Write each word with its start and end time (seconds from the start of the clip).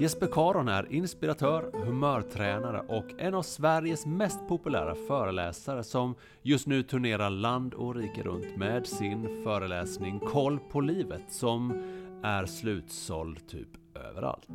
Jesper 0.00 0.26
Karon 0.26 0.68
är 0.68 0.92
inspiratör, 0.92 1.70
humörtränare 1.72 2.80
och 2.88 3.04
en 3.18 3.34
av 3.34 3.42
Sveriges 3.42 4.06
mest 4.06 4.48
populära 4.48 4.94
föreläsare 4.94 5.84
som 5.84 6.14
just 6.42 6.66
nu 6.66 6.82
turnerar 6.82 7.30
land 7.30 7.74
och 7.74 7.94
rike 7.94 8.22
runt 8.22 8.56
med 8.56 8.86
sin 8.86 9.42
föreläsning 9.44 10.20
Koll 10.20 10.58
på 10.58 10.80
livet 10.80 11.22
som 11.28 11.82
är 12.22 12.46
slutsåld 12.46 13.48
typ 13.48 13.68
överallt. 13.94 14.48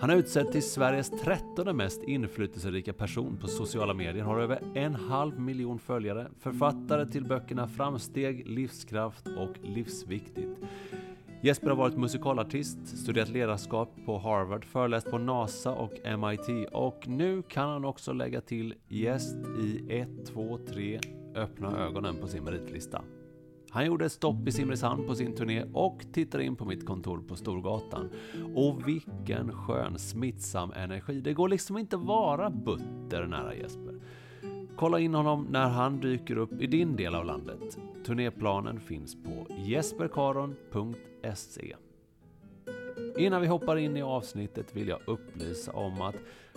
Han 0.00 0.10
är 0.10 0.16
utsedd 0.16 0.52
till 0.52 0.62
Sveriges 0.62 1.10
trettonde 1.10 1.72
mest 1.72 2.02
inflytelserika 2.02 2.92
person 2.92 3.36
på 3.40 3.46
sociala 3.48 3.94
medier, 3.94 4.24
har 4.24 4.40
över 4.40 4.62
en 4.74 4.94
halv 4.94 5.40
miljon 5.40 5.78
följare, 5.78 6.26
författare 6.40 7.06
till 7.06 7.24
böckerna 7.24 7.68
Framsteg, 7.68 8.48
Livskraft 8.48 9.26
och 9.26 9.58
Livsviktigt. 9.62 10.58
Jesper 11.44 11.68
har 11.68 11.76
varit 11.76 11.96
musikalartist, 11.96 12.98
studerat 12.98 13.28
ledarskap 13.28 13.88
på 14.06 14.18
Harvard, 14.18 14.64
föreläst 14.64 15.10
på 15.10 15.18
NASA 15.18 15.72
och 15.72 15.92
MIT 16.18 16.68
och 16.72 17.08
nu 17.08 17.42
kan 17.42 17.68
han 17.68 17.84
också 17.84 18.12
lägga 18.12 18.40
till 18.40 18.74
gäst 18.88 19.36
i 19.60 19.84
1, 19.88 20.08
2, 20.26 20.58
3 20.68 21.00
öppna 21.34 21.78
ögonen 21.78 22.16
på 22.20 22.26
sin 22.26 22.44
meritlista. 22.44 23.02
Han 23.70 23.86
gjorde 23.86 24.04
ett 24.04 24.12
stopp 24.12 24.48
i 24.48 24.52
Simrishamn 24.52 25.06
på 25.06 25.14
sin 25.14 25.34
turné 25.36 25.64
och 25.72 26.02
tittade 26.12 26.44
in 26.44 26.56
på 26.56 26.64
mitt 26.64 26.86
kontor 26.86 27.22
på 27.28 27.36
Storgatan. 27.36 28.10
Och 28.54 28.88
vilken 28.88 29.52
skön 29.52 29.98
smittsam 29.98 30.72
energi. 30.72 31.20
Det 31.20 31.32
går 31.32 31.48
liksom 31.48 31.78
inte 31.78 31.96
vara 31.96 32.50
butter 32.50 33.26
nära 33.26 33.54
Jesper. 33.54 33.94
Kolla 34.82 35.00
in 35.00 35.14
honom 35.14 35.46
när 35.50 35.68
han 35.68 36.00
dyker 36.00 36.36
upp 36.36 36.62
i 36.62 36.66
din 36.66 36.96
del 36.96 37.14
av 37.14 37.24
landet. 37.24 37.78
Turnéplanen 38.06 38.80
finns 38.80 39.16
på 39.24 39.46
jesperkaron.se. 39.58 41.76
Innan 43.18 43.40
vi 43.40 43.46
hoppar 43.46 43.76
in 43.76 43.96
i 43.96 44.02
avsnittet 44.02 44.76
vill 44.76 44.88
jag 44.88 44.98
upplysa 45.06 45.72
om 45.72 46.00
att 46.00 46.14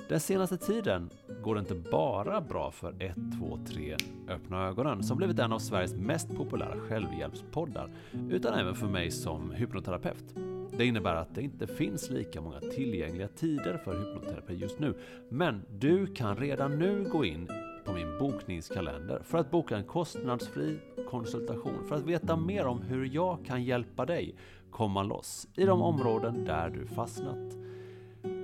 den 0.10 0.20
senaste 0.20 0.58
tiden 0.58 1.10
går 1.44 1.56
det 1.56 1.60
inte 1.60 1.90
bara 1.92 2.42
bra 2.42 2.72
för 2.72 2.96
1, 3.00 3.16
2, 3.40 3.60
3 3.68 3.96
Öppna 4.30 4.68
ögonen 4.68 5.04
som 5.04 5.18
blivit 5.18 5.40
en 5.40 5.52
av 5.52 5.60
Sveriges 5.60 5.94
mest 5.94 6.36
populära 6.36 6.80
självhjälpspoddar, 6.80 7.90
utan 8.30 8.54
även 8.54 8.76
för 8.76 8.88
mig 8.88 9.12
som 9.12 9.52
hypnoterapeut. 9.52 10.36
Det 10.78 10.86
innebär 10.86 11.16
att 11.16 11.36
det 11.36 11.42
inte 11.42 11.68
finns 11.68 12.10
lika 12.10 12.42
många 12.42 12.60
tillgängliga 12.60 13.28
tider 13.28 13.78
för 13.78 14.00
hypnoterapi 14.00 14.54
just 14.54 14.80
nu, 14.80 14.94
men 15.30 15.62
du 15.80 16.08
kan 16.08 16.38
redan 16.38 16.80
nu 16.80 17.10
gå 17.12 17.26
in 17.26 17.48
på 17.86 17.94
min 17.94 18.18
bokningskalender 18.18 19.22
för 19.24 19.38
att 19.38 19.52
boka 19.52 19.78
en 19.78 19.84
kostnadsfri 19.84 20.80
konsultation 21.10 21.88
för 21.88 21.96
att 21.96 22.04
veta 22.04 22.36
mer 22.36 22.66
om 22.66 22.82
hur 22.82 23.06
jag 23.06 23.46
kan 23.46 23.64
hjälpa 23.64 24.06
dig 24.06 24.36
komma 24.72 25.04
loss 25.04 25.48
i 25.56 25.66
de 25.66 25.82
områden 25.82 26.46
där 26.46 26.70
du 26.70 26.88
fastnat. 26.88 27.56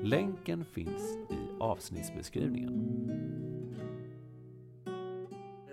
Länken 0.03 0.65
finns 0.65 1.17
i 1.29 1.59
avsnittsbeskrivningen. 1.59 2.97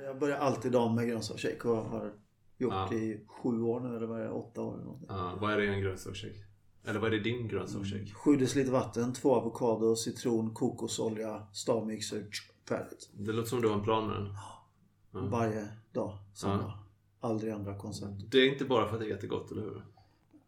Jag 0.04 0.18
börjar 0.18 0.38
alltid 0.38 0.72
dagen 0.72 0.94
med 0.94 1.08
grönsaksshake 1.08 1.68
och 1.68 1.76
har 1.76 2.12
gjort 2.58 2.72
ja. 2.72 2.94
i 2.94 3.24
sju 3.26 3.62
år 3.62 3.80
nu 3.80 3.96
eller 3.96 4.06
vad 4.06 4.20
är 4.20 4.24
det, 4.24 4.30
åtta 4.30 4.62
år 4.62 4.74
eller 4.74 4.98
ja, 5.08 5.38
Vad 5.40 5.52
är 5.52 5.56
det 5.56 5.64
i 5.64 5.68
en 5.68 5.80
grönsaksshake? 5.80 6.44
Eller 6.84 7.00
vad 7.00 7.12
är 7.12 7.16
det 7.16 7.22
din 7.22 7.48
grönsaksshake? 7.48 8.02
Mm. 8.02 8.14
Sju 8.14 8.36
deciliter 8.36 8.72
vatten, 8.72 9.12
två 9.12 9.34
avokado, 9.34 9.96
citron, 9.96 10.54
kokosolja, 10.54 11.46
stavmixer, 11.52 12.26
färdigt. 12.68 13.10
Det 13.12 13.32
låter 13.32 13.48
som 13.48 13.62
du 13.62 13.68
har 13.68 13.74
en 13.74 13.84
plan 13.84 14.06
med 14.06 14.16
den. 14.16 14.34
Ja. 15.12 15.20
Varje 15.20 15.68
dag, 15.92 16.18
samma. 16.34 16.62
Ja. 16.62 16.84
Aldrig 17.20 17.52
andra 17.52 17.78
koncept. 17.78 18.30
Det 18.30 18.38
är 18.38 18.52
inte 18.52 18.64
bara 18.64 18.88
för 18.88 18.94
att 18.94 19.00
det 19.00 19.06
är 19.06 19.10
jättegott, 19.10 19.52
eller 19.52 19.62
hur? 19.62 19.82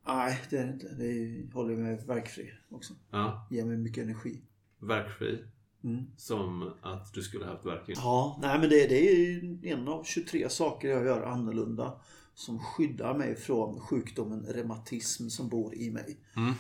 Nej, 0.07 0.41
det 0.51 0.57
är 0.57 0.67
det 0.67 0.73
inte. 0.73 0.89
Det 0.89 1.55
håller 1.55 1.77
mig 1.77 2.05
verkfri 2.07 2.53
också. 2.71 2.95
Ja. 3.11 3.47
Ger 3.51 3.65
mig 3.65 3.77
mycket 3.77 4.05
energi. 4.05 4.43
Verkfri? 4.79 5.45
Mm. 5.85 6.07
Som 6.17 6.73
att 6.83 7.15
du 7.15 7.23
skulle 7.23 7.45
haft 7.45 7.67
verk 7.67 7.83
Ja, 7.87 8.39
nej 8.43 8.59
men 8.59 8.69
det, 8.69 8.87
det 8.87 9.09
är 9.09 9.67
en 9.67 9.89
av 9.89 10.05
23 10.05 10.49
saker 10.49 10.89
jag 10.89 11.05
gör 11.05 11.23
annorlunda. 11.23 12.01
Som 12.35 12.59
skyddar 12.59 13.19
mig 13.19 13.37
från 13.37 13.81
sjukdomen 13.81 14.47
reumatism 14.49 15.29
som 15.29 15.49
bor 15.49 15.75
i 15.75 15.91
mig. 15.91 16.21
Mm. 16.37 16.53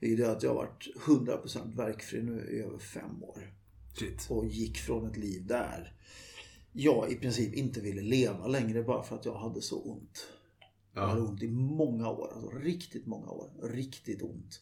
Det 0.00 0.12
är 0.12 0.16
det 0.16 0.32
att 0.32 0.42
jag 0.42 0.50
har 0.50 0.56
varit 0.56 0.88
100% 1.06 1.76
verkfri 1.76 2.22
nu 2.22 2.48
i 2.50 2.60
över 2.60 2.78
fem 2.78 3.22
år. 3.24 3.52
Shit. 3.98 4.26
Och 4.30 4.46
gick 4.46 4.78
från 4.78 5.10
ett 5.10 5.16
liv 5.16 5.46
där 5.46 5.92
jag 6.76 7.12
i 7.12 7.16
princip 7.16 7.54
inte 7.54 7.80
ville 7.80 8.02
leva 8.02 8.46
längre 8.46 8.82
bara 8.82 9.02
för 9.02 9.16
att 9.16 9.24
jag 9.24 9.34
hade 9.34 9.62
så 9.62 9.80
ont. 9.82 10.28
Ja. 10.94 11.00
Jag 11.00 11.08
hade 11.08 11.20
ont 11.20 11.42
i 11.42 11.48
många 11.48 12.10
år. 12.10 12.32
Alltså 12.34 12.50
riktigt 12.50 13.06
många 13.06 13.30
år. 13.30 13.50
Riktigt 13.62 14.22
ont. 14.22 14.60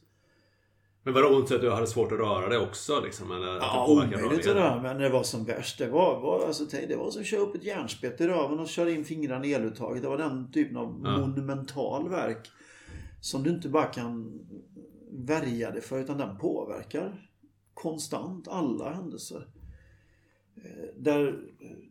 Men 1.03 1.15
var 1.15 1.23
det 1.23 1.29
ont 1.29 1.49
så 1.49 1.55
att 1.55 1.61
du 1.61 1.71
hade 1.71 1.87
svårt 1.87 2.13
att 2.13 2.19
röra 2.19 2.49
dig 2.49 2.59
också? 2.59 3.01
Liksom, 3.01 3.33
eller 3.33 3.57
ja, 3.57 3.87
omöjligt 3.89 4.47
att 4.47 4.57
röra 4.57 4.83
när 4.83 4.99
det 4.99 5.09
var 5.09 5.23
som 5.23 5.45
värst. 5.45 5.79
Det 5.79 5.89
var, 5.89 6.21
var, 6.21 6.47
alltså, 6.47 6.65
det 6.65 6.97
var 6.97 7.11
som 7.11 7.21
att 7.21 7.27
köra 7.27 7.41
upp 7.41 7.55
ett 7.55 7.65
järnspett 7.65 8.21
i 8.21 8.27
röven 8.27 8.59
och 8.59 8.69
köra 8.69 8.91
in 8.91 9.05
fingrarna 9.05 9.45
i 9.45 9.55
eluttaget. 9.55 10.03
Det 10.03 10.09
var 10.09 10.19
den 10.19 10.53
typen 10.53 10.77
av 10.77 11.01
ja. 11.05 11.19
monumental 11.19 12.09
verk. 12.09 12.51
Som 13.21 13.43
du 13.43 13.51
inte 13.51 13.69
bara 13.69 13.87
kan 13.87 14.41
värja 15.13 15.71
dig 15.71 15.83
för 15.83 16.01
utan 16.01 16.19
den 16.19 16.39
påverkar 16.39 17.31
konstant 17.75 18.49
alla 18.49 18.93
händelser. 18.93 19.49
Eh, 20.57 20.95
där 20.97 21.41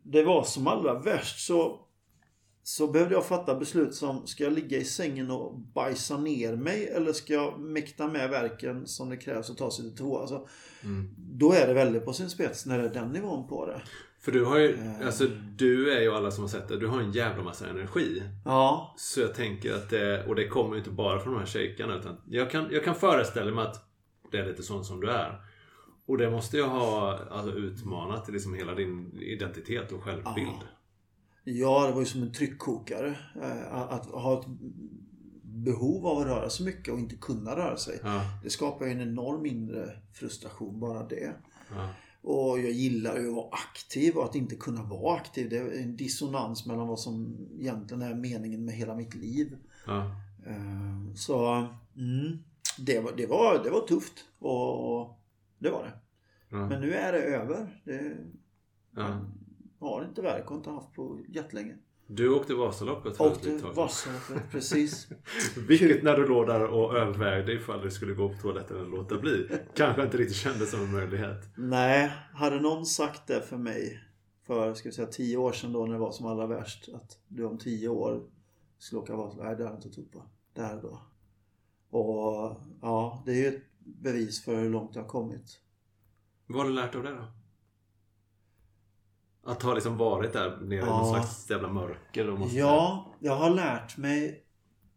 det 0.03 0.23
var 0.23 0.43
som 0.43 0.67
allra 0.67 0.99
värst 0.99 1.45
så 1.45 1.79
så 2.63 2.87
behövde 2.87 3.15
jag 3.15 3.25
fatta 3.25 3.55
beslut 3.55 3.95
som, 3.95 4.27
ska 4.27 4.43
jag 4.43 4.53
ligga 4.53 4.77
i 4.77 4.83
sängen 4.83 5.31
och 5.31 5.59
bajsa 5.59 6.17
ner 6.17 6.55
mig 6.55 6.87
eller 6.87 7.13
ska 7.13 7.33
jag 7.33 7.59
mäkta 7.59 8.07
med 8.07 8.29
verken 8.29 8.87
som 8.87 9.09
det 9.09 9.17
krävs 9.17 9.49
att 9.49 9.57
ta 9.57 9.71
sig 9.71 9.85
till 9.85 9.97
toa? 9.97 10.21
Alltså, 10.21 10.47
mm. 10.83 11.15
Då 11.17 11.53
är 11.53 11.67
det 11.67 11.73
väldigt 11.73 12.05
på 12.05 12.13
sin 12.13 12.29
spets 12.29 12.65
när 12.65 12.79
det 12.79 12.85
är 12.85 12.93
den 12.93 13.09
nivån 13.09 13.47
på 13.47 13.65
det. 13.65 13.81
För 14.19 14.31
du 14.31 14.45
har 14.45 14.57
ju, 14.57 14.73
eh. 14.73 15.05
alltså 15.05 15.27
du 15.57 15.93
är 15.93 16.01
ju 16.01 16.11
alla 16.11 16.31
som 16.31 16.43
har 16.43 16.49
sett 16.49 16.67
det, 16.67 16.79
du 16.79 16.87
har 16.87 17.01
en 17.01 17.11
jävla 17.11 17.43
massa 17.43 17.69
energi. 17.69 18.23
Ja. 18.45 18.95
Så 18.97 19.21
jag 19.21 19.35
tänker 19.35 19.73
att 19.73 19.89
det, 19.89 20.25
och 20.27 20.35
det 20.35 20.47
kommer 20.47 20.71
ju 20.73 20.77
inte 20.77 20.91
bara 20.91 21.19
från 21.19 21.33
de 21.33 21.39
här 21.39 21.45
shakarna 21.45 21.95
utan 21.95 22.17
jag 22.25 22.51
kan, 22.51 22.67
jag 22.71 22.83
kan 22.83 22.95
föreställa 22.95 23.51
mig 23.51 23.65
att 23.65 23.89
det 24.31 24.37
är 24.37 24.45
lite 24.45 24.63
sånt 24.63 24.85
som 24.85 25.01
du 25.01 25.09
är. 25.09 25.41
Och 26.05 26.17
det 26.17 26.31
måste 26.31 26.57
ju 26.57 26.63
ha 26.63 27.19
alltså, 27.31 27.51
utmanat 27.51 28.29
liksom 28.29 28.53
hela 28.53 28.75
din 28.75 29.19
identitet 29.21 29.91
och 29.91 30.03
självbild. 30.03 30.47
Ja. 30.61 30.67
Ja, 31.43 31.87
det 31.87 31.93
var 31.93 31.99
ju 31.99 32.05
som 32.05 32.21
en 32.21 32.33
tryckkokare. 32.33 33.17
Eh, 33.41 33.73
att 33.73 34.05
ha 34.05 34.39
ett 34.39 34.47
behov 35.43 36.07
av 36.07 36.17
att 36.17 36.27
röra 36.27 36.49
sig 36.49 36.65
mycket 36.65 36.93
och 36.93 36.99
inte 36.99 37.15
kunna 37.15 37.55
röra 37.55 37.77
sig. 37.77 37.99
Ja. 38.03 38.21
Det 38.43 38.49
skapar 38.49 38.85
ju 38.85 38.91
en 38.91 39.01
enorm 39.01 39.45
inre 39.45 39.97
frustration 40.13 40.79
bara 40.79 41.07
det. 41.07 41.33
Ja. 41.69 41.89
Och 42.21 42.59
jag 42.59 42.71
gillar 42.71 43.19
ju 43.19 43.27
att 43.27 43.35
vara 43.35 43.49
aktiv 43.51 44.15
och 44.15 44.25
att 44.25 44.35
inte 44.35 44.55
kunna 44.55 44.83
vara 44.83 45.15
aktiv. 45.15 45.49
Det 45.49 45.57
är 45.57 45.81
en 45.81 45.95
dissonans 45.95 46.65
mellan 46.65 46.87
vad 46.87 46.99
som 46.99 47.37
egentligen 47.59 48.01
är 48.01 48.15
meningen 48.15 48.65
med 48.65 48.75
hela 48.75 48.95
mitt 48.95 49.15
liv. 49.15 49.57
Ja. 49.87 50.05
Eh, 50.45 51.13
så 51.15 51.67
mm, 51.97 52.37
det, 52.77 52.99
var, 52.99 53.11
det, 53.17 53.25
var, 53.25 53.63
det 53.63 53.69
var 53.69 53.87
tufft. 53.87 54.13
Och 54.39 55.19
det 55.59 55.69
var 55.69 55.83
det. 55.83 55.93
Men 56.53 56.81
nu 56.81 56.93
är 56.93 57.11
det 57.11 57.19
över. 57.19 57.81
Det, 57.83 58.17
har 59.79 60.05
inte 60.05 60.21
verk 60.21 60.51
och 60.51 60.57
inte 60.57 60.69
haft 60.69 60.93
på 60.93 61.19
jättelänge. 61.27 61.75
Du 62.07 62.29
åkte 62.29 62.53
Vasaloppet 62.53 63.17
för 63.17 63.25
Åkte 63.25 63.57
Vasaloppet, 63.75 64.51
precis. 64.51 65.07
Vilket 65.67 66.03
när 66.03 66.17
du 66.17 66.27
låg 66.27 66.47
där 66.47 66.63
och 66.63 66.97
övervägde 66.97 67.53
ifall 67.53 67.81
du 67.81 67.91
skulle 67.91 68.13
gå 68.13 68.29
på 68.29 68.35
toaletten 68.35 68.77
eller 68.77 68.89
låta 68.89 69.17
bli. 69.17 69.47
Kanske 69.73 70.03
inte 70.03 70.17
riktigt 70.17 70.37
kändes 70.37 70.71
som 70.71 70.79
en 70.79 70.91
möjlighet. 70.91 71.49
Nej, 71.57 72.11
hade 72.33 72.59
någon 72.59 72.85
sagt 72.85 73.27
det 73.27 73.41
för 73.41 73.57
mig 73.57 74.03
för 74.45 74.73
ska 74.73 74.89
vi 74.89 74.95
säga, 74.95 75.07
tio 75.07 75.37
år 75.37 75.51
sedan 75.51 75.73
då 75.73 75.85
när 75.85 75.93
det 75.93 75.99
var 75.99 76.11
som 76.11 76.25
allra 76.25 76.47
värst. 76.47 76.89
Att 76.93 77.19
du 77.27 77.45
om 77.45 77.57
tio 77.57 77.89
år 77.89 78.23
skulle 78.77 79.01
åka 79.01 79.15
Vasaloppet. 79.15 79.45
Nej, 79.45 79.55
det 79.55 79.63
hade 79.63 79.75
jag 79.75 79.77
inte 79.77 79.89
trott 79.89 80.11
på. 80.11 80.23
Där 80.53 80.81
då. 80.81 81.01
Och 81.97 82.57
ja, 82.81 83.23
det 83.25 83.31
är 83.31 83.35
ju 83.35 83.47
ett 83.47 83.63
bevis 83.79 84.43
för 84.43 84.55
hur 84.55 84.69
långt 84.69 84.95
jag 84.95 85.01
har 85.01 85.09
kommit. 85.09 85.59
Vad 86.53 86.61
har 86.61 86.69
du 86.69 86.75
lärt 86.75 86.95
av 86.95 87.03
det 87.03 87.11
då? 87.11 87.25
Att 89.51 89.61
ha 89.61 89.73
liksom 89.73 89.97
varit 89.97 90.33
där 90.33 90.57
nere 90.61 90.79
i 90.79 90.85
någon 90.85 91.07
Ja. 91.07 91.13
slags 91.13 91.49
jävla 91.49 91.69
mörker 91.69 92.29
och 92.29 92.39
måste... 92.39 92.57
Ja, 92.57 93.13
jag 93.19 93.35
har 93.35 93.49
lärt 93.49 93.97
mig 93.97 94.43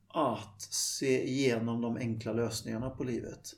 att 0.09 0.61
se 0.63 1.29
igenom 1.29 1.81
de 1.81 1.97
enkla 1.97 2.33
lösningarna 2.33 2.91
på 2.91 3.05
livet. 3.05 3.53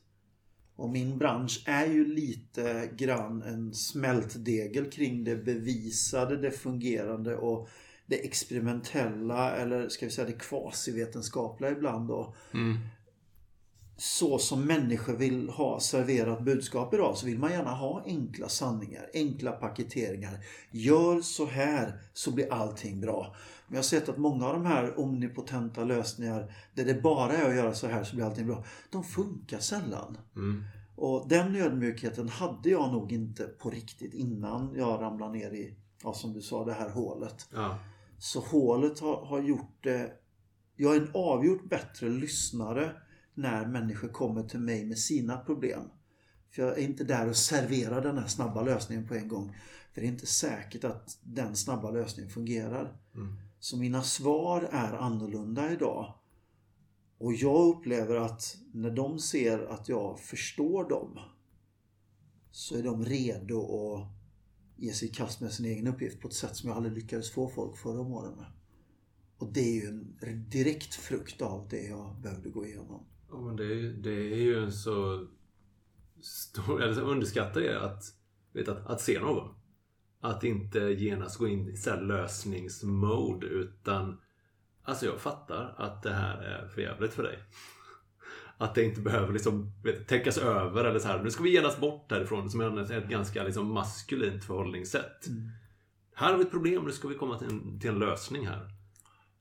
Och 0.77 0.89
min 0.89 1.19
bransch 1.19 1.63
är 1.67 1.87
ju 1.87 2.15
lite 2.15 2.91
grann 2.97 3.43
en 3.43 3.75
smältdegel 3.75 4.91
kring 4.91 5.25
det 5.25 5.37
bevisade, 5.37 6.37
det 6.37 6.51
fungerande 6.51 7.37
och 7.37 7.69
det 8.07 8.25
experimentella 8.27 9.51
eller 9.53 9.89
ska 9.89 10.07
vi 10.07 10.13
säga 10.13 10.27
det 10.27 10.33
kvasivetenskapliga 10.33 11.71
ibland 11.71 12.09
då. 12.09 12.35
Mm. 12.55 12.77
Så 14.01 14.39
som 14.39 14.65
människor 14.65 15.13
vill 15.13 15.49
ha 15.49 15.81
serverat 15.81 16.41
budskap 16.41 16.95
idag 16.95 17.17
så 17.17 17.27
vill 17.27 17.39
man 17.39 17.51
gärna 17.51 17.71
ha 17.71 18.03
enkla 18.07 18.49
sanningar, 18.49 19.11
enkla 19.15 19.53
paketeringar. 19.53 20.45
Gör 20.71 21.21
så 21.21 21.47
här 21.47 22.01
så 22.13 22.31
blir 22.31 22.53
allting 22.53 23.01
bra. 23.01 23.37
Men 23.67 23.75
jag 23.75 23.79
har 23.79 23.85
sett 23.85 24.09
att 24.09 24.19
många 24.19 24.47
av 24.47 24.53
de 24.53 24.67
här 24.67 24.99
omnipotenta 24.99 25.85
lösningar 25.85 26.55
där 26.75 26.85
det 26.85 27.03
bara 27.03 27.33
är 27.33 27.49
att 27.49 27.57
göra 27.57 27.75
så 27.75 27.87
här 27.87 28.05
så 28.05 28.17
blir 28.17 28.27
allting 28.27 28.47
bra. 28.47 28.65
De 28.91 29.05
funkar 29.05 29.59
sällan. 29.59 30.19
Mm. 30.37 30.65
Och 30.97 31.29
den 31.29 31.57
ödmjukheten 31.57 32.29
hade 32.29 32.71
jag 32.71 32.93
nog 32.93 33.13
inte 33.13 33.45
på 33.45 33.71
riktigt 33.71 34.15
innan 34.15 34.75
jag 34.77 35.03
ramlade 35.03 35.33
ner 35.33 35.51
i, 35.51 35.75
ja, 36.03 36.13
som 36.13 36.33
du 36.33 36.43
sa, 36.43 36.65
det 36.65 36.73
här 36.73 36.91
hålet. 36.91 37.49
Ja. 37.55 37.79
Så 38.19 38.41
hålet 38.41 39.01
har, 39.01 39.27
har 39.27 39.41
gjort 39.41 39.77
det... 39.81 40.13
Jag 40.77 40.97
är 40.97 41.01
en 41.01 41.11
avgjort 41.15 41.69
bättre 41.69 42.09
lyssnare 42.09 42.93
när 43.39 43.67
människor 43.67 44.09
kommer 44.09 44.43
till 44.43 44.61
mig 44.61 44.85
med 44.85 44.99
sina 44.99 45.39
problem. 45.39 45.83
För 46.51 46.63
jag 46.63 46.79
är 46.79 46.83
inte 46.83 47.05
där 47.05 47.29
och 47.29 47.37
serverar 47.37 48.03
den 48.03 48.19
här 48.19 48.27
snabba 48.27 48.63
lösningen 48.63 49.09
på 49.09 49.15
en 49.15 49.29
gång. 49.29 49.57
För 49.93 50.01
det 50.01 50.07
är 50.07 50.11
inte 50.11 50.27
säkert 50.27 50.85
att 50.85 51.19
den 51.23 51.57
snabba 51.57 51.91
lösningen 51.91 52.31
fungerar. 52.31 52.97
Mm. 53.15 53.37
Så 53.61 53.77
mina 53.77 54.03
svar 54.03 54.69
är 54.73 54.93
annorlunda 54.93 55.73
idag. 55.73 56.15
Och 57.19 57.35
jag 57.35 57.77
upplever 57.77 58.17
att 58.17 58.57
när 58.73 58.91
de 58.91 59.19
ser 59.19 59.59
att 59.59 59.89
jag 59.89 60.21
förstår 60.21 60.89
dem 60.89 61.19
så 62.51 62.77
är 62.77 62.83
de 62.83 63.05
redo 63.05 63.95
att 63.95 64.09
ge 64.77 64.93
sig 64.93 65.09
i 65.09 65.13
kast 65.13 65.41
med 65.41 65.53
sin 65.53 65.67
egen 65.67 65.87
uppgift 65.87 66.21
på 66.21 66.29
ett 66.29 66.35
sätt 66.35 66.57
som 66.57 66.69
jag 66.69 66.77
aldrig 66.77 66.95
lyckades 66.95 67.31
få 67.31 67.49
folk 67.49 67.77
förra 67.77 68.01
åren 68.01 68.35
med. 68.37 68.47
Och 69.39 69.53
det 69.53 69.61
är 69.61 69.75
ju 69.75 69.87
en 70.21 70.51
direkt 70.51 70.95
frukt 70.95 71.43
av 71.43 71.69
det 71.69 71.83
jag 71.83 72.17
behövde 72.23 72.51
gå 72.51 72.67
igenom. 72.67 73.07
Ja, 73.31 73.41
men 73.41 73.57
det, 73.57 73.65
är, 73.65 73.75
ju- 73.75 73.97
det 73.97 74.33
är 74.33 74.37
ju 74.37 74.63
en 74.63 74.73
så 74.73 75.27
stor... 76.23 76.83
Eller 76.83 76.95
så 76.95 77.01
underskattar 77.01 77.61
det 77.61 77.81
att, 77.81 78.03
vet, 78.53 78.69
att, 78.69 78.87
att 78.87 79.01
se 79.01 79.21
någon. 79.21 79.55
Att 80.21 80.45
inte 80.45 80.79
genast 80.79 81.39
gå 81.39 81.49
in 81.49 81.69
i 81.69 81.77
så 81.77 81.91
här 81.91 82.01
lösningsmode 82.03 83.47
utan... 83.47 84.21
Alltså 84.83 85.07
jag 85.07 85.21
fattar 85.21 85.75
att 85.79 86.03
det 86.03 86.13
här 86.13 86.43
är 86.43 86.69
för 86.69 86.81
jävligt 86.81 87.13
för 87.13 87.23
dig. 87.23 87.39
Att 88.59 88.75
det 88.75 88.85
inte 88.85 89.01
behöver 89.01 89.33
liksom, 89.33 89.73
vet, 89.85 90.09
täckas 90.09 90.39
över 90.39 90.85
eller 90.85 90.99
så 90.99 91.09
här. 91.09 91.23
Nu 91.23 91.31
ska 91.31 91.43
vi 91.43 91.55
genast 91.55 91.81
bort 91.81 92.11
härifrån. 92.11 92.51
Som 92.51 92.61
är 92.61 92.93
ett 92.93 93.09
ganska 93.09 93.45
liksom 93.45 93.73
maskulint 93.73 94.45
förhållningssätt. 94.45 95.27
Här 96.15 96.31
har 96.31 96.39
vi 96.39 96.45
ett 96.45 96.51
problem, 96.51 96.85
nu 96.85 96.93
ska 96.93 97.09
vi 97.09 97.15
komma 97.15 97.39
till 97.39 97.49
en, 97.49 97.81
till 97.81 97.91
en 97.91 97.99
lösning 97.99 98.47
här. 98.47 98.71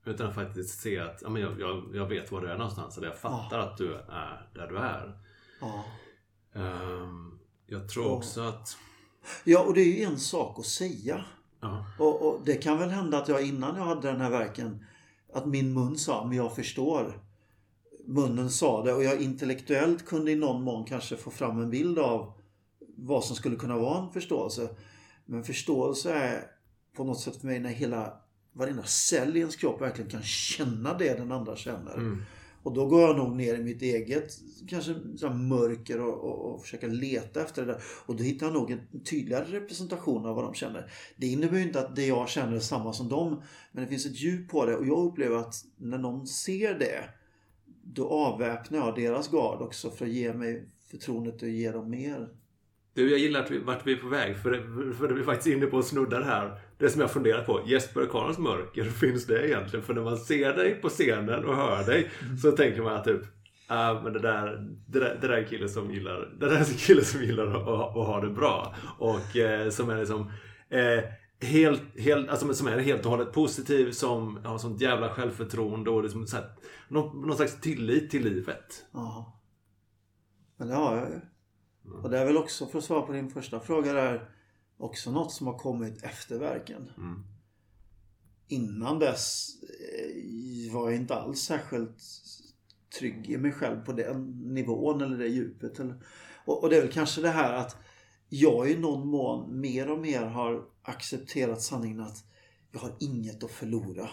Utan 0.07 0.27
att 0.27 0.36
faktiskt 0.36 0.80
se 0.81 1.00
att 1.00 1.19
ja, 1.21 1.30
men 1.30 1.42
jag, 1.42 1.59
jag, 1.59 1.83
jag 1.94 2.06
vet 2.06 2.31
var 2.31 2.42
du 2.42 2.50
är 2.51 2.57
någonstans. 2.57 2.98
Eller 2.98 3.07
jag 3.07 3.18
fattar 3.18 3.59
att 3.59 3.77
du 3.77 3.95
är 3.95 4.50
där 4.54 4.68
du 4.68 4.77
är. 4.77 5.19
Ja. 5.62 5.83
Ehm, 6.54 7.39
jag 7.68 7.89
tror 7.89 8.06
Ja. 8.06 8.12
också 8.12 8.42
att... 8.42 8.77
ja, 9.44 9.63
och 9.63 9.74
det 9.74 9.81
är 9.81 9.98
ju 9.98 10.04
en 10.04 10.19
sak 10.19 10.59
att 10.59 10.65
säga. 10.65 11.25
Ja, 11.62 11.86
Och, 12.00 12.21
och 12.27 12.42
det 12.45 12.56
kan 12.56 12.77
väl 12.80 12.89
hända 12.89 13.18
att 13.18 13.27
jag 13.27 13.48
innan 13.48 13.75
jag 13.75 13.83
hade 13.83 14.12
den 14.12 14.21
här 14.21 14.30
verken 14.30 14.86
att 15.33 15.45
min 15.45 15.74
mun 15.74 15.98
sa, 15.98 16.25
men 16.25 16.38
jag 16.38 16.56
förstår. 16.56 17.19
Munnen 18.06 18.50
sa 18.50 18.83
det 18.83 18.94
och 18.94 19.04
jag 19.04 19.21
intellektuellt 19.21 20.06
kunde 20.06 20.31
i 20.31 20.36
någon 20.36 20.63
mån 20.63 20.86
kanske 20.86 21.18
få 21.18 21.31
fram 21.31 21.62
en 21.62 21.69
bild 21.69 22.00
av 22.00 22.33
vad 22.98 23.24
som 23.24 23.36
skulle 23.36 23.56
kunna 23.56 23.77
vara 23.77 24.00
en 24.04 24.12
förståelse. 24.12 24.69
Men 25.25 25.44
förståelse 25.44 26.13
är 26.13 26.44
på 26.95 27.04
något 27.04 27.19
sätt 27.19 27.36
för 27.38 27.48
mig 27.48 27.59
när 27.59 27.69
hela 27.69 28.13
varenda 28.57 28.83
cell 28.83 29.38
i 29.38 29.39
ens 29.39 29.56
kropp 29.56 29.81
verkligen 29.81 30.09
kan 30.12 30.24
känna 30.24 30.98
det 30.98 31.13
den 31.13 31.31
andra 31.31 31.56
känner. 31.56 31.94
mm, 31.94 32.21
Och 32.63 32.74
då 32.74 32.86
går 32.86 33.01
jag 33.01 33.18
nog 33.18 33.36
ner 33.36 33.56
i 33.56 33.63
mitt 33.63 33.81
eget 33.81 34.31
kanske 34.68 34.94
mörker 35.30 36.01
och, 36.01 36.24
och, 36.24 36.54
och 36.54 36.62
försöker 36.62 36.89
leta 36.89 37.42
efter 37.42 37.65
det 37.65 37.71
där. 37.71 37.81
Och 38.06 38.15
då 38.15 38.24
hittar 38.24 38.45
jag 38.45 38.54
nog 38.54 38.71
en 38.71 39.04
tydligare 39.04 39.45
representation 39.45 40.25
av 40.25 40.36
vad 40.36 40.45
de 40.45 40.54
känner. 40.54 40.92
Det 41.18 41.27
innebär 41.27 41.57
ju 41.57 41.63
inte 41.63 41.80
att 41.80 41.95
det 41.95 42.06
jag 42.06 42.30
känner 42.30 42.56
är 42.56 42.59
samma 42.59 42.94
som 42.94 43.09
dem. 43.09 43.42
Men 43.71 43.83
det 43.83 43.89
finns 43.89 44.06
ett 44.06 44.21
djup 44.21 44.50
på 44.50 44.65
det 44.65 44.75
och 44.75 44.88
jag 44.88 45.06
upplever 45.06 45.36
att 45.36 45.56
när 45.77 45.98
någon 45.98 46.27
ser 46.27 46.80
det 46.80 47.09
då 47.83 48.09
avväpnar 48.09 48.80
jag 48.80 48.95
deras 48.95 49.31
gard 49.31 49.62
också 49.62 49.89
för 49.89 50.06
att 50.06 50.12
ge 50.12 50.33
mig 50.33 50.65
förtroendet 50.92 51.44
att 51.44 51.50
ge 51.50 51.71
dem 51.71 51.89
mer. 51.89 52.30
Du, 52.98 53.10
jag 53.10 53.20
gillar 53.20 53.40
att 53.40 53.52
vi, 53.52 53.58
vart 53.58 53.88
vi 53.88 53.94
är 53.94 53.98
på 53.98 54.08
väg. 54.08 54.38
För, 54.38 54.52
det- 54.52 54.94
för 54.94 55.08
det 55.08 55.20
är 55.20 55.24
faktiskt 55.24 55.48
inne 55.56 55.66
på 55.66 55.78
och 55.78 55.86
snuddar 55.86 56.22
här. 56.22 56.60
Det 56.78 56.90
som 56.90 57.02
jag 57.02 57.12
funderar 57.12 57.44
på. 57.44 57.62
Jesper 57.66 58.06
Karlssons 58.06 58.38
mörker, 58.38 58.84
finns 58.90 59.26
det 59.26 59.48
egentligen? 59.48 59.86
För 59.86 59.94
när 59.94 60.02
man 60.02 60.18
ser 60.18 60.54
dig 60.54 60.76
på 60.76 60.90
scenen 60.90 61.46
och 61.46 61.56
hör 61.56 61.84
dig 61.84 62.10
så 62.42 62.52
tänker 62.52 62.82
man 62.82 62.94
att 62.96 63.04
typ 63.04 63.22
ah, 63.68 64.02
men 64.02 64.14
det 64.14 64.20
där, 64.20 64.68
det, 64.88 65.00
där, 65.00 65.18
det 65.22 65.28
där 65.28 65.34
är 65.34 65.42
en 65.44 65.50
kille 65.50 65.70
som 65.70 65.92
gillar, 65.92 66.30
det 66.40 66.46
där 66.46 66.56
är 66.56 66.60
en 66.60 66.66
kille 66.66 67.04
som 67.04 67.24
gillar 67.24 67.48
att, 67.48 67.56
att, 67.68 67.98
att 67.98 68.08
ha 68.08 68.22
det 68.22 68.30
bra. 68.30 68.76
Och 68.98 69.36
eh, 69.38 69.70
som 69.70 69.90
är 69.90 69.98
liksom 70.00 70.32
eh, 70.70 71.04
helt, 71.48 72.00
helt, 72.00 72.30
alltså, 72.30 72.54
som 72.54 72.68
är 72.68 72.78
helt 72.80 73.06
och 73.06 73.12
hållet 73.12 73.34
positiv, 73.34 73.92
som 73.92 74.38
har 74.46 74.58
sånt 74.58 74.82
jävla 74.82 75.10
självförtroende 75.10 75.90
och 75.90 76.04
liksom, 76.04 76.28
så 76.28 76.36
här, 76.36 76.46
någon, 76.88 77.22
någon 77.28 77.36
slags 77.36 77.62
tillit 77.62 78.10
till 78.12 78.24
livet. 78.24 78.86
Ja. 78.94 79.42
Men 80.58 80.68
det 80.68 80.76
har 80.76 80.98
jag 80.98 81.10
ju. 81.10 81.20
Och 82.04 82.10
det 82.10 82.19
är 82.19 82.25
väl 82.25 82.38
också, 82.38 82.68
för 82.68 82.78
att 82.78 82.86
svara 82.86 83.01
på 83.01 83.12
din 83.12 83.30
första 83.30 83.60
fråga 83.60 83.94
där, 83.94 84.30
också 84.78 85.12
något 85.12 85.31
som 85.31 85.48
har 85.48 85.57
kommit 85.57 86.04
efter 86.04 86.39
verken. 86.39 86.92
Mm. 86.98 87.24
Innan 88.48 89.00
dess 89.00 89.50
eh, 89.63 90.74
var 90.74 90.89
jag 90.89 91.00
inte 91.00 91.16
alls 91.16 91.39
särskilt 91.39 92.04
trygg 93.00 93.30
i 93.30 93.38
mig 93.38 93.51
själv 93.51 93.86
på 93.86 93.94
den 93.94 94.31
nivån 94.54 95.01
eller 95.01 95.18
det 95.18 95.28
djupet. 95.28 95.80
Eller, 95.80 96.04
och, 96.45 96.63
och 96.63 96.69
det 96.69 96.78
är 96.78 96.81
väl 96.81 96.92
kanske 96.92 97.22
det 97.22 97.30
här 97.30 97.54
att 97.54 97.78
jag 98.30 98.72
i 98.72 98.78
någon 98.78 99.07
mån 99.07 99.60
mer 99.60 99.92
och 99.92 100.00
mer 100.00 100.22
har 100.22 100.66
accepterat 100.81 101.62
sanningen 101.62 102.00
att 102.00 102.23
jag 102.71 102.80
har 102.80 102.95
inget 103.00 103.44
att 103.44 103.52
förlora. 103.52 104.09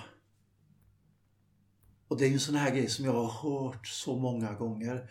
Och 2.09 2.19
det 2.19 2.25
är 2.25 2.29
ju 2.29 2.35
en 2.35 2.41
sån 2.41 2.55
här 2.55 2.71
grej 2.71 2.89
som 2.89 3.05
jag 3.05 3.13
har 3.13 3.51
hört 3.51 3.87
så 3.87 4.17
många 4.17 4.53
gånger. 4.53 5.11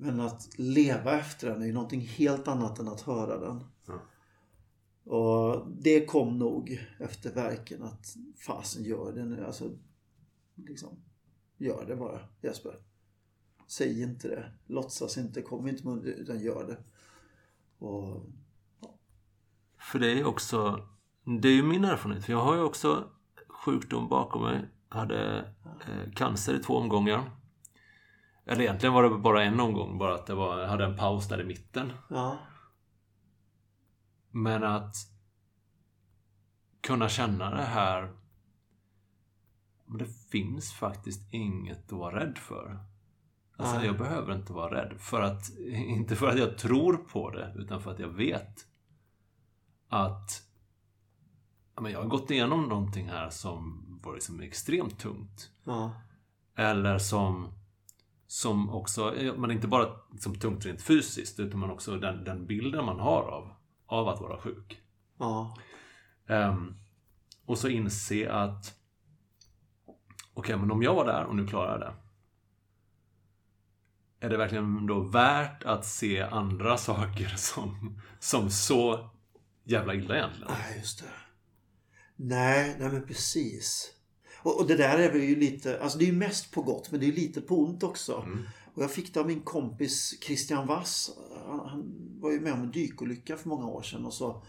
Men 0.00 0.20
att 0.20 0.48
leva 0.58 1.18
efter 1.18 1.50
den 1.50 1.62
är 1.62 1.66
ju 1.66 1.72
någonting 1.72 2.00
helt 2.00 2.48
annat 2.48 2.78
än 2.78 2.88
att 2.88 3.00
höra 3.00 3.38
den. 3.38 3.64
Ja. 3.86 4.00
Och 5.12 5.66
det 5.70 6.06
kom 6.06 6.38
nog 6.38 6.86
efter 6.98 7.34
verken 7.34 7.82
att 7.82 8.16
fasen 8.46 8.84
gör 8.84 9.12
det 9.12 9.24
nu. 9.24 9.44
Alltså, 9.44 9.70
liksom, 10.54 10.88
gör 11.56 11.84
det 11.86 11.96
bara 11.96 12.20
Jesper. 12.42 12.78
Säg 13.66 14.02
inte 14.02 14.28
det. 14.28 14.52
Låtsas 14.66 15.18
inte. 15.18 15.42
Kom 15.42 15.68
inte 15.68 15.88
med 15.88 16.04
utan 16.04 16.40
gör 16.40 16.66
det. 16.66 16.78
Och 17.86 18.26
För 19.78 19.98
det 19.98 20.20
är 20.20 20.24
också, 20.24 20.88
det 21.42 21.48
är 21.48 21.52
ju 21.54 21.62
min 21.62 21.84
erfarenhet. 21.84 22.24
För 22.24 22.32
jag 22.32 22.42
har 22.42 22.54
ju 22.54 22.62
också 22.62 23.10
sjukdom 23.48 24.08
bakom 24.08 24.42
mig. 24.42 24.68
Hade 24.88 25.38
eh, 25.64 26.12
cancer 26.14 26.54
i 26.54 26.62
två 26.62 26.74
omgångar. 26.74 27.37
Eller 28.48 28.60
egentligen 28.60 28.92
var 28.92 29.02
det 29.02 29.18
bara 29.18 29.44
en 29.44 29.60
omgång. 29.60 29.98
Bara 29.98 30.14
att 30.14 30.26
det 30.26 30.34
var, 30.34 30.66
hade 30.66 30.84
en 30.84 30.96
paus 30.96 31.28
där 31.28 31.40
i 31.40 31.44
mitten. 31.44 31.92
ja, 32.08 32.38
Men 34.30 34.64
att 34.64 34.94
kunna 36.80 37.08
känna 37.08 37.50
det 37.50 37.62
här. 37.62 38.12
Men 39.86 39.98
det 39.98 40.30
finns 40.30 40.72
faktiskt 40.72 41.34
inget 41.34 41.92
att 41.92 41.98
vara 41.98 42.20
rädd 42.20 42.38
för. 42.38 42.78
Alltså 43.56 43.76
Nej. 43.76 43.86
jag 43.86 43.98
behöver 43.98 44.34
inte 44.34 44.52
vara 44.52 44.74
rädd. 44.74 45.00
För 45.00 45.20
att, 45.20 45.58
inte 45.72 46.16
för 46.16 46.28
att 46.28 46.38
jag 46.38 46.58
tror 46.58 46.96
på 46.96 47.30
det, 47.30 47.52
utan 47.56 47.80
för 47.82 47.90
att 47.90 47.98
jag 47.98 48.08
vet 48.08 48.66
att 49.88 50.42
men 51.80 51.92
jag 51.92 52.02
har 52.02 52.08
gått 52.08 52.30
igenom 52.30 52.68
någonting 52.68 53.08
här 53.08 53.30
som 53.30 53.84
var 54.02 54.14
liksom 54.14 54.40
extremt 54.40 54.98
tungt. 54.98 55.50
ja, 55.64 55.92
Eller 56.54 56.98
som, 56.98 57.52
som 58.28 58.70
också, 58.70 59.14
man 59.36 59.50
inte 59.50 59.68
bara 59.68 59.88
liksom 60.12 60.34
tungt 60.34 60.66
rent 60.66 60.82
fysiskt, 60.82 61.40
utan 61.40 61.60
man 61.60 61.70
också 61.70 61.96
den, 61.96 62.24
den 62.24 62.46
bilden 62.46 62.84
man 62.84 63.00
har 63.00 63.22
av, 63.22 63.54
av 63.86 64.08
att 64.08 64.20
vara 64.20 64.40
sjuk. 64.40 64.80
ja, 65.18 65.56
Ehm, 66.28 66.74
och 67.46 67.58
så 67.58 67.68
inse 67.68 68.32
att 68.32 68.74
okej, 70.34 70.56
men 70.56 70.70
om 70.70 70.82
jag 70.82 70.94
var 70.94 71.06
där 71.06 71.24
och 71.24 71.36
nu 71.36 71.46
klarar 71.46 71.70
jag 71.70 71.80
det. 71.80 71.94
Är 74.26 74.30
det 74.30 74.36
verkligen 74.36 74.86
då 74.86 75.00
värt 75.00 75.64
att 75.64 75.86
se 75.86 76.22
andra 76.22 76.76
saker 76.78 77.28
som, 77.28 78.00
som 78.18 78.50
så 78.50 79.10
jävla 79.64 79.94
illa 79.94 80.16
egentligen? 80.16 80.52
Nej, 80.58 80.78
just 80.78 81.00
det. 81.00 81.10
Nej, 82.16 82.76
nej 82.78 82.88
men 82.92 83.06
precis. 83.06 83.94
Och, 84.42 84.60
och, 84.60 84.66
det 84.66 84.76
där 84.76 84.98
är 84.98 85.14
ju 85.14 85.36
lite, 85.36 85.82
alltså 85.82 85.98
det 85.98 86.04
är 86.04 86.06
ju 86.06 86.12
mest 86.12 86.52
på 86.52 86.62
gott 86.62 86.90
men 86.90 87.00
det 87.00 87.08
är 87.08 87.12
lite 87.12 87.40
på 87.40 87.58
ont 87.58 87.82
också. 87.82 88.22
Mm. 88.26 88.44
Och 88.74 88.82
jag 88.82 88.90
fick 88.90 89.14
det 89.14 89.20
av 89.20 89.26
min 89.26 89.40
kompis 89.40 90.18
Christian 90.22 90.66
Wass. 90.66 91.10
Han, 91.46 91.60
han, 91.60 91.94
var 92.20 92.30
ju 92.30 92.40
med 92.40 92.52
om 92.52 92.62
en 92.62 92.70
dykolycka 92.70 93.36
för 93.36 93.48
många 93.48 93.66
år 93.66 93.82
sedan 93.82 94.06
och 94.06 94.14
så, 94.14 94.42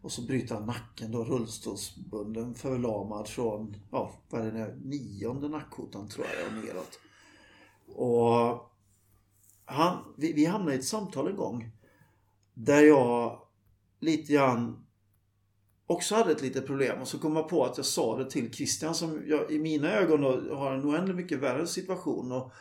och 0.00 0.12
så 0.12 0.22
bryter 0.22 0.54
han 0.54 0.66
nacken 0.66 1.12
då, 1.12 1.24
rullstolsbunden, 1.24 2.54
förlamad 2.54 3.28
från, 3.28 3.76
ja, 3.90 4.12
vad 4.30 4.40
är 4.40 4.52
det 4.52 4.58
nu, 4.58 4.80
nionde 4.84 5.48
nackkotan 5.48 6.08
tror 6.08 6.26
jag 6.26 6.46
och 6.46 6.64
neråt. 6.64 6.98
Och 7.86 8.70
han, 9.64 10.14
vi, 10.16 10.32
vi 10.32 10.44
hamnade 10.44 10.76
i 10.76 10.78
ett 10.78 10.84
samtal 10.84 11.28
en 11.28 11.36
gång 11.36 11.70
där 12.54 12.82
jag 12.82 13.40
lite 14.00 14.32
grann 14.32 14.83
också 15.86 16.14
hade 16.14 16.32
ett 16.32 16.42
litet 16.42 16.66
problem 16.66 17.00
och 17.00 17.08
så 17.08 17.18
kom 17.18 17.36
jag 17.36 17.48
på 17.48 17.64
att 17.64 17.76
jag 17.76 17.86
sa 17.86 18.18
det 18.18 18.30
till 18.30 18.52
Christian 18.52 18.94
som 18.94 19.22
jag, 19.26 19.50
i 19.50 19.58
mina 19.58 19.92
ögon 19.92 20.20
då, 20.20 20.54
har 20.54 20.72
en 20.72 20.84
oändligt 20.84 21.16
mycket 21.16 21.38
värre 21.38 21.66
situation. 21.66 22.32
Och, 22.32 22.52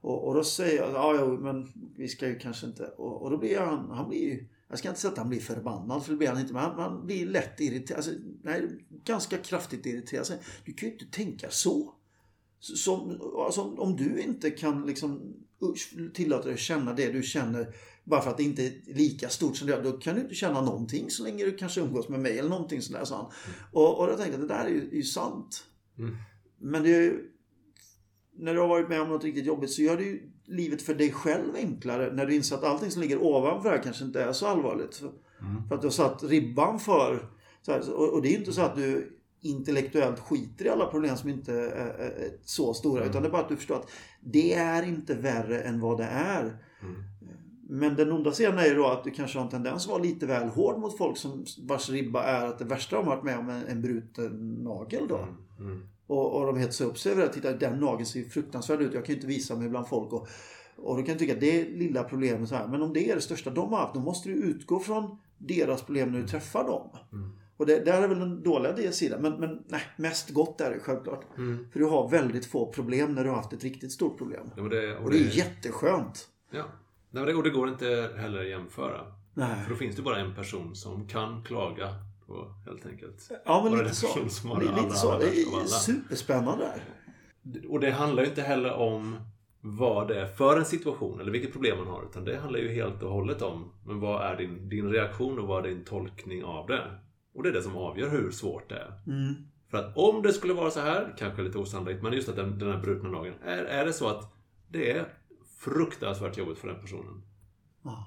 och, 0.00 0.28
och 0.28 0.34
då 0.34 0.44
säger 0.44 0.82
jag, 0.82 0.92
ja 0.92 1.16
jo 1.20 1.38
men 1.40 1.72
vi 1.96 2.08
ska 2.08 2.28
ju 2.28 2.38
kanske 2.38 2.66
inte. 2.66 2.84
Och, 2.84 3.22
och 3.22 3.30
då 3.30 3.36
blir 3.36 3.58
han, 3.58 3.90
han 3.90 4.08
blir 4.08 4.20
ju, 4.20 4.48
jag 4.68 4.78
ska 4.78 4.88
inte 4.88 5.00
säga 5.00 5.12
att 5.12 5.18
han 5.18 5.28
blir 5.28 5.40
förbannad 5.40 6.04
för 6.04 6.12
det 6.12 6.18
blir 6.18 6.28
han 6.28 6.40
inte, 6.40 6.52
men 6.52 6.62
han, 6.62 6.78
han 6.78 7.06
blir 7.06 7.26
lätt 7.26 7.60
irriterad. 7.60 7.96
Alltså, 7.96 8.12
nej, 8.42 8.68
ganska 9.04 9.38
kraftigt 9.38 9.86
irriterad. 9.86 10.20
Alltså, 10.20 10.34
du 10.64 10.72
kan 10.72 10.88
ju 10.88 10.92
inte 10.92 11.06
tänka 11.06 11.50
så. 11.50 11.94
Som, 12.60 13.20
alltså, 13.46 13.62
om 13.62 13.96
du 13.96 14.20
inte 14.20 14.50
kan 14.50 14.86
liksom 14.86 15.34
tillåta 16.14 16.44
dig 16.44 16.54
att 16.54 16.60
känna 16.60 16.92
det 16.92 17.12
du 17.12 17.22
känner 17.22 17.74
bara 18.04 18.20
för 18.20 18.30
att 18.30 18.36
det 18.36 18.42
inte 18.42 18.66
är 18.66 18.72
lika 18.94 19.28
stort 19.28 19.56
som 19.56 19.66
det 19.66 19.82
Då 19.82 19.92
kan 19.92 20.14
du 20.14 20.20
inte 20.20 20.34
känna 20.34 20.60
någonting 20.60 21.10
så 21.10 21.22
länge 21.22 21.44
du 21.44 21.56
kanske 21.56 21.80
umgås 21.80 22.08
med 22.08 22.20
mig 22.20 22.38
eller 22.38 22.50
någonting 22.50 22.82
sådär, 22.82 23.04
sa 23.04 23.16
han. 23.16 23.24
Mm. 23.24 23.56
Och, 23.72 24.00
och 24.00 24.10
jag 24.10 24.18
tänkte 24.18 24.34
att 24.34 24.48
det 24.48 24.54
där 24.54 24.64
är 24.64 24.68
ju, 24.68 24.88
är 24.88 24.96
ju 24.96 25.02
sant. 25.02 25.64
Mm. 25.98 26.16
Men 26.58 26.82
det 26.82 26.94
är 26.94 27.02
ju, 27.02 27.30
när 28.36 28.54
du 28.54 28.60
har 28.60 28.68
varit 28.68 28.88
med 28.88 29.00
om 29.00 29.08
något 29.08 29.24
riktigt 29.24 29.46
jobbigt 29.46 29.70
så 29.70 29.82
gör 29.82 29.96
det 29.96 30.04
ju 30.04 30.30
livet 30.44 30.82
för 30.82 30.94
dig 30.94 31.12
själv 31.12 31.54
enklare 31.54 32.12
när 32.12 32.26
du 32.26 32.34
inser 32.34 32.56
att 32.56 32.64
allting 32.64 32.90
som 32.90 33.02
ligger 33.02 33.22
ovanför 33.22 33.70
här 33.70 33.82
kanske 33.82 34.04
inte 34.04 34.22
är 34.22 34.32
så 34.32 34.46
allvarligt. 34.46 34.96
För, 34.96 35.06
mm. 35.06 35.68
för 35.68 35.74
att 35.74 35.80
du 35.80 35.86
har 35.86 35.92
satt 35.92 36.22
ribban 36.22 36.80
för... 36.80 37.28
Här, 37.66 37.90
och, 37.90 38.08
och, 38.08 38.22
det 38.22 38.28
är 38.28 38.32
ju 38.32 38.38
inte 38.38 38.52
så 38.52 38.60
att 38.60 38.76
du 38.76 39.18
intellektuellt 39.40 40.20
skiter 40.20 40.64
i 40.64 40.68
alla 40.68 40.86
problem 40.86 41.16
som 41.16 41.28
inte 41.28 41.52
är, 41.52 41.86
är 41.98 42.38
så 42.44 42.74
stora. 42.74 43.00
Mm. 43.00 43.10
Utan 43.10 43.22
det 43.22 43.28
är 43.28 43.32
bara 43.32 43.42
att 43.42 43.48
du 43.48 43.56
förstår 43.56 43.74
att 43.74 43.90
det 44.20 44.54
är 44.54 44.82
inte 44.82 45.14
värre 45.14 45.60
än 45.60 45.80
vad 45.80 45.98
det 45.98 46.04
är. 46.04 46.42
Mm. 46.82 47.04
Men 47.68 47.96
den 47.96 48.12
onda 48.12 48.32
sidan 48.32 48.58
är 48.58 48.66
ju 48.66 48.74
då 48.74 48.86
att 48.86 49.04
du 49.04 49.10
kanske 49.10 49.38
har 49.38 49.44
en 49.44 49.50
tendens 49.50 49.84
att 49.84 49.90
vara 49.90 50.02
lite 50.02 50.26
väl 50.26 50.48
hård 50.48 50.78
mot 50.78 50.98
folk 50.98 51.16
som 51.16 51.44
vars 51.62 51.90
ribba 51.90 52.22
är 52.22 52.46
att 52.46 52.58
det 52.58 52.64
värsta 52.64 52.96
de 52.96 53.06
har 53.06 53.16
varit 53.16 53.24
med 53.24 53.38
om 53.38 53.48
är 53.48 53.64
en 53.68 53.82
bruten 53.82 54.54
nagel 54.54 55.08
då. 55.08 55.16
Mm. 55.16 55.34
Mm. 55.58 55.88
Och, 56.06 56.36
och 56.36 56.46
de 56.46 56.56
hetsar 56.56 56.84
upp 56.84 56.98
sig 56.98 57.12
över 57.12 57.22
det. 57.22 57.32
Titta 57.32 57.52
den 57.52 57.80
nageln 57.80 58.06
ser 58.06 58.22
fruktansvärd 58.22 58.82
ut. 58.82 58.94
Jag 58.94 59.04
kan 59.04 59.12
ju 59.12 59.16
inte 59.16 59.26
visa 59.26 59.56
mig 59.56 59.68
bland 59.68 59.88
folk. 59.88 60.12
Och, 60.12 60.28
och 60.76 60.96
du 60.96 61.02
kan 61.02 61.18
tycka 61.18 61.32
att 61.32 61.40
det 61.40 61.60
är 61.60 61.64
lilla 61.64 62.04
problemet 62.04 62.48
så 62.48 62.54
här. 62.54 62.68
Men 62.68 62.82
om 62.82 62.92
det 62.92 63.10
är 63.10 63.14
det 63.14 63.20
största 63.20 63.50
de 63.50 63.72
har 63.72 63.78
haft. 63.78 63.94
Då 63.94 64.00
måste 64.00 64.28
du 64.28 64.34
utgå 64.34 64.80
från 64.80 65.18
deras 65.38 65.82
problem 65.82 66.12
när 66.12 66.20
du 66.20 66.28
träffar 66.28 66.64
dem. 66.64 66.90
Mm. 67.12 67.30
Och 67.56 67.66
det, 67.66 67.84
där 67.84 68.02
är 68.02 68.08
väl 68.08 68.18
den 68.18 68.42
dåliga 68.42 68.92
sidan. 68.92 69.22
Men, 69.22 69.40
men 69.40 69.62
nej, 69.68 69.82
mest 69.96 70.30
gott 70.30 70.60
är 70.60 70.70
det 70.70 70.78
självklart. 70.80 71.24
Mm. 71.38 71.66
För 71.72 71.80
du 71.80 71.86
har 71.86 72.08
väldigt 72.08 72.46
få 72.46 72.72
problem 72.72 73.14
när 73.14 73.24
du 73.24 73.30
har 73.30 73.36
haft 73.36 73.52
ett 73.52 73.64
riktigt 73.64 73.92
stort 73.92 74.18
problem. 74.18 74.50
Ja, 74.56 74.62
det, 74.62 74.96
och, 74.96 75.04
och 75.04 75.10
det, 75.10 75.18
det 75.18 75.24
är 75.24 75.36
jätteskönt. 75.36 76.28
Ja. 76.50 76.64
Nej, 77.14 77.34
och 77.34 77.42
det 77.42 77.50
går 77.50 77.68
inte 77.68 78.10
heller 78.16 78.40
att 78.40 78.48
jämföra. 78.48 79.00
Nej. 79.34 79.62
För 79.62 79.70
då 79.70 79.76
finns 79.76 79.96
det 79.96 80.02
bara 80.02 80.18
en 80.18 80.34
person 80.34 80.76
som 80.76 81.08
kan 81.08 81.44
klaga 81.44 81.88
på 82.26 82.54
helt 82.66 82.86
enkelt. 82.86 83.30
Ja, 83.44 83.62
men 83.64 83.78
lite 83.78 83.94
så. 83.94 84.28
Som 84.28 84.50
har 84.50 84.60
lite 84.60 84.96
så. 84.96 85.18
det 85.18 85.24
är 85.24 85.62
är 85.62 85.66
superspännande. 85.66 86.80
Och 87.68 87.80
det 87.80 87.90
handlar 87.90 88.22
ju 88.22 88.28
inte 88.28 88.42
heller 88.42 88.72
om 88.72 89.16
vad 89.60 90.08
det 90.08 90.20
är 90.20 90.26
för 90.26 90.58
en 90.58 90.64
situation 90.64 91.20
eller 91.20 91.32
vilket 91.32 91.52
problem 91.52 91.78
man 91.78 91.86
har. 91.86 92.02
Utan 92.02 92.24
det 92.24 92.36
handlar 92.36 92.60
ju 92.60 92.68
helt 92.68 93.02
och 93.02 93.10
hållet 93.10 93.42
om 93.42 93.72
men 93.86 94.00
vad 94.00 94.22
är 94.22 94.36
din, 94.36 94.68
din 94.68 94.90
reaktion 94.92 95.38
och 95.38 95.48
vad 95.48 95.66
är 95.66 95.68
din 95.68 95.84
tolkning 95.84 96.44
av 96.44 96.66
det. 96.66 96.82
Och 97.34 97.42
det 97.42 97.48
är 97.48 97.52
det 97.52 97.62
som 97.62 97.76
avgör 97.76 98.08
hur 98.08 98.30
svårt 98.30 98.68
det 98.68 98.74
är. 98.74 98.92
Mm. 99.06 99.34
För 99.70 99.78
att 99.78 99.96
om 99.96 100.22
det 100.22 100.32
skulle 100.32 100.54
vara 100.54 100.70
så 100.70 100.80
här, 100.80 101.14
kanske 101.18 101.42
lite 101.42 101.58
osannolikt, 101.58 102.02
men 102.02 102.12
just 102.12 102.28
att 102.28 102.36
den, 102.36 102.58
den 102.58 102.72
här 102.72 102.80
brutna 102.80 103.08
nageln. 103.08 103.34
Är, 103.44 103.64
är 103.64 103.84
det 103.84 103.92
så 103.92 104.08
att 104.08 104.34
det 104.68 104.90
är 104.90 105.06
fruktansvärt 105.64 106.36
jobbigt 106.36 106.58
för 106.58 106.68
den 106.68 106.80
personen. 106.80 107.22
Ja. 107.82 108.06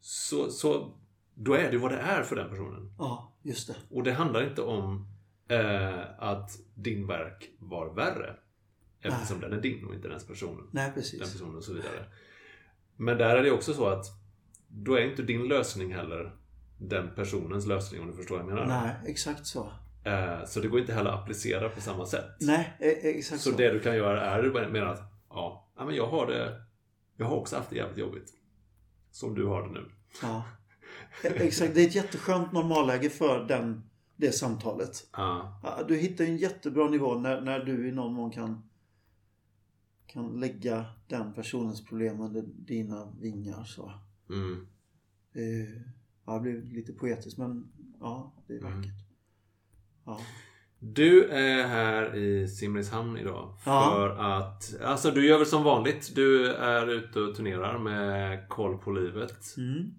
Så, 0.00 0.50
så 0.50 0.94
då 1.34 1.54
är 1.54 1.70
det 1.70 1.78
vad 1.78 1.90
det 1.92 1.98
är 1.98 2.22
för 2.22 2.36
den 2.36 2.50
personen. 2.50 2.94
Ja, 2.98 3.32
just 3.42 3.68
det. 3.68 3.76
Och 3.90 4.02
det 4.02 4.12
handlar 4.12 4.48
inte 4.48 4.62
om 4.62 5.06
eh, 5.48 6.00
att 6.18 6.50
din 6.74 7.06
verk 7.06 7.50
var 7.58 7.94
värre. 7.94 8.36
Eftersom 9.00 9.38
Nej. 9.38 9.48
den 9.50 9.58
är 9.58 9.62
din 9.62 9.84
och 9.84 9.94
inte 9.94 10.08
den 10.08 10.20
personen. 10.28 10.68
Nej, 10.70 10.92
precis. 10.94 11.20
Den 11.20 11.28
personen 11.30 11.56
och 11.56 11.64
så 11.64 11.72
vidare. 11.72 12.04
Men 12.96 13.18
där 13.18 13.36
är 13.36 13.42
det 13.42 13.50
också 13.50 13.74
så 13.74 13.86
att 13.86 14.04
då 14.68 14.94
är 14.94 15.10
inte 15.10 15.22
din 15.22 15.48
lösning 15.48 15.94
heller 15.94 16.36
den 16.78 17.14
personens 17.14 17.66
lösning 17.66 18.00
om 18.00 18.06
du 18.06 18.12
förstår 18.12 18.38
vad 18.38 18.44
jag 18.46 18.54
menar. 18.54 18.66
Nej, 18.66 18.94
exakt 19.06 19.46
så. 19.46 19.72
Eh, 20.04 20.44
så 20.44 20.60
det 20.60 20.68
går 20.68 20.80
inte 20.80 20.94
heller 20.94 21.10
att 21.10 21.20
applicera 21.20 21.68
på 21.68 21.80
samma 21.80 22.06
sätt. 22.06 22.30
Nej, 22.40 22.76
e- 22.80 23.08
exakt 23.18 23.40
Så 23.42 23.50
så. 23.50 23.56
det 23.56 23.72
du 23.72 23.80
kan 23.80 23.96
göra 23.96 24.20
är 24.20 24.42
du 24.42 24.52
menar 24.52 24.86
att 24.86 25.02
ja, 25.30 25.68
men 25.76 25.94
jag 25.94 26.06
har 26.06 26.26
det 26.26 26.64
Jag 27.16 27.26
har 27.26 27.36
också 27.36 27.56
haft 27.56 27.70
det 27.70 27.76
jävligt 27.76 27.98
jobbigt. 27.98 28.32
Som 29.10 29.34
du 29.34 29.46
har 29.46 29.62
det 29.62 29.70
nu. 29.72 29.90
Ja. 30.22 30.44
Exakt, 31.22 31.74
det 31.74 31.82
är 31.82 31.86
ett 31.86 31.94
jätteskönt 31.94 32.52
normalläge 32.52 33.10
för 33.10 33.44
den, 33.44 33.82
det 34.16 34.32
samtalet. 34.32 35.08
Ja. 35.12 35.84
Du 35.88 35.96
hittar 35.96 36.24
en 36.24 36.36
jättebra 36.36 36.88
nivå 36.90 37.14
när, 37.18 37.40
när 37.40 37.58
du 37.64 37.88
i 37.88 37.92
någon 37.92 38.12
mån 38.14 38.30
kan 38.30 38.62
kan 40.06 40.40
lägga 40.40 40.86
den 41.08 41.32
personens 41.34 41.84
problem 41.84 42.20
under 42.20 42.42
dina 42.42 43.12
vingar. 43.20 43.64
Så. 43.64 43.92
Mm. 44.30 44.66
Eh, 45.32 45.80
Ja, 46.26 46.32
det 46.34 46.40
blir 46.40 46.62
lite 46.62 46.92
poetiskt 46.92 47.38
men 47.38 47.68
ja, 48.00 48.32
det 48.46 48.54
är 48.54 48.58
Mm. 48.58 48.76
vackert. 48.76 48.92
Ja. 50.04 50.20
Du 50.86 51.24
är 51.28 51.66
här 51.66 52.16
i 52.16 52.48
Simrishamn 52.48 53.18
idag 53.18 53.54
Ja. 53.66 53.90
för 53.94 54.08
att 54.08 54.74
Alltså 54.84 55.10
du 55.10 55.26
gör 55.26 55.38
väl 55.38 55.46
som 55.46 55.62
vanligt. 55.62 56.12
Du 56.14 56.48
är 56.54 56.90
ute 56.90 57.20
och 57.20 57.36
turnerar 57.36 57.78
med 57.78 58.48
Koll 58.48 58.78
på 58.78 58.90
livet. 58.90 59.36
Mm. 59.56 59.90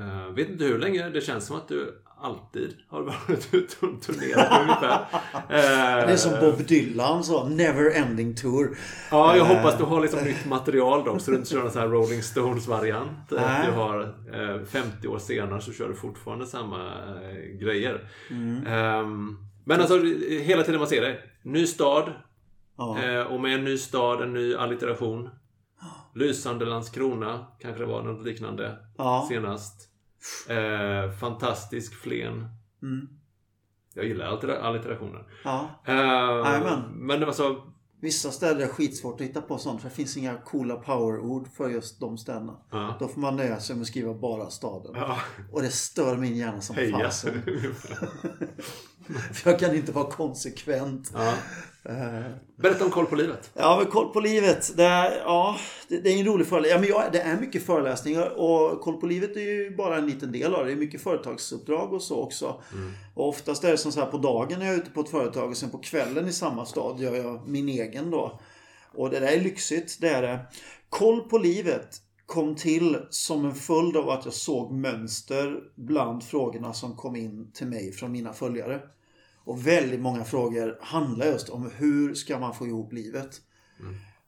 Uh, 0.00 0.34
vet 0.34 0.48
inte 0.48 0.64
hur 0.64 0.78
länge. 0.78 1.08
Det 1.08 1.20
känns 1.20 1.46
som 1.46 1.56
att 1.56 1.68
du 1.68 2.02
alltid 2.20 2.76
har 2.88 3.02
varit 3.28 3.54
ute 3.54 3.86
och 3.86 4.02
turnerat 4.02 4.60
ungefär. 4.62 5.06
Eh, 5.34 5.46
Det 6.06 6.12
är 6.12 6.16
som 6.16 6.40
Bob 6.40 6.66
Dylan 6.66 7.24
sa, 7.24 7.48
Never 7.48 7.96
Ending 7.96 8.34
Tour. 8.36 8.76
Ja, 9.10 9.36
jag 9.36 9.50
Eh, 9.50 9.56
hoppas 9.56 9.78
du 9.78 9.84
har 9.84 10.00
liksom 10.00 10.20
nytt 10.24 10.46
material 10.46 11.04
då. 11.04 11.18
Så 11.18 11.30
du 11.30 11.36
inte 11.36 11.50
kör 11.50 11.64
en 11.64 11.70
sån 11.70 11.80
här 11.82 11.88
Rolling 11.88 12.22
Stones-variant. 12.22 13.32
Att 13.32 13.66
du 13.66 13.72
har 13.72 14.00
eh, 14.32 14.64
50 14.64 15.08
år 15.08 15.18
senare 15.18 15.60
så 15.60 15.72
kör 15.72 15.88
du 15.88 15.94
fortfarande 15.94 16.46
samma 16.46 16.86
eh, 16.86 17.58
grejer. 17.60 18.08
Mm. 18.30 18.66
Ehm, 18.66 19.36
men 19.68 19.80
alltså 19.80 20.02
hela 20.42 20.62
tiden 20.62 20.78
man 20.80 20.88
ser 20.88 21.02
det. 21.02 21.18
Ny 21.42 21.66
stad. 21.66 22.12
Ja. 22.76 23.02
Eh, 23.02 23.22
och 23.22 23.40
med 23.40 23.54
en 23.54 23.64
ny 23.64 23.78
stad, 23.78 24.22
en 24.22 24.32
ny 24.32 24.54
allitteration. 24.54 25.28
Lysande 26.14 26.64
Landskrona, 26.64 27.46
kanske 27.58 27.82
det 27.82 27.86
var 27.86 28.02
något 28.02 28.24
liknande 28.26 28.76
Ja. 28.98 29.26
senast. 29.28 29.88
Eh, 30.48 31.10
fantastisk 31.20 31.94
Flen. 31.94 32.48
Mm. 32.82 33.08
Jag 33.94 34.04
gillar 34.06 34.48
allitterationer. 34.60 35.26
ja. 35.44 35.68
Eh, 35.84 36.78
men 36.92 37.24
alltså, 37.24 37.62
Vissa 38.00 38.30
städer 38.30 38.64
är 38.64 38.68
skitsvårt 38.68 39.14
att 39.14 39.26
hitta 39.26 39.40
på 39.40 39.58
sånt 39.58 39.82
för 39.82 39.88
det 39.88 39.94
finns 39.94 40.16
inga 40.16 40.36
coola 40.38 40.76
powerord 40.76 41.48
för 41.56 41.68
just 41.68 42.00
de 42.00 42.18
städerna. 42.18 42.56
ja. 42.70 42.96
Då 43.00 43.08
får 43.08 43.20
man 43.20 43.36
nöja 43.36 43.60
sig 43.60 43.76
med 43.76 43.82
att 43.82 43.88
skriva 43.88 44.14
bara 44.14 44.50
staden. 44.50 44.92
ja. 44.94 45.18
Och 45.52 45.62
det 45.62 45.70
stör 45.70 46.16
min 46.16 46.36
hjärna 46.36 46.60
som 46.60 46.76
fasen. 46.92 47.42
För 49.32 49.50
jag 49.50 49.60
kan 49.60 49.74
inte 49.76 49.92
vara 49.92 50.10
konsekvent. 50.10 51.10
ja. 51.14 51.34
Eh, 51.88 52.30
Berätta 52.56 52.84
om 52.84 52.90
Koll 52.90 53.06
på 53.06 53.16
livet. 53.16 53.50
Ja, 53.54 53.76
men 53.82 53.90
koll 53.90 54.12
på 54.12 54.20
livet. 54.20 54.76
Det 54.76 54.84
är, 54.84 55.18
ja, 55.18 55.56
det, 55.88 56.12
är 56.12 56.18
en 56.18 56.26
rolig 56.26 56.46
föreläsning. 56.46 56.90
Ja, 56.90 57.00
men 57.02 57.12
det 57.12 57.20
är 57.20 57.40
mycket 57.40 57.66
föreläsningar 57.66 58.38
och 58.38 58.80
koll 58.80 59.00
på 59.00 59.06
livet 59.06 59.36
är 59.36 59.40
ju 59.40 59.76
bara 59.76 59.96
en 59.96 60.06
liten 60.06 60.32
del 60.32 60.54
av 60.54 60.64
det. 60.64 60.70
Det 60.70 60.76
är 60.76 60.80
mycket 60.80 61.00
företagsuppdrag 61.00 61.92
och 61.92 62.02
så 62.02 62.22
också. 62.22 62.62
Och 63.14 63.28
oftast 63.28 63.64
är 63.64 63.70
det 63.70 63.78
som 63.78 63.92
så 63.92 64.00
här 64.00 64.06
på 64.06 64.18
dagen 64.18 64.58
när 64.58 64.66
jag 64.66 64.74
är 64.74 64.78
ute 64.78 64.90
på 64.90 65.00
ett 65.00 65.08
företag 65.08 65.50
och 65.50 65.56
sen 65.56 65.70
på 65.70 65.78
kvällen 65.78 66.28
i 66.28 66.32
samma 66.32 66.66
stad 66.66 67.00
gör 67.00 67.14
jag 67.14 67.48
min 67.48 67.68
egen 67.68 68.10
då. 68.10 68.40
Och 68.94 69.10
det 69.10 69.20
där 69.20 69.32
är 69.32 69.40
lyxigt, 69.40 70.00
det 70.00 70.08
är 70.08 70.22
det. 70.22 70.40
Koll 70.88 71.20
på 71.20 71.38
livet 71.38 71.96
kom 72.26 72.56
till 72.56 72.98
som 73.10 73.44
en 73.44 73.54
följd 73.54 73.96
av 73.96 74.10
att 74.10 74.24
jag 74.24 74.34
såg 74.34 74.72
mönster 74.72 75.60
bland 75.74 76.24
frågorna 76.24 76.72
som 76.72 76.96
kom 76.96 77.16
in 77.16 77.50
till 77.52 77.66
mig 77.66 77.92
från 77.92 78.12
mina 78.12 78.32
följare. 78.32 78.80
Och 79.48 79.66
väldigt 79.66 80.00
många 80.00 80.24
frågor 80.24 80.78
handlar 80.80 81.26
just 81.26 81.48
om 81.48 81.70
hur 81.76 82.14
ska 82.14 82.38
man 82.38 82.54
få 82.54 82.66
ihop 82.66 82.92
livet? 82.92 83.40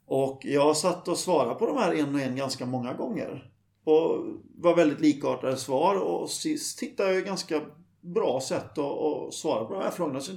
Och 0.07 0.41
jag 0.45 0.77
satt 0.77 1.09
och 1.09 1.19
svarade 1.19 1.55
på 1.55 1.67
de 1.67 1.77
här 1.77 1.95
en 1.95 2.15
och 2.15 2.21
en 2.21 2.37
ganska 2.37 2.67
många 2.67 2.95
gånger. 2.95 3.53
Och 3.85 4.27
var 4.57 4.77
väldigt 4.77 5.01
likartade 5.01 5.57
svar 5.57 5.97
och 5.97 6.31
sist 6.31 6.79
tittade 6.79 7.15
jag 7.15 7.25
ganska 7.25 7.61
bra 8.01 8.41
sätt 8.41 8.79
att, 8.79 8.79
att 8.79 9.35
svara 9.35 9.65
på 9.65 9.75
de 9.75 9.83
här 9.83 9.91
frågorna. 9.91 10.21
Så 10.21 10.33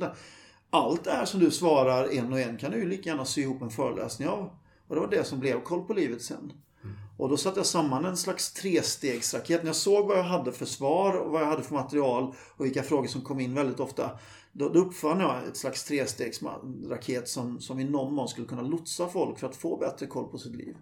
allt 0.69 1.03
det 1.03 1.11
här 1.11 1.25
som 1.25 1.39
du 1.39 1.51
svarar 1.51 2.07
en 2.13 2.33
och 2.33 2.39
en 2.39 2.57
kan 2.57 2.71
du 2.71 2.77
ju 2.77 2.89
lika 2.89 3.09
gärna 3.09 3.25
sy 3.25 3.41
ihop 3.41 3.61
en 3.61 3.69
föreläsning 3.69 4.27
av. 4.27 4.49
Och 4.87 4.95
det 4.95 5.01
var 5.01 5.11
det 5.11 5.23
som 5.23 5.39
blev 5.39 5.61
Koll 5.61 5.81
på 5.81 5.93
livet 5.93 6.21
sen. 6.21 6.53
Mm. 6.83 6.95
Och 7.17 7.29
då 7.29 7.37
satte 7.37 7.59
jag 7.59 7.65
samman 7.65 8.05
en 8.05 8.17
slags 8.17 8.53
trestegsraket. 8.53 9.61
När 9.61 9.69
jag 9.69 9.75
såg 9.75 10.07
vad 10.07 10.17
jag 10.17 10.23
hade 10.23 10.51
för 10.51 10.65
svar 10.65 11.13
och 11.17 11.31
vad 11.31 11.41
jag 11.41 11.47
hade 11.47 11.63
för 11.63 11.75
material 11.75 12.35
och 12.57 12.65
vilka 12.65 12.83
frågor 12.83 13.07
som 13.07 13.21
kom 13.21 13.39
in 13.39 13.55
väldigt 13.55 13.79
ofta. 13.79 14.09
Då, 14.55 14.69
då 14.69 14.79
uppfann 14.79 15.19
jag 15.19 15.47
ett 15.47 15.57
slags 15.57 15.83
trestegsraket 15.83 17.27
som, 17.27 17.59
som 17.59 17.79
i 17.79 17.83
någon 17.83 18.13
mån 18.13 18.27
skulle 18.27 18.47
kunna 18.47 18.61
lotsa 18.61 19.07
folk 19.07 19.39
för 19.39 19.47
att 19.47 19.55
få 19.55 19.77
bättre 19.77 20.07
koll 20.07 20.27
på 20.27 20.37
sitt 20.37 20.55
liv. 20.55 20.75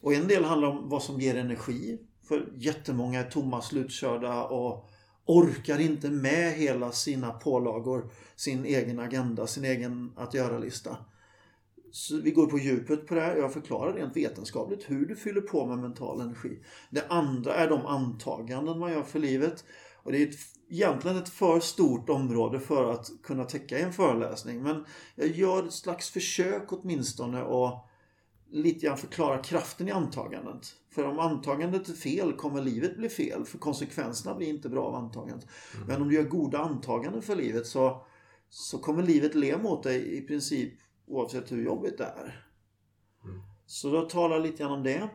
Och 0.00 0.14
en 0.14 0.28
del 0.28 0.44
handlar 0.44 0.68
om 0.68 0.88
vad 0.88 1.02
som 1.02 1.20
ger 1.20 1.36
energi. 1.36 1.98
För 2.28 2.52
jättemånga 2.56 3.20
är 3.20 3.30
tomma, 3.30 3.62
slutkörda 3.62 4.44
och 4.44 4.88
orkar 5.26 5.78
inte 5.78 6.10
med 6.10 6.52
hela 6.52 6.92
sina 6.92 7.32
pålagor, 7.32 8.10
sin 8.36 8.64
egen 8.64 8.98
agenda, 8.98 9.46
sin 9.46 9.64
egen 9.64 10.12
att 10.16 10.34
göra-lista. 10.34 10.96
Så 11.92 12.20
vi 12.20 12.30
går 12.30 12.46
på 12.46 12.58
djupet 12.58 13.06
på 13.06 13.14
det 13.14 13.20
här. 13.20 13.36
Jag 13.36 13.52
förklarar 13.52 13.94
rent 13.94 14.16
vetenskapligt 14.16 14.90
hur 14.90 15.06
du 15.06 15.16
fyller 15.16 15.40
på 15.40 15.66
med 15.66 15.78
mental 15.78 16.20
energi. 16.20 16.58
Det 16.90 17.06
andra 17.08 17.54
är 17.54 17.68
de 17.68 17.86
antaganden 17.86 18.78
man 18.78 18.92
gör 18.92 19.02
för 19.02 19.18
livet. 19.18 19.64
Och 20.02 20.12
det 20.12 20.22
är 20.22 20.26
ett, 20.28 20.36
egentligen 20.70 21.16
ett 21.16 21.28
för 21.28 21.60
stort 21.60 22.08
område 22.08 22.60
för 22.60 22.92
att 22.92 23.10
kunna 23.22 23.44
täcka 23.44 23.78
i 23.78 23.82
en 23.82 23.92
föreläsning. 23.92 24.62
Men 24.62 24.84
jag 25.14 25.28
gör 25.28 25.66
ett 25.66 25.72
slags 25.72 26.10
försök 26.10 26.72
åtminstone 26.72 27.42
att 27.42 27.86
lite 28.50 28.86
grann 28.86 28.96
förklara 28.96 29.42
kraften 29.42 29.88
i 29.88 29.90
antagandet. 29.90 30.74
För 30.90 31.04
om 31.04 31.18
antagandet 31.18 31.88
är 31.88 31.92
fel 31.92 32.32
kommer 32.32 32.62
livet 32.62 32.96
bli 32.96 33.08
fel. 33.08 33.44
För 33.44 33.58
konsekvenserna 33.58 34.34
blir 34.34 34.48
inte 34.48 34.68
bra 34.68 34.84
av 34.84 34.94
antagandet. 34.94 35.48
Mm. 35.74 35.86
Men 35.86 36.02
om 36.02 36.08
du 36.08 36.14
gör 36.14 36.22
goda 36.22 36.58
antaganden 36.58 37.22
för 37.22 37.36
livet 37.36 37.66
så, 37.66 38.06
så 38.48 38.78
kommer 38.78 39.02
livet 39.02 39.34
le 39.34 39.58
mot 39.58 39.82
dig 39.82 40.18
i 40.18 40.20
princip 40.20 40.74
oavsett 41.06 41.52
hur 41.52 41.64
jobbigt 41.64 41.98
det 41.98 42.04
är. 42.04 42.44
Mm. 43.24 43.42
Så 43.66 43.90
då 43.90 44.02
talar 44.02 44.36
jag 44.36 44.42
lite 44.42 44.62
grann 44.62 44.72
om 44.72 44.82
det. 44.82 45.08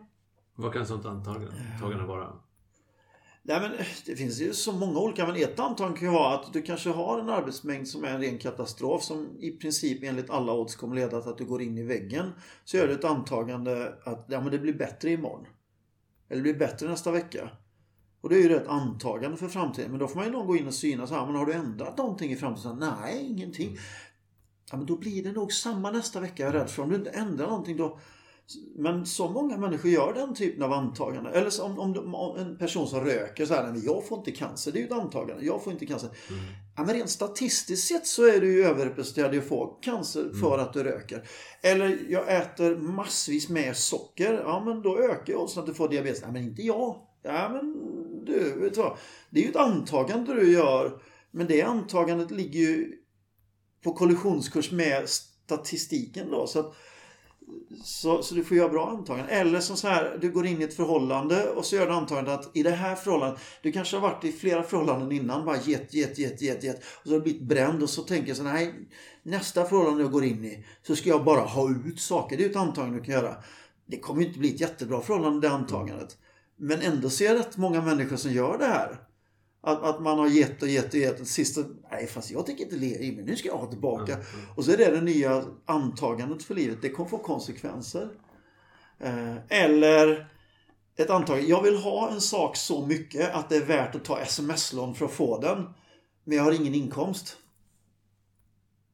Vad 0.56 0.74
kan 0.74 0.86
sånt 0.86 1.06
antagande 1.06 2.06
vara? 2.06 2.40
Nej, 3.48 3.62
men 3.62 3.74
eh, 3.74 3.86
det 4.06 4.16
finns 4.16 4.42
ju 4.42 4.54
så 4.54 4.72
många 4.72 5.00
olika, 5.00 5.28
men 5.28 5.36
ett 5.36 5.60
antagande 5.60 6.00
kan 6.00 6.08
ju 6.08 6.14
vara 6.14 6.36
att 6.36 6.54
du 6.54 6.62
kanske 6.62 6.90
har 6.90 7.20
en 7.20 7.30
arbetsmängd 7.30 7.88
som 7.88 8.04
är 8.04 8.08
en 8.08 8.22
ren 8.22 8.38
katastrof 8.38 9.04
som 9.04 9.38
i 9.40 9.52
princip 9.52 10.04
enligt 10.04 10.30
alla 10.30 10.54
odds 10.54 10.76
kommer 10.76 10.96
leda 10.96 11.22
till 11.22 11.32
att 11.32 11.38
du 11.38 11.46
går 11.46 11.62
in 11.62 11.78
i 11.78 11.84
väggen. 11.84 12.32
Så 12.64 12.78
gör 12.78 12.88
du 12.88 12.94
ett 12.94 13.04
antagande 13.04 13.94
att 14.04 14.26
ja, 14.30 14.42
men 14.42 14.52
det 14.52 14.60
blir 14.60 14.74
bättre 14.74 15.12
imorgon. 15.12 15.48
Eller 16.30 16.38
det 16.38 16.44
blir 16.44 16.68
bättre 16.68 16.88
nästa 16.88 17.12
vecka. 17.12 17.50
Och 18.22 18.30
det 18.30 18.36
är 18.36 18.50
ju 18.50 18.56
ett 18.56 18.68
antagande 18.68 19.38
för 19.38 19.48
framtiden. 19.48 19.92
Men 19.92 20.00
då 20.00 20.08
får 20.08 20.16
man 20.16 20.26
ju 20.26 20.32
någon 20.32 20.48
gå 20.48 20.56
in 20.56 20.68
och 20.68 20.74
syna 20.74 21.08
så 21.08 21.16
här, 21.16 21.26
men 21.26 21.36
har 21.36 21.46
du 21.46 21.54
ändrat 21.54 21.98
någonting 21.98 22.32
i 22.32 22.36
framtiden? 22.36 22.78
Nej, 22.80 23.28
ingenting. 23.28 23.78
Ja, 24.72 24.78
men 24.78 24.86
då 24.86 24.98
blir 24.98 25.24
det 25.24 25.32
nog 25.32 25.54
samma 25.54 25.92
nästa 25.92 26.20
vecka, 26.20 26.44
jag 26.44 26.56
är 26.56 26.60
rädd 26.60 26.70
för. 26.70 26.84
Om 26.84 26.90
du 26.90 26.96
inte 26.96 27.10
ändrar 27.10 27.48
någonting 27.48 27.78
då 27.78 28.00
men 28.76 29.06
så 29.06 29.30
många 29.30 29.58
människor 29.58 29.92
gör 29.92 30.14
den 30.14 30.34
typen 30.34 30.64
av 30.64 30.74
antaganden. 30.74 31.34
Eller 31.34 31.64
om, 31.64 31.80
om, 31.80 32.16
om 32.16 32.38
en 32.38 32.58
person 32.58 32.88
som 32.88 33.06
röker 33.06 33.46
så 33.46 33.54
här, 33.54 33.72
nej, 33.72 33.86
jag 33.86 34.08
får 34.08 34.18
inte 34.18 34.32
cancer. 34.32 34.72
Det 34.72 34.78
är 34.78 34.82
ju 34.82 34.86
ett 34.86 34.92
antagande. 34.92 35.46
Jag 35.46 35.64
får 35.64 35.74
inte 35.74 35.86
cancer. 35.86 36.10
Mm. 36.30 36.42
Ja, 36.76 36.84
men 36.84 36.96
rent 36.96 37.10
statistiskt 37.10 37.88
sett 37.88 38.08
så 38.08 38.28
är 38.28 38.42
du 38.42 38.54
ju 38.54 38.66
överrepresenterad 38.66 39.36
i 39.36 39.38
att 39.38 39.48
få 39.48 39.68
cancer 39.68 40.22
mm. 40.22 40.36
för 40.36 40.60
att 40.60 40.74
du 40.74 40.84
röker. 40.84 41.28
Eller 41.62 42.00
jag 42.10 42.36
äter 42.36 42.76
massvis 42.76 43.50
med 43.50 43.78
socker. 43.78 44.34
Ja, 44.34 44.64
men 44.66 44.82
då 44.82 45.00
ökar 45.00 45.36
oddsen 45.36 45.60
att 45.60 45.68
du 45.68 45.74
får 45.74 45.90
diabetes. 45.90 46.22
Nej, 46.22 46.32
men 46.32 46.44
inte 46.44 46.62
jag. 46.62 46.96
Ja, 47.24 47.50
men 47.50 47.76
du, 48.26 48.60
vet 48.60 48.74
du 48.74 48.82
vad? 48.82 48.98
Det 49.30 49.40
är 49.40 49.44
ju 49.44 49.50
ett 49.50 49.56
antagande 49.56 50.34
du 50.34 50.52
gör. 50.52 51.02
Men 51.32 51.48
det 51.48 51.62
antagandet 51.62 52.32
ligger 52.32 52.60
ju 52.60 52.94
på 53.84 53.94
kollisionskurs 53.94 54.72
med 54.72 55.10
statistiken 55.10 56.30
då. 56.32 56.48
Så 56.48 56.60
att, 56.60 56.76
så, 57.84 58.24
så 58.24 58.36
du 58.36 58.44
får 58.44 58.58
göra 58.58 58.70
bra 58.70 58.90
antaganden. 58.90 59.30
Eller 59.30 59.60
som 59.60 59.78
så 59.78 59.88
här, 59.88 60.18
du 60.22 60.32
går 60.32 60.46
in 60.46 60.62
i 60.62 60.64
ett 60.64 60.74
förhållande 60.74 61.50
och 61.50 61.66
så 61.66 61.76
gör 61.76 61.88
du 61.88 61.94
antagandet 61.94 62.40
att 62.40 62.58
i 62.58 62.64
det 62.64 62.72
här 62.72 62.96
förhållandet, 62.96 63.42
du 63.62 63.72
kanske 63.72 63.96
har 63.96 64.02
varit 64.02 64.24
i 64.24 64.32
flera 64.32 64.64
förhållanden 64.64 65.12
innan, 65.12 65.46
bara 65.46 65.58
get, 65.58 65.94
get, 65.94 66.18
get, 66.18 66.42
get, 66.42 66.64
get. 66.64 66.78
Och 66.78 67.08
så 67.08 67.10
har 67.10 67.18
du 67.18 67.24
blivit 67.24 67.42
bränd 67.42 67.84
och 67.84 67.90
så 67.90 68.02
tänker 68.02 68.28
jag 68.28 68.38
så 68.38 68.44
nej, 68.44 68.74
nästa 69.24 69.66
förhållande 69.66 70.04
jag 70.04 70.12
går 70.12 70.24
in 70.24 70.46
i 70.46 70.66
så 70.88 70.96
ska 70.96 71.10
jag 71.10 71.24
bara 71.24 71.42
ha 71.42 71.70
ut 71.70 72.00
saker. 72.00 72.38
Det 72.38 72.46
är 72.46 72.50
ett 72.50 72.56
antagande 72.56 73.00
du 73.00 73.04
kan 73.04 73.14
göra. 73.14 73.36
Det 73.86 74.00
kommer 74.00 74.22
ju 74.22 74.28
inte 74.28 74.40
bli 74.40 74.54
ett 74.54 74.62
jättebra 74.62 75.02
förhållande 75.02 75.48
det 75.48 75.54
antagandet. 75.54 76.18
Men 76.58 76.82
ändå 76.82 77.10
ser 77.10 77.26
jag 77.26 77.40
rätt 77.40 77.58
många 77.58 77.82
människor 77.82 78.16
som 78.16 78.32
gör 78.32 78.58
det 78.58 78.66
här. 78.66 79.05
Att, 79.66 79.84
att 79.84 80.02
man 80.02 80.20
har 80.20 80.28
gett 80.28 80.62
och 80.62 80.68
gett 80.68 80.94
och 80.94 81.00
gett. 81.00 81.28
Sista, 81.28 81.62
nej 81.92 82.08
fast 82.08 82.32
jag 82.32 82.46
tänker 82.46 82.64
inte 82.64 82.76
i 82.76 83.16
mig. 83.16 83.26
Nu 83.26 83.36
ska 83.36 83.48
jag 83.48 83.58
ha 83.58 83.66
tillbaka. 83.66 84.14
Mm, 84.14 84.26
mm. 84.34 84.46
Och 84.56 84.66
så 84.66 84.72
är 84.72 84.78
det 84.78 84.92
det 84.92 85.02
nya 85.02 85.44
antagandet 85.66 86.44
för 86.44 86.56
livet. 86.56 86.78
Det 86.82 86.90
kommer 86.90 87.10
få 87.10 87.18
konsekvenser. 87.18 88.10
Eh, 89.00 89.36
eller 89.50 90.30
ett 90.96 91.10
antagande. 91.10 91.50
Jag 91.50 91.64
vill 91.64 91.78
ha 91.78 92.12
en 92.12 92.22
sak 92.22 92.58
så 92.58 92.86
mycket 92.86 93.34
att 93.34 93.50
det 93.50 93.56
är 93.56 93.66
värt 93.66 93.96
att 93.96 94.06
ta 94.06 94.20
sms-lån 94.20 94.96
för 94.96 95.06
att 95.06 95.12
få 95.12 95.40
den. 95.40 95.70
Men 96.24 96.38
jag 96.38 96.44
har 96.44 96.52
ingen 96.52 96.76
inkomst. 96.76 97.38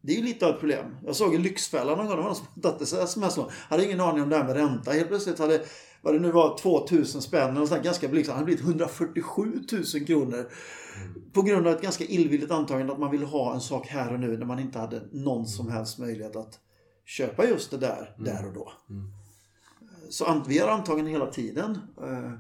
Det 0.02 0.14
är 0.14 0.18
ju 0.18 0.24
lite 0.24 0.46
av 0.46 0.54
ett 0.54 0.60
problem. 0.60 0.98
Jag 1.06 1.16
såg 1.16 1.36
i 1.36 1.38
Lyxfällan 1.38 1.98
någon 1.98 2.08
gång. 2.08 2.16
Det 2.16 2.22
var 2.22 2.30
någon 2.30 2.36
som 2.36 2.62
tagit 2.62 2.82
sms-lån. 2.82 3.50
Hade 3.52 3.86
ingen 3.86 4.02
aning 4.02 4.24
om 4.24 4.30
det 4.30 4.38
här 4.38 4.46
med 4.46 4.56
ränta. 4.56 4.92
Helt 4.92 5.08
plötsligt 5.08 5.40
hade 5.40 5.62
vad 6.02 6.14
det 6.14 6.20
nu 6.20 6.32
var, 6.32 6.58
2000 6.58 7.22
spänn 7.22 7.56
eller 7.56 7.66
sånt 7.66 7.84
ganska 7.84 8.08
blygsamt. 8.08 8.36
Han 8.36 8.46
blivit 8.46 8.64
147 8.64 9.64
000 9.72 10.06
kronor. 10.06 10.38
Mm. 10.38 11.32
På 11.34 11.42
grund 11.42 11.68
av 11.68 11.74
ett 11.74 11.82
ganska 11.82 12.04
illvilligt 12.04 12.52
antagande 12.52 12.94
att 12.94 13.00
man 13.00 13.12
ville 13.12 13.26
ha 13.26 13.54
en 13.54 13.62
sak 13.62 13.88
här 13.88 14.14
och 14.14 14.20
nu 14.20 14.38
när 14.38 14.46
man 14.46 14.60
inte 14.60 14.80
hade 14.80 15.02
någon 15.12 15.46
som 15.46 15.72
helst 15.72 16.00
möjlighet 16.00 16.36
att 16.36 16.60
köpa 17.06 17.46
just 17.46 17.72
det 17.72 17.78
där, 17.78 18.16
mm. 18.18 18.24
där 18.24 18.48
och 18.48 18.54
då. 18.54 18.72
Mm. 18.90 19.12
Så 20.10 20.44
vi 20.48 20.60
har 20.60 20.68
antaganden 20.68 21.14
hela 21.14 21.28
tiden. 21.28 21.78
Eh, 22.02 22.34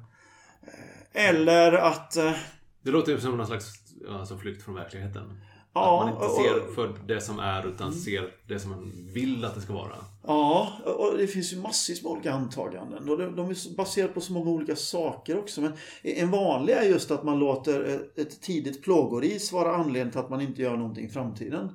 eller 1.13 1.73
att... 1.73 2.17
Eh, 2.17 2.33
det 2.81 2.91
låter 2.91 3.17
som 3.17 3.37
någon 3.37 3.47
slags 3.47 3.73
alltså, 4.09 4.37
flykt 4.37 4.63
från 4.63 4.75
verkligheten. 4.75 5.41
Ja, 5.73 6.03
att 6.03 6.13
man 6.13 6.23
inte 6.23 6.35
ser 6.35 6.67
och, 6.67 6.75
för 6.75 6.93
det 7.07 7.21
som 7.21 7.39
är 7.39 7.67
utan 7.67 7.87
mm. 7.87 7.99
ser 7.99 8.33
det 8.47 8.59
som 8.59 8.71
man 8.71 8.91
vill 9.13 9.45
att 9.45 9.55
det 9.55 9.61
ska 9.61 9.73
vara. 9.73 9.95
Ja, 10.23 10.71
och 10.85 11.17
det 11.17 11.27
finns 11.27 11.53
ju 11.53 11.61
massvis 11.61 12.03
med 12.03 12.11
olika 12.11 12.33
antaganden. 12.33 13.09
Och 13.09 13.17
de, 13.17 13.49
är 13.49 13.75
baserade 13.77 14.13
på 14.13 14.21
så 14.21 14.33
många 14.33 14.49
olika 14.49 14.75
saker 14.75 15.39
också. 15.39 15.61
Men 15.61 15.73
en 16.03 16.31
vanlig 16.31 16.73
är 16.73 16.83
just 16.83 17.11
att 17.11 17.23
man 17.23 17.39
låter 17.39 18.01
ett 18.15 18.41
tidigt 18.41 18.83
plågoris 18.83 19.51
vara 19.51 19.75
anledningen 19.75 20.11
till 20.11 20.19
att 20.19 20.29
man 20.29 20.41
inte 20.41 20.61
gör 20.61 20.77
någonting 20.77 21.05
i 21.05 21.09
framtiden. 21.09 21.69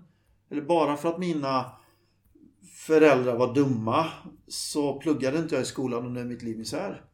Eller 0.51 0.63
bara 0.63 0.97
för 0.97 1.09
att 1.09 1.19
mina 1.19 1.65
föräldrar 2.87 3.37
var 3.37 3.55
dumma 3.55 4.07
så 4.49 4.99
pluggade 4.99 5.39
inte 5.39 5.55
jag 5.55 5.63
i 5.63 5.67
skolan 5.67 6.07
och 6.07 6.13
nu 6.13 6.21
är 6.21 6.25
mitt 6.25 6.43
liv 6.43 6.59
misär. 6.59 7.05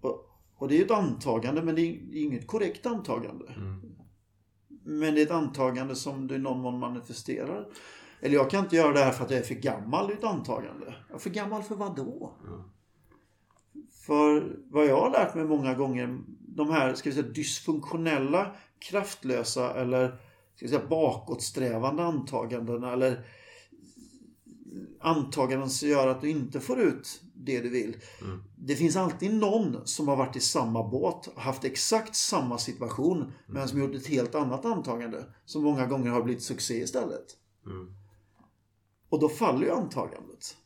Och, 0.00 0.26
och 0.56 0.68
det 0.68 0.80
är 0.80 0.84
ett 0.84 0.90
antagande 0.90 1.62
men 1.62 1.74
det 1.74 1.82
är 1.82 2.16
inget 2.16 2.46
korrekt 2.46 2.86
antagande. 2.86 3.44
Mm. 3.56 3.91
Men 4.84 5.14
det 5.14 5.20
är 5.20 5.26
ett 5.26 5.30
antagande 5.30 5.96
som 5.96 6.26
du 6.26 6.34
i 6.34 6.38
någon 6.38 6.60
mån 6.60 6.78
manifesterar. 6.78 7.68
Eller 8.20 8.34
jag 8.34 8.50
kan 8.50 8.64
inte 8.64 8.76
göra 8.76 8.92
det 8.92 9.00
här 9.00 9.12
för 9.12 9.24
att 9.24 9.30
jag 9.30 9.40
är 9.40 9.44
för 9.44 9.54
gammal. 9.54 10.06
Det 10.06 10.12
är 10.12 10.16
ett 10.16 10.24
antagande. 10.24 10.94
För 11.18 11.30
gammal 11.30 11.62
för 11.62 11.74
vad 11.74 11.96
då? 11.96 12.32
Mm. 12.46 12.62
För 14.06 14.56
vad 14.70 14.86
jag 14.86 15.00
har 15.00 15.10
lärt 15.10 15.34
mig 15.34 15.44
många 15.44 15.74
gånger, 15.74 16.18
de 16.38 16.70
här 16.70 16.94
ska 16.94 17.10
vi 17.10 17.14
säga, 17.14 17.28
dysfunktionella, 17.28 18.54
kraftlösa 18.78 19.74
eller 19.74 20.08
ska 20.54 20.66
vi 20.66 20.68
säga, 20.68 20.86
bakåtsträvande 20.86 22.02
antagandena 22.02 22.92
eller 22.92 23.24
antaganden 25.00 25.70
som 25.70 25.88
gör 25.88 26.08
att 26.08 26.20
du 26.20 26.30
inte 26.30 26.60
får 26.60 26.80
ut 26.80 27.22
det 27.44 27.60
du 27.60 27.68
vill. 27.68 27.96
Mm. 28.20 28.42
Det 28.56 28.76
finns 28.76 28.96
alltid 28.96 29.34
någon 29.34 29.86
som 29.86 30.08
har 30.08 30.16
varit 30.16 30.36
i 30.36 30.40
samma 30.40 30.88
båt, 30.88 31.28
haft 31.36 31.64
exakt 31.64 32.16
samma 32.16 32.58
situation, 32.58 33.18
mm. 33.22 33.32
men 33.46 33.68
som 33.68 33.80
gjort 33.80 33.94
ett 33.94 34.06
helt 34.06 34.34
annat 34.34 34.64
antagande. 34.64 35.24
Som 35.44 35.64
många 35.64 35.86
gånger 35.86 36.10
har 36.10 36.22
blivit 36.22 36.42
succé 36.42 36.82
istället. 36.82 37.26
Mm. 37.66 37.94
Och 39.08 39.20
då 39.20 39.28
faller 39.28 39.66
ju 39.66 39.72
antagandet. 39.72 40.56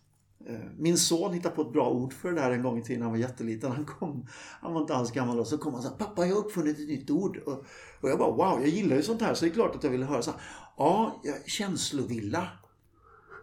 Eh, 0.49 0.71
min 0.79 0.99
son 0.99 1.33
hittade 1.33 1.55
på 1.55 1.63
ett 1.63 1.73
bra 1.73 1.91
ord 1.91 2.13
för 2.13 2.33
det 2.33 2.41
här 2.41 2.51
en 2.51 2.63
gång 2.63 2.79
i 2.79 2.83
tiden. 2.83 3.03
Han 3.03 3.11
var 3.11 3.19
jätteliten. 3.19 3.73
Han, 3.73 3.85
kom, 3.85 4.27
han 4.61 4.73
var 4.73 4.81
inte 4.81 4.95
alls 4.95 5.13
gammal 5.13 5.37
då. 5.37 5.45
Så 5.45 5.59
kom 5.59 5.75
han 5.75 5.85
och 5.85 5.91
sa 5.91 5.97
Pappa, 5.97 6.27
jag 6.27 6.35
har 6.35 6.45
uppfunnit 6.45 6.79
ett 6.79 6.89
nytt 6.89 7.11
ord. 7.11 7.37
Och, 7.37 7.65
och 8.01 8.11
jag 8.11 8.19
bara 8.19 8.31
wow, 8.31 8.61
jag 8.61 8.69
gillar 8.69 8.97
ju 8.97 9.03
sånt 9.03 9.23
här. 9.23 9.35
Så 9.35 9.45
det 9.45 9.51
är 9.51 9.55
klart 9.55 9.75
att 9.75 9.85
jag 9.85 9.91
ville 9.91 10.05
höra 10.05 10.23
så 10.23 10.31
här. 10.31 10.41
Ja, 10.77 11.23
känslovilla. 11.47 12.49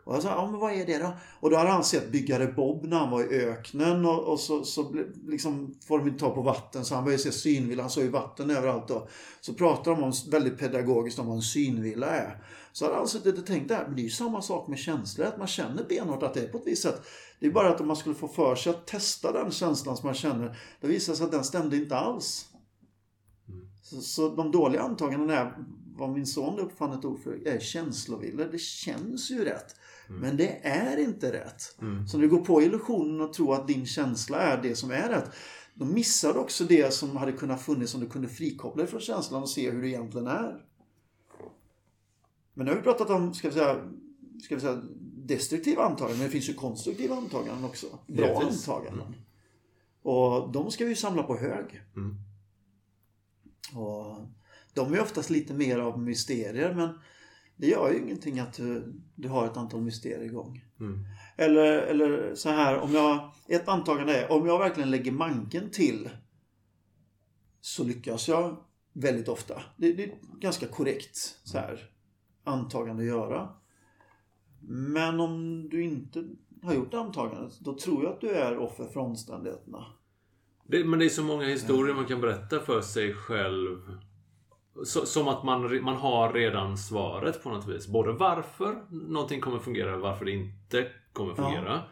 Och 0.04 0.16
jag 0.16 0.22
sa, 0.24 0.30
ja 0.30 0.52
men 0.52 0.60
vad 0.60 0.74
är 0.74 0.86
det 0.86 0.98
då? 0.98 1.14
Och 1.40 1.50
då 1.50 1.58
hade 1.58 1.70
han 1.70 1.84
sett 1.84 2.12
byggare 2.12 2.48
Bob 2.48 2.86
när 2.86 2.98
han 2.98 3.12
var 3.12 3.34
i 3.34 3.46
öknen 3.46 4.06
och, 4.06 4.24
och 4.24 4.40
så, 4.40 4.64
så 4.64 4.96
liksom 5.28 5.76
får 5.88 6.00
de 6.00 6.08
inte 6.08 6.20
ta 6.20 6.30
på 6.36 6.42
vatten 6.42 6.86
så 6.86 6.96
han 6.96 7.04
började 7.04 7.24
se 7.24 7.32
synvilla. 7.32 7.84
Han 7.84 7.90
såg 7.90 8.04
ju 8.04 8.10
vatten 8.10 8.50
överallt 8.50 8.88
då. 8.88 9.08
Så 9.42 9.54
pratar 9.54 9.92
de 9.92 10.04
om, 10.04 10.14
väldigt 10.32 10.58
pedagogiskt 10.58 11.20
om 11.20 11.28
vad 11.28 11.36
en 11.36 11.42
synvilla 11.42 12.08
är. 12.08 12.44
Så 12.72 12.86
hade 12.86 12.98
han 12.98 13.08
suttit 13.08 13.38
och 13.38 13.46
tänkt 13.46 13.68
där, 13.68 13.86
men 13.88 13.96
det 13.96 14.02
är 14.02 14.04
ju 14.04 14.10
samma 14.10 14.42
sak 14.42 14.68
med 14.68 14.80
känslor. 14.80 15.28
Att 15.28 15.38
man 15.38 15.48
känner 15.48 15.84
benhårt 15.90 16.24
att 16.24 16.34
det 16.34 16.40
är 16.40 16.48
på 16.48 16.58
ett 16.58 16.68
visst 16.68 16.84
sätt. 16.84 17.02
Det 17.40 17.48
är 17.48 17.52
bara 17.52 17.70
att 17.70 17.82
om 17.82 17.88
man 17.88 17.96
skulle 17.96 18.16
få 18.16 18.28
för 18.28 18.56
sig 18.56 18.70
att 18.70 18.88
testa 18.88 19.32
den 19.32 19.52
känslan 19.52 19.98
som 19.98 20.08
man 20.08 20.16
känner. 20.16 20.58
Det 20.82 20.88
visar 20.88 21.14
sig 21.14 21.26
att 21.26 21.32
den 21.32 21.44
stämde 21.44 21.78
inte 21.78 21.98
alls. 21.98 22.46
Så, 23.82 24.02
så 24.02 24.30
de 24.36 24.52
dåliga 24.52 24.82
antagandena 24.82 25.34
är, 25.34 25.58
vad 25.98 26.10
min 26.10 26.26
son 26.26 26.60
uppfann 26.60 26.92
ett 26.92 27.06
ord 27.06 27.24
för, 27.24 27.48
är 27.48 27.60
känslovillor. 27.60 28.50
Det 28.52 28.62
känns 28.62 29.32
ju 29.32 29.46
rätt. 29.46 29.76
Mm. 30.10 30.22
Men 30.22 30.38
det 30.38 30.60
är 30.64 30.98
inte 30.98 31.34
rätt. 31.34 31.76
Mm. 31.82 32.08
Så 32.08 32.18
när 32.18 32.22
du 32.24 32.30
går 32.30 32.46
på 32.46 32.62
illusionen 32.62 33.22
och 33.22 33.34
tror 33.34 33.56
att 33.56 33.68
din 33.68 33.86
känsla 33.86 34.38
är 34.42 34.62
det 34.62 34.76
som 34.76 34.92
är 34.92 35.10
rätt. 35.10 35.32
Då 35.74 35.86
missar 35.86 36.34
du 36.34 36.40
också 36.40 36.64
det 36.64 36.94
som 36.94 37.18
hade 37.18 37.32
kunnat 37.32 37.62
funnits 37.62 37.96
om 37.96 38.02
du 38.02 38.10
kunde 38.10 38.28
frikoppla 38.28 38.84
dig 38.84 38.92
från 38.92 39.02
känslan 39.02 39.42
och 39.42 39.50
se 39.50 39.72
hur 39.72 39.82
det 39.82 39.88
egentligen 39.88 40.28
är. 40.28 40.66
Men 42.54 42.66
nu 42.66 42.72
har 42.72 42.78
vi 42.78 42.84
pratat 42.84 43.10
om, 43.10 43.34
ska 43.34 43.48
vi 43.48 43.54
säga, 43.54 43.92
ska 44.44 44.56
vi 44.56 44.62
säga 44.62 44.82
destruktiva 45.26 45.84
antaganden, 45.84 46.18
men 46.18 46.28
det 46.28 46.32
finns 46.32 46.50
ju 46.50 46.54
konstruktiva 46.54 47.16
antaganden 47.16 47.66
också. 47.66 47.88
Bra 48.08 48.28
Givetvis. 48.28 48.70
antaganden. 48.70 49.08
Mm. 49.08 49.20
Och 50.02 50.52
de 50.52 50.72
ska 50.72 50.86
vi 50.86 50.96
samla 50.96 51.24
på 51.24 51.38
hög. 51.38 51.82
Mm. 51.96 52.16
Och 53.76 54.18
de 54.74 54.94
är 54.94 55.02
oftast 55.02 55.30
lite 55.30 55.54
mer 55.54 55.80
av 55.80 56.00
mysterier, 56.00 56.74
men 56.74 56.90
det 57.64 57.70
gör 57.70 57.92
ju 57.92 58.00
ingenting 58.00 58.40
att 58.40 58.54
du, 58.54 58.94
du 59.16 59.28
har 59.28 59.46
ett 59.46 59.58
antal 59.58 59.82
mysterier 59.82 60.24
igång. 60.24 60.66
Mm. 60.80 61.06
Eller, 61.38 61.78
eller 61.78 62.36
så 62.36 62.50
här, 62.50 62.80
om 62.80 62.94
jag, 62.94 63.32
ett 63.48 63.68
antagande 63.68 64.16
är, 64.16 64.32
om 64.32 64.48
jag 64.48 64.60
verkligen 64.60 64.92
lägger 64.92 65.12
manken 65.12 65.70
till 65.70 66.10
så 67.62 67.84
lyckas 67.84 68.28
jag 68.28 68.58
väldigt 68.94 69.28
ofta. 69.28 69.62
Det, 69.78 69.94
det 69.94 70.04
är 70.04 70.16
ganska 70.40 70.68
korrekt 70.68 71.16
så 71.44 71.58
här, 71.58 71.80
antagande 72.44 73.04
att 73.04 73.08
göra. 73.08 73.50
Men 74.70 75.20
om 75.20 75.70
du 75.70 75.84
inte 75.84 76.28
har 76.64 76.74
gjort 76.74 76.94
antagandet, 76.94 77.60
då 77.60 77.78
tror 77.78 78.04
jag 78.04 78.14
att 78.14 78.22
du 78.22 78.30
är 78.30 78.58
offer 78.58 78.86
för 78.86 79.00
omständigheterna. 79.00 79.86
Det, 80.68 80.86
men 80.86 81.00
det 81.00 81.06
är 81.06 81.10
så 81.10 81.24
många 81.24 81.46
historier 81.46 81.96
man 81.96 82.06
kan 82.06 82.22
berätta 82.22 82.60
för 82.60 82.82
sig 82.82 83.14
själv. 83.14 83.80
Så, 84.86 85.06
som 85.06 85.28
att 85.28 85.44
man, 85.44 85.84
man 85.84 85.96
har 85.96 86.34
redan 86.34 86.78
svaret 86.78 87.44
på 87.44 87.50
något 87.50 87.68
vis. 87.68 87.88
Både 87.88 88.12
varför 88.12 88.76
någonting 88.90 89.42
kommer 89.42 89.60
fungera 89.60 89.96
och 89.96 90.02
varför 90.02 90.26
det 90.26 90.32
inte 90.32 90.88
kommer 91.14 91.36
fungera. 91.36 91.74
Ja. 91.74 91.90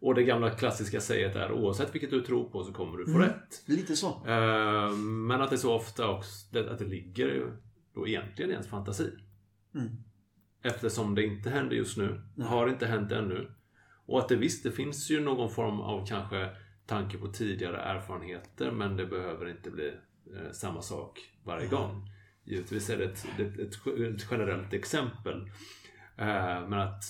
Och 0.00 0.14
det 0.14 0.22
gamla 0.22 0.50
klassiska 0.50 1.00
säget 1.00 1.36
är 1.36 1.52
oavsett 1.52 1.94
vilket 1.94 2.10
du 2.10 2.20
tror 2.20 2.44
på 2.44 2.64
så 2.64 2.72
kommer 2.72 2.98
du 2.98 3.04
få 3.04 3.10
mm. 3.10 3.22
rätt. 3.22 3.62
Lite 3.66 3.96
så. 3.96 4.08
Uh, 4.08 4.92
men 4.96 5.40
att 5.40 5.50
det 5.50 5.58
så 5.58 5.74
ofta 5.74 6.08
också, 6.08 6.58
att 6.58 6.78
det 6.78 6.84
ligger 6.84 7.52
då 7.94 8.08
egentligen 8.08 8.50
i 8.50 8.52
ens 8.52 8.68
fantasi. 8.68 9.10
Mm. 9.74 9.88
Eftersom 10.62 11.14
det 11.14 11.24
inte 11.24 11.50
händer 11.50 11.76
just 11.76 11.96
nu. 11.96 12.20
Nej. 12.34 12.48
Har 12.48 12.68
inte 12.68 12.86
hänt 12.86 13.12
ännu. 13.12 13.52
Och 14.06 14.18
att 14.18 14.28
det 14.28 14.36
visst, 14.36 14.62
det 14.62 14.72
finns 14.72 15.10
ju 15.10 15.20
någon 15.20 15.50
form 15.50 15.80
av 15.80 16.06
kanske 16.06 16.50
tanke 16.86 17.18
på 17.18 17.26
tidigare 17.26 17.76
erfarenheter 17.76 18.70
men 18.70 18.96
det 18.96 19.06
behöver 19.06 19.48
inte 19.48 19.70
bli 19.70 19.88
eh, 20.36 20.52
samma 20.52 20.82
sak 20.82 21.20
varje 21.44 21.66
gång. 21.66 22.10
Givetvis 22.48 22.90
är 22.90 22.98
det 22.98 23.04
ett, 23.04 23.26
ett, 23.38 23.58
ett, 23.58 23.86
ett 23.86 24.26
generellt 24.30 24.72
exempel. 24.72 25.40
Eh, 26.16 26.68
men 26.68 26.72
att 26.72 27.04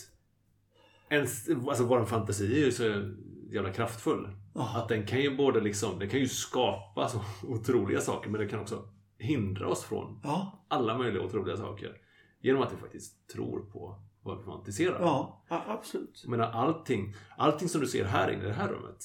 ens, 1.08 1.48
alltså 1.48 1.84
vår 1.84 2.04
fantasi 2.04 2.62
är 2.62 2.64
ju 2.66 2.72
så 2.72 3.14
jävla 3.52 3.72
kraftfull. 3.72 4.28
Oh. 4.54 4.76
Att 4.76 4.88
den 4.88 5.06
kan 5.06 5.20
ju 5.20 5.36
både 5.36 5.60
liksom, 5.60 5.98
den 5.98 6.08
kan 6.08 6.20
ju 6.20 6.28
skapa 6.28 7.08
så 7.08 7.20
otroliga 7.46 8.00
saker 8.00 8.30
men 8.30 8.40
den 8.40 8.48
kan 8.48 8.60
också 8.60 8.88
hindra 9.18 9.68
oss 9.68 9.84
från 9.84 10.20
oh. 10.24 10.54
alla 10.68 10.98
möjliga 10.98 11.22
otroliga 11.22 11.56
saker. 11.56 11.96
Genom 12.40 12.62
att 12.62 12.72
vi 12.72 12.76
faktiskt 12.76 13.28
tror 13.28 13.70
på 13.70 14.02
vad 14.22 14.38
vi 14.38 14.44
fantiserar. 14.44 15.00
Ja, 15.00 15.44
absolut. 15.48 16.24
Menar 16.28 16.50
allting, 16.50 17.14
allting 17.36 17.68
som 17.68 17.80
du 17.80 17.86
ser 17.86 18.04
här 18.04 18.30
inne 18.30 18.44
i 18.44 18.46
det 18.46 18.52
här 18.52 18.68
rummet. 18.68 18.98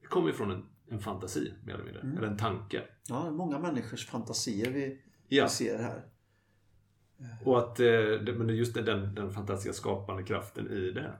Det 0.00 0.06
kommer 0.06 0.28
ju 0.28 0.34
från 0.34 0.50
en, 0.50 0.66
en 0.90 1.00
fantasi 1.00 1.52
mer 1.64 1.74
eller 1.74 1.84
mindre. 1.84 2.02
Mm. 2.02 2.18
Eller 2.18 2.26
en 2.28 2.36
tanke. 2.36 2.82
Ja, 3.08 3.30
många 3.30 3.58
människors 3.58 4.06
fantasier 4.06 4.70
vi, 4.70 5.02
ja. 5.28 5.44
vi 5.44 5.50
ser 5.50 5.78
här. 5.78 6.02
Och 7.44 7.58
att 7.58 7.80
eh, 7.80 8.34
men 8.34 8.56
just 8.56 8.74
den, 8.74 9.14
den 9.14 9.32
fantastiska 9.32 9.72
skapande 9.72 10.22
kraften 10.22 10.70
i 10.70 10.90
det. 10.90 11.12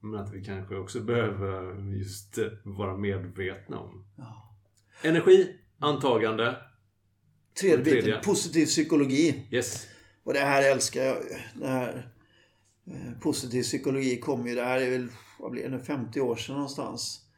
Men 0.00 0.20
att 0.20 0.32
vi 0.32 0.44
kanske 0.44 0.76
också 0.76 1.00
behöver 1.00 1.80
just 1.98 2.38
eh, 2.38 2.46
vara 2.62 2.96
medvetna 2.96 3.78
om. 3.78 4.04
Ja. 4.16 4.56
Energi, 5.02 5.56
antagande. 5.78 6.56
Tredje, 7.60 7.84
tredje 7.84 8.02
biten, 8.02 8.20
positiv 8.24 8.66
psykologi. 8.66 9.48
Yes. 9.50 9.86
Och 10.24 10.32
det 10.32 10.40
här 10.40 10.72
älskar 10.72 11.02
jag. 11.02 11.16
Det 11.54 11.68
här, 11.68 12.12
eh, 12.86 13.20
positiv 13.20 13.62
psykologi 13.62 14.20
kom 14.20 14.46
ju, 14.46 14.54
det 14.54 14.64
här 14.64 14.80
är 14.80 14.90
väl, 14.90 15.08
vad 15.38 15.50
blir 15.50 15.68
det, 15.68 15.80
50 15.80 16.20
år 16.20 16.36
sedan 16.36 16.54
någonstans. 16.54 17.29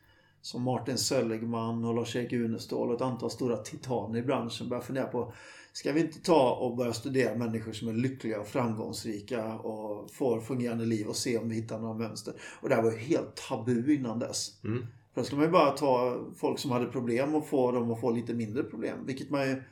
Som 0.42 0.62
Martin 0.62 0.98
Seligman 0.98 1.84
och 1.84 1.94
Lars-Erik 1.94 2.32
Unestål 2.32 2.88
och 2.88 2.94
ett 2.94 3.00
antal 3.00 3.30
stora 3.30 3.56
titaner 3.56 4.18
i 4.18 4.22
branschen 4.22 4.68
började 4.68 4.86
fundera 4.86 5.06
på 5.06 5.32
Ska 5.72 5.92
vi 5.92 6.00
inte 6.00 6.20
ta 6.20 6.50
och 6.50 6.76
börja 6.76 6.92
studera 6.92 7.34
människor 7.34 7.72
som 7.72 7.88
är 7.88 7.92
lyckliga 7.92 8.40
och 8.40 8.46
framgångsrika 8.46 9.54
och 9.54 10.10
får 10.10 10.40
fungerande 10.40 10.84
liv 10.84 11.06
och 11.06 11.16
se 11.16 11.38
om 11.38 11.48
vi 11.48 11.54
hittar 11.54 11.78
några 11.78 11.94
mönster. 11.94 12.34
Och 12.60 12.68
det 12.68 12.74
här 12.74 12.82
var 12.82 12.92
ju 12.92 12.98
helt 12.98 13.36
tabu 13.48 13.94
innan 13.94 14.18
dess. 14.18 14.64
Mm. 14.64 14.86
För 15.14 15.20
då 15.20 15.24
skulle 15.24 15.38
man 15.38 15.46
ju 15.46 15.52
bara 15.52 15.70
ta 15.70 16.20
folk 16.36 16.58
som 16.58 16.70
hade 16.70 16.86
problem 16.86 17.34
och 17.34 17.46
få 17.46 17.72
dem 17.72 17.90
att 17.90 18.00
få 18.00 18.10
lite 18.10 18.34
mindre 18.34 18.62
problem. 18.62 18.98
Vilket 19.06 19.30
man 19.30 19.48
ju 19.48 19.62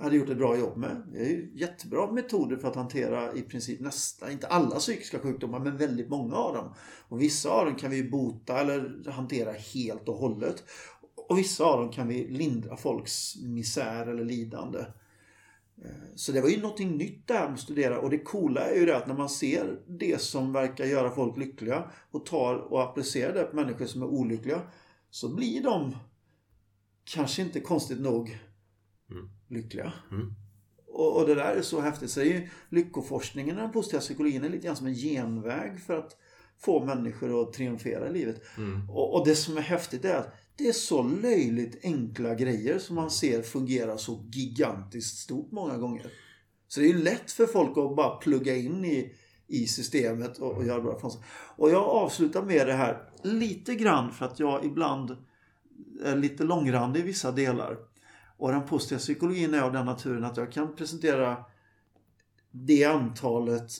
hade 0.00 0.16
gjort 0.16 0.28
ett 0.28 0.38
bra 0.38 0.58
jobb 0.58 0.76
med. 0.76 1.02
Det 1.12 1.18
är 1.18 1.28
ju 1.28 1.50
jättebra 1.54 2.12
metoder 2.12 2.56
för 2.56 2.68
att 2.68 2.76
hantera 2.76 3.34
i 3.34 3.42
princip 3.42 3.80
nästan, 3.80 4.30
inte 4.30 4.46
alla 4.46 4.76
psykiska 4.76 5.18
sjukdomar, 5.18 5.60
men 5.60 5.76
väldigt 5.76 6.08
många 6.08 6.36
av 6.36 6.54
dem. 6.54 6.74
Och 7.08 7.22
vissa 7.22 7.50
av 7.50 7.66
dem 7.66 7.74
kan 7.74 7.90
vi 7.90 8.10
bota 8.10 8.60
eller 8.60 9.10
hantera 9.10 9.52
helt 9.52 10.08
och 10.08 10.16
hållet. 10.16 10.64
Och 11.28 11.38
vissa 11.38 11.64
av 11.64 11.80
dem 11.80 11.92
kan 11.92 12.08
vi 12.08 12.28
lindra 12.28 12.76
folks 12.76 13.36
misär 13.42 14.06
eller 14.06 14.24
lidande. 14.24 14.78
Eh, 15.84 15.90
så 16.14 16.32
det 16.32 16.40
var 16.40 16.48
ju 16.48 16.60
någonting 16.60 16.96
nytt 16.96 17.26
det 17.26 17.34
här 17.34 17.44
med 17.44 17.54
att 17.54 17.60
studera 17.60 18.00
och 18.00 18.10
det 18.10 18.18
coola 18.18 18.60
är 18.60 18.74
ju 18.74 18.86
det 18.86 18.96
att 18.96 19.06
när 19.06 19.14
man 19.14 19.28
ser 19.28 19.80
det 19.86 20.20
som 20.20 20.52
verkar 20.52 20.84
göra 20.84 21.10
folk 21.10 21.36
lyckliga 21.36 21.90
och 22.10 22.26
tar 22.26 22.54
och 22.54 22.82
applicerar 22.82 23.34
det 23.34 23.44
på 23.44 23.56
människor 23.56 23.86
som 23.86 24.02
är 24.02 24.06
olyckliga 24.06 24.62
så 25.10 25.34
blir 25.34 25.62
de 25.62 25.96
kanske 27.04 27.42
inte 27.42 27.60
konstigt 27.60 28.00
nog 28.00 28.38
mm 29.10 29.30
lyckliga. 29.54 29.92
Mm. 30.10 30.34
Och, 30.88 31.16
och, 31.16 31.26
det 31.26 31.34
där 31.34 31.56
är 31.56 31.62
så 31.62 31.80
häftigt. 31.80 32.10
Så 32.10 32.20
är 32.20 32.24
ju 32.24 32.48
lyckoforskningen, 32.68 33.56
den 33.56 33.72
positiva 33.72 34.00
psykologin, 34.00 34.44
är 34.44 34.48
lite 34.48 34.66
grann 34.66 34.76
som 34.76 34.86
en 34.86 34.94
genväg 34.94 35.80
för 35.80 35.98
att 35.98 36.16
få 36.60 36.84
människor 36.84 37.42
att 37.42 37.52
triumfera 37.52 38.08
i 38.08 38.12
livet. 38.12 38.42
Mm. 38.56 38.90
Och, 38.90 39.14
och, 39.14 39.26
det 39.26 39.36
som 39.36 39.56
är 39.56 39.60
häftigt 39.60 40.04
är 40.04 40.16
att 40.16 40.34
det 40.56 40.68
är 40.68 40.72
så 40.72 41.02
löjligt 41.02 41.84
enkla 41.84 42.34
grejer 42.34 42.78
som 42.78 42.96
man 42.96 43.10
ser 43.10 43.42
fungera 43.42 43.98
så 43.98 44.24
gigantiskt 44.32 45.18
stort 45.18 45.52
många 45.52 45.78
gånger. 45.78 46.06
Så 46.68 46.80
det 46.80 46.86
är 46.86 46.92
ju 46.92 47.02
lätt 47.02 47.30
för 47.30 47.46
folk 47.46 47.70
att 47.70 47.96
bara 47.96 48.16
plugga 48.16 48.56
in 48.56 48.84
i, 48.84 49.12
i 49.46 49.66
systemet 49.66 50.38
och, 50.38 50.52
och 50.52 50.64
göra 50.64 50.80
bra 50.80 50.98
från 50.98 51.10
sig. 51.10 51.20
Och 51.56 51.70
jag 51.70 51.84
avslutar 51.84 52.42
med 52.42 52.66
det 52.66 52.72
här 52.72 53.08
lite 53.22 53.74
grann 53.74 54.12
för 54.12 54.26
att 54.26 54.40
jag 54.40 54.64
ibland 54.64 55.16
är 56.04 56.16
lite 56.16 56.44
långrandig 56.44 57.00
i 57.00 57.02
vissa 57.02 57.32
delar. 57.32 57.78
Och 58.44 58.52
den 58.52 58.66
positiva 58.66 58.98
psykologin 58.98 59.54
är 59.54 59.60
av 59.60 59.72
den 59.72 59.86
naturen 59.86 60.24
att 60.24 60.36
jag 60.36 60.52
kan 60.52 60.76
presentera 60.76 61.36
det 62.50 62.84
antalet 62.84 63.70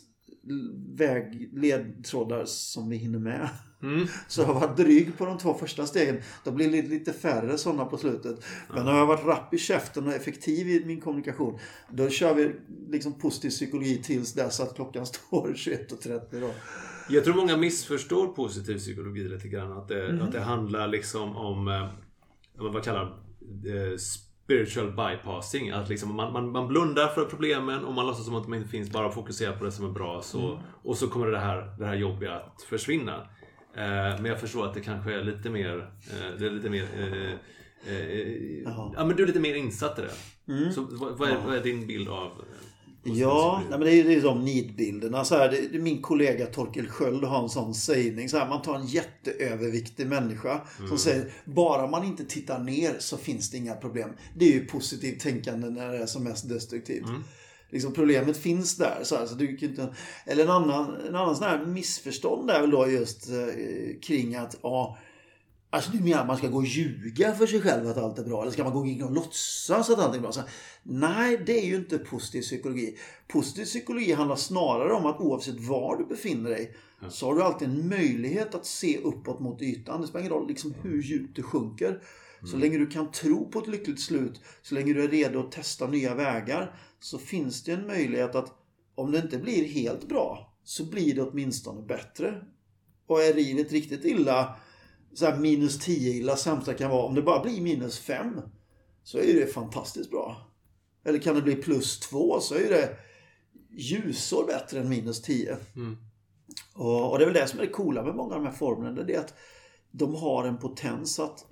vägledtrådar 0.97 2.45
som 2.45 2.89
vi 2.89 2.97
hinner 2.97 3.19
med. 3.19 3.49
Mm. 3.83 4.07
Så 4.29 4.41
jag 4.41 4.47
har 4.47 4.61
varit 4.61 4.77
dryg 4.77 5.19
på 5.19 5.27
de 5.27 5.39
två 5.39 5.55
första 5.55 5.87
stegen. 5.87 6.21
Då 6.45 6.51
blir 6.51 6.71
det 6.71 6.83
lite 6.83 7.13
färre 7.13 7.59
sådana 7.59 7.85
på 7.85 7.97
slutet. 7.97 8.45
Men 8.75 8.87
har 8.87 8.99
jag 8.99 9.07
varit 9.07 9.25
rapp 9.25 9.55
i 9.55 9.59
käften 9.59 10.07
och 10.07 10.13
effektiv 10.13 10.69
i 10.69 10.85
min 10.85 11.01
kommunikation. 11.01 11.59
Då 11.91 12.09
kör 12.09 12.35
vi 12.35 12.55
liksom 12.89 13.19
positiv 13.19 13.51
psykologi 13.51 14.03
tills 14.03 14.33
dess 14.33 14.61
att 14.61 14.75
klockan 14.75 15.07
står 15.07 15.49
21.30 15.49 16.41
då. 16.41 16.51
Jag 17.09 17.25
tror 17.25 17.35
många 17.35 17.57
missförstår 17.57 18.27
positiv 18.27 18.79
psykologi 18.79 19.29
lite 19.29 19.49
grann. 19.49 19.73
Att 19.73 19.89
det, 19.89 20.07
mm. 20.07 20.23
att 20.23 20.33
det 20.33 20.41
handlar 20.41 20.89
liksom 20.89 21.37
om, 21.37 21.69
eh, 21.69 21.91
vad 22.55 22.85
kallar 22.85 23.21
det? 23.41 23.99
Spiritual 24.45 24.91
bypassing. 24.91 25.71
Att 25.71 25.89
liksom 25.89 26.15
man, 26.15 26.33
man, 26.33 26.51
man, 26.51 26.69
blundar 26.69 27.09
för 27.09 27.25
problemen 27.25 27.85
och 27.85 27.95
man 27.95 28.07
låtsas 28.07 28.25
som 28.25 28.35
att 28.35 28.43
de 28.43 28.55
inte 28.55 28.69
finns. 28.69 28.91
Bara 28.91 29.11
fokuserar 29.11 29.57
på 29.57 29.65
det 29.65 29.73
som 29.73 29.85
är 29.85 29.91
bra. 29.91 30.23
Så, 30.23 30.53
mm. 30.53 30.63
Och 30.83 30.97
så 30.97 31.09
kommer 31.09 31.27
det 31.27 31.39
här, 31.39 31.77
det 31.79 31.87
här 31.87 31.95
jobbiga 31.95 32.35
att 32.35 32.63
försvinna. 32.63 33.15
Eh, 33.75 34.21
men 34.21 34.25
jag 34.25 34.41
förstår 34.41 34.67
att 34.67 34.75
det 34.75 34.81
kanske 34.81 35.15
är 35.15 35.25
lite 35.25 35.51
mer... 35.51 35.91
Eh, 36.11 36.39
det 36.39 36.47
är 36.47 36.51
lite 36.51 36.71
mer... 36.71 36.89
Eh, 36.99 37.33
eh 37.95 38.63
ja, 38.97 39.05
men 39.05 39.17
du 39.17 39.23
är 39.23 39.27
lite 39.27 39.41
mer 39.41 39.55
insatt 39.55 39.99
i 39.99 40.03
det. 40.03 40.53
Mm. 40.53 40.73
Så 40.73 40.87
vad, 40.91 41.19
vad, 41.19 41.29
är, 41.29 41.37
vad, 41.47 41.57
är, 41.57 41.63
din 41.63 41.87
bild 41.87 42.09
av 42.09 42.45
Ja, 43.05 43.63
nej, 43.71 43.79
men 43.79 43.81
det 43.81 43.93
är 43.93 44.11
ju 44.11 44.21
de 44.21 44.45
nidbilderna. 44.45 45.25
Så 45.25 45.35
här, 45.35 45.69
det, 45.73 45.79
min 45.79 46.03
kollega 46.03 46.47
Torkel 46.47 46.87
Sköld 46.87 47.25
har 47.25 47.43
en 47.43 47.49
sån 47.49 47.75
sägning. 47.75 48.29
Så 48.29 48.39
här, 48.39 48.49
man 48.49 48.63
tar 48.63 48.75
en 48.75 48.87
jätteöverviktig 48.87 50.07
människa 50.07 50.61
mm. 50.79 50.89
som 50.89 50.99
säger 50.99 51.33
bara 51.45 51.87
man 51.87 52.05
inte 52.05 52.25
tittar 52.25 52.59
ner 52.59 52.95
så 52.99 53.17
finns 53.17 53.51
det 53.51 53.57
inga 53.57 53.75
problem. 53.75 54.11
Det 54.37 54.45
är 54.45 54.53
ju 54.53 54.67
positivt 54.67 55.21
tänkande 55.21 55.71
när 55.71 55.93
det 55.93 55.99
är 55.99 56.07
som 56.07 56.25
mest 56.25 56.49
destruktivt. 56.49 57.09
Mm. 57.09 57.23
Liksom 57.71 57.93
problemet 57.93 58.37
finns 58.37 58.77
där. 58.77 59.01
Så, 59.03 59.17
här, 59.17 59.27
så 59.27 59.35
du 59.35 59.57
kan 59.57 59.69
inte, 59.69 59.95
eller 60.27 60.45
en 60.45 60.51
annan, 60.51 60.97
en 61.09 61.15
annan 61.15 61.37
sån 61.37 61.49
här 61.49 61.67
missförstånd 61.67 62.51
är 62.51 62.61
väl 62.61 62.71
då 62.71 62.89
just 62.89 63.31
eh, 63.31 63.37
kring 64.03 64.35
att 64.35 64.57
ja, 64.63 64.99
Alltså 65.75 65.91
du 65.91 66.01
menar 66.01 66.21
att 66.21 66.27
man 66.27 66.37
ska 66.37 66.49
gå 66.49 66.57
och 66.57 66.67
ljuga 66.67 67.35
för 67.35 67.47
sig 67.47 67.61
själv 67.61 67.89
att 67.89 67.97
allt 67.97 68.19
är 68.19 68.25
bra? 68.25 68.43
Eller 68.43 68.53
ska 68.53 68.65
man 68.65 68.73
gå 68.73 68.79
omkring 68.79 69.05
och 69.05 69.13
låtsas 69.13 69.91
att 69.91 69.99
allt 69.99 70.17
är 70.17 70.21
bra? 70.21 70.33
Så, 70.33 70.43
nej, 70.83 71.43
det 71.47 71.59
är 71.61 71.67
ju 71.67 71.77
inte 71.77 71.99
positiv 71.99 72.43
psykologi. 72.43 72.97
Positiv 73.29 73.65
psykologi 73.65 74.13
handlar 74.13 74.37
snarare 74.37 74.93
om 74.93 75.07
att 75.07 75.21
oavsett 75.21 75.61
var 75.61 75.97
du 75.97 76.05
befinner 76.05 76.51
dig 76.51 76.77
så 77.09 77.27
har 77.27 77.35
du 77.35 77.43
alltid 77.43 77.69
en 77.69 77.89
möjlighet 77.89 78.55
att 78.55 78.67
se 78.67 78.99
uppåt 78.99 79.41
mot 79.41 79.63
ytan. 79.63 80.01
Det 80.01 80.07
spelar 80.07 80.21
ingen 80.21 80.33
roll 80.33 80.49
liksom 80.49 80.75
hur 80.83 81.03
djupt 81.03 81.37
du 81.37 81.43
sjunker. 81.43 81.89
Mm. 81.89 82.01
Så 82.51 82.57
länge 82.57 82.79
du 82.79 82.87
kan 82.87 83.11
tro 83.11 83.51
på 83.51 83.59
ett 83.59 83.69
lyckligt 83.69 84.01
slut, 84.01 84.41
så 84.63 84.75
länge 84.75 84.93
du 84.93 85.05
är 85.05 85.09
redo 85.09 85.41
att 85.41 85.53
testa 85.53 85.87
nya 85.87 86.15
vägar, 86.15 86.77
så 87.01 87.19
finns 87.19 87.65
det 87.65 87.73
en 87.73 87.87
möjlighet 87.87 88.35
att 88.35 88.53
om 88.95 89.13
det 89.13 89.19
inte 89.19 89.39
blir 89.39 89.65
helt 89.65 90.09
bra, 90.09 90.55
så 90.65 90.85
blir 90.85 91.15
det 91.15 91.23
åtminstone 91.23 91.83
bättre. 91.83 92.45
Och 93.07 93.23
är 93.23 93.35
livet 93.35 93.73
riktigt 93.73 94.05
illa 94.05 94.57
så 95.15 95.27
här 95.27 95.39
minus 95.39 95.79
10 95.79 96.13
illa 96.13 96.37
sämsta 96.37 96.75
kan 96.75 96.91
vara. 96.91 97.05
Om 97.05 97.15
det 97.15 97.23
bara 97.23 97.43
blir 97.43 97.61
minus 97.61 97.99
5 97.99 98.41
så 99.03 99.19
är 99.19 99.35
det 99.35 99.47
fantastiskt 99.47 100.11
bra. 100.11 100.37
Eller 101.05 101.19
kan 101.19 101.35
det 101.35 101.43
bli 101.43 101.57
plus 101.57 102.01
2 102.01 102.41
så 102.41 102.55
är 102.55 102.71
det 102.71 102.97
ljusår 103.71 104.47
bättre 104.47 104.81
än 104.81 104.89
minus 104.89 105.23
10. 105.23 105.57
Mm. 105.77 105.97
Och, 106.75 107.11
och, 107.11 107.19
det 107.19 107.25
är 107.25 107.27
väl 107.27 107.35
det 107.35 107.47
som 107.47 107.59
är 107.59 107.63
det 107.63 107.71
coola 107.71 108.03
med 108.03 108.15
många 108.15 108.35
av 108.35 108.43
de 108.43 108.47
här 108.47 108.57
formlerna. 108.57 109.03
Det 109.03 109.15
är 109.15 109.21
att 109.21 109.35
de 109.91 110.15
har 110.15 110.45
en 110.45 110.59
potens 110.59 111.21
att 111.21 111.47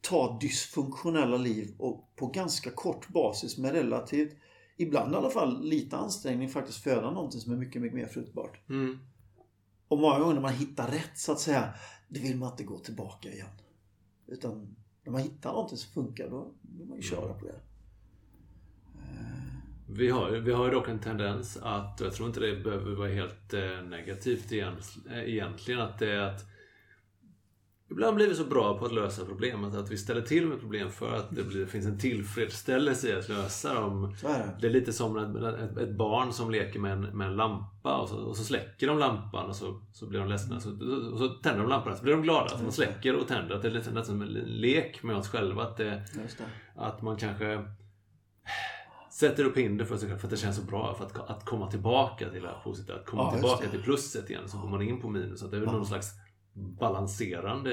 ta 0.00 0.38
dysfunktionella 0.40 1.36
liv 1.36 1.74
och 1.78 2.12
på 2.16 2.26
ganska 2.26 2.70
kort 2.70 3.08
basis 3.08 3.58
med 3.58 3.72
relativt, 3.72 4.36
ibland 4.76 5.12
i 5.12 5.16
alla 5.16 5.30
fall 5.30 5.64
lite 5.64 5.96
ansträngning 5.96 6.48
faktiskt 6.48 6.82
föda 6.82 7.10
någonting 7.10 7.40
som 7.40 7.52
är 7.52 7.56
mycket, 7.56 7.82
mycket 7.82 7.96
mer 7.96 8.06
fruktbart. 8.06 8.68
Mm. 8.68 8.98
Och 9.88 9.98
många 9.98 10.18
gånger 10.18 10.34
när 10.34 10.40
man 10.40 10.52
hittar 10.52 10.88
rätt 10.88 11.18
så 11.18 11.32
att 11.32 11.40
säga 11.40 11.74
då 12.08 12.20
vill 12.20 12.36
man 12.36 12.50
inte 12.50 12.64
gå 12.64 12.78
tillbaka 12.78 13.32
igen. 13.32 13.48
Utan 14.26 14.76
när 15.04 15.12
man 15.12 15.20
hittar 15.20 15.52
någonting 15.52 15.78
som 15.78 15.92
funkar, 15.92 16.30
då 16.30 16.54
vill 16.60 16.86
man 16.86 16.96
ju 16.96 17.02
köra 17.02 17.34
på 17.34 17.46
det. 17.46 17.60
Vi 19.88 20.10
har, 20.10 20.30
vi 20.30 20.52
har 20.52 20.64
ju 20.64 20.70
dock 20.70 20.88
en 20.88 20.98
tendens 20.98 21.56
att, 21.56 22.00
jag 22.00 22.14
tror 22.14 22.28
inte 22.28 22.40
det 22.40 22.56
behöver 22.56 22.94
vara 22.94 23.08
helt 23.08 23.54
eh, 23.54 23.82
negativt 23.82 24.52
egentligen, 24.52 25.80
att 25.80 25.98
det 25.98 26.12
är 26.12 26.20
att 26.20 26.44
Ibland 27.90 28.16
blir 28.16 28.28
vi 28.28 28.34
så 28.34 28.44
bra 28.44 28.78
på 28.78 28.84
att 28.84 28.94
lösa 28.94 29.24
problem 29.24 29.64
att 29.64 29.90
vi 29.90 29.96
ställer 29.96 30.20
till 30.20 30.46
med 30.46 30.60
problem 30.60 30.90
för 30.90 31.12
att 31.14 31.36
det, 31.36 31.42
blir, 31.42 31.60
det 31.60 31.66
finns 31.66 31.86
en 31.86 31.98
tillfredsställelse 31.98 33.08
i 33.08 33.12
att 33.12 33.28
lösa 33.28 33.74
dem. 33.74 34.14
Är 34.24 34.56
det. 34.60 34.66
är 34.66 34.70
lite 34.70 34.92
som 34.92 35.16
ett, 35.16 35.78
ett, 35.78 35.96
barn 35.96 36.32
som 36.32 36.50
leker 36.50 36.80
med 36.80 36.92
en, 36.92 37.02
med 37.02 37.26
en 37.26 37.36
lampa 37.36 37.96
och 37.96 38.08
så, 38.08 38.16
och 38.16 38.36
så, 38.36 38.44
släcker 38.44 38.86
de 38.86 38.98
lampan 38.98 39.46
och 39.48 39.56
så, 39.56 39.80
så 39.92 40.06
blir 40.06 40.20
de 40.20 40.28
ledsna. 40.28 40.60
Så, 40.60 40.70
och 41.12 41.18
så 41.18 41.28
tänder 41.28 41.60
de 41.60 41.68
lampan 41.68 41.92
och 41.92 41.98
så 41.98 42.04
blir 42.04 42.12
de 42.12 42.22
glada. 42.22 42.48
Så 42.48 42.56
de 42.56 42.72
släcker 42.72 43.16
och 43.16 43.28
tänder. 43.28 43.54
Att 43.54 43.62
det 43.62 43.68
är 43.68 43.72
lite, 43.72 43.90
nästan 43.90 44.04
som 44.04 44.22
en 44.22 44.28
lek 44.46 45.02
med 45.02 45.16
oss 45.16 45.28
själva. 45.28 45.62
Att, 45.62 45.76
det, 45.76 45.84
det. 46.14 46.44
att 46.76 47.02
man 47.02 47.16
kanske 47.16 47.64
sätter 49.10 49.44
upp 49.44 49.56
hinder 49.56 49.84
för 49.84 49.96
sig 49.96 50.08
själv 50.08 50.18
för 50.18 50.26
att 50.26 50.30
det 50.30 50.36
känns 50.36 50.56
så 50.56 50.62
bra. 50.62 50.94
För 50.94 51.04
att, 51.04 51.30
att 51.30 51.44
komma 51.44 51.70
tillbaka 51.70 52.30
till 52.30 52.42
det 52.42 52.50
positiva. 52.64 52.98
Att 52.98 53.06
komma 53.06 53.22
ja, 53.22 53.32
tillbaka 53.32 53.68
till 53.68 53.82
plusset 53.82 54.30
igen. 54.30 54.48
Så 54.48 54.58
går 54.58 54.68
man 54.68 54.82
in 54.82 55.00
på 55.00 55.08
minus. 55.08 55.42
Att 55.42 55.50
det 55.50 55.56
är 55.56 55.62
ja. 55.62 55.72
någon 55.72 55.86
slags 55.86 56.25
balanserande 56.56 57.70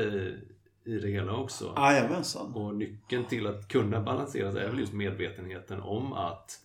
i 0.86 1.00
det 1.00 1.08
hela 1.08 1.38
också. 1.38 1.74
Jajamensan. 1.78 2.54
Och 2.54 2.76
nyckeln 2.76 3.26
till 3.26 3.48
att 3.48 3.68
kunna 3.68 4.02
balansera 4.02 4.48
är 4.48 4.70
väl 4.70 4.80
just 4.80 4.94
medvetenheten 4.94 5.82
om 5.82 6.14
att 6.14 6.60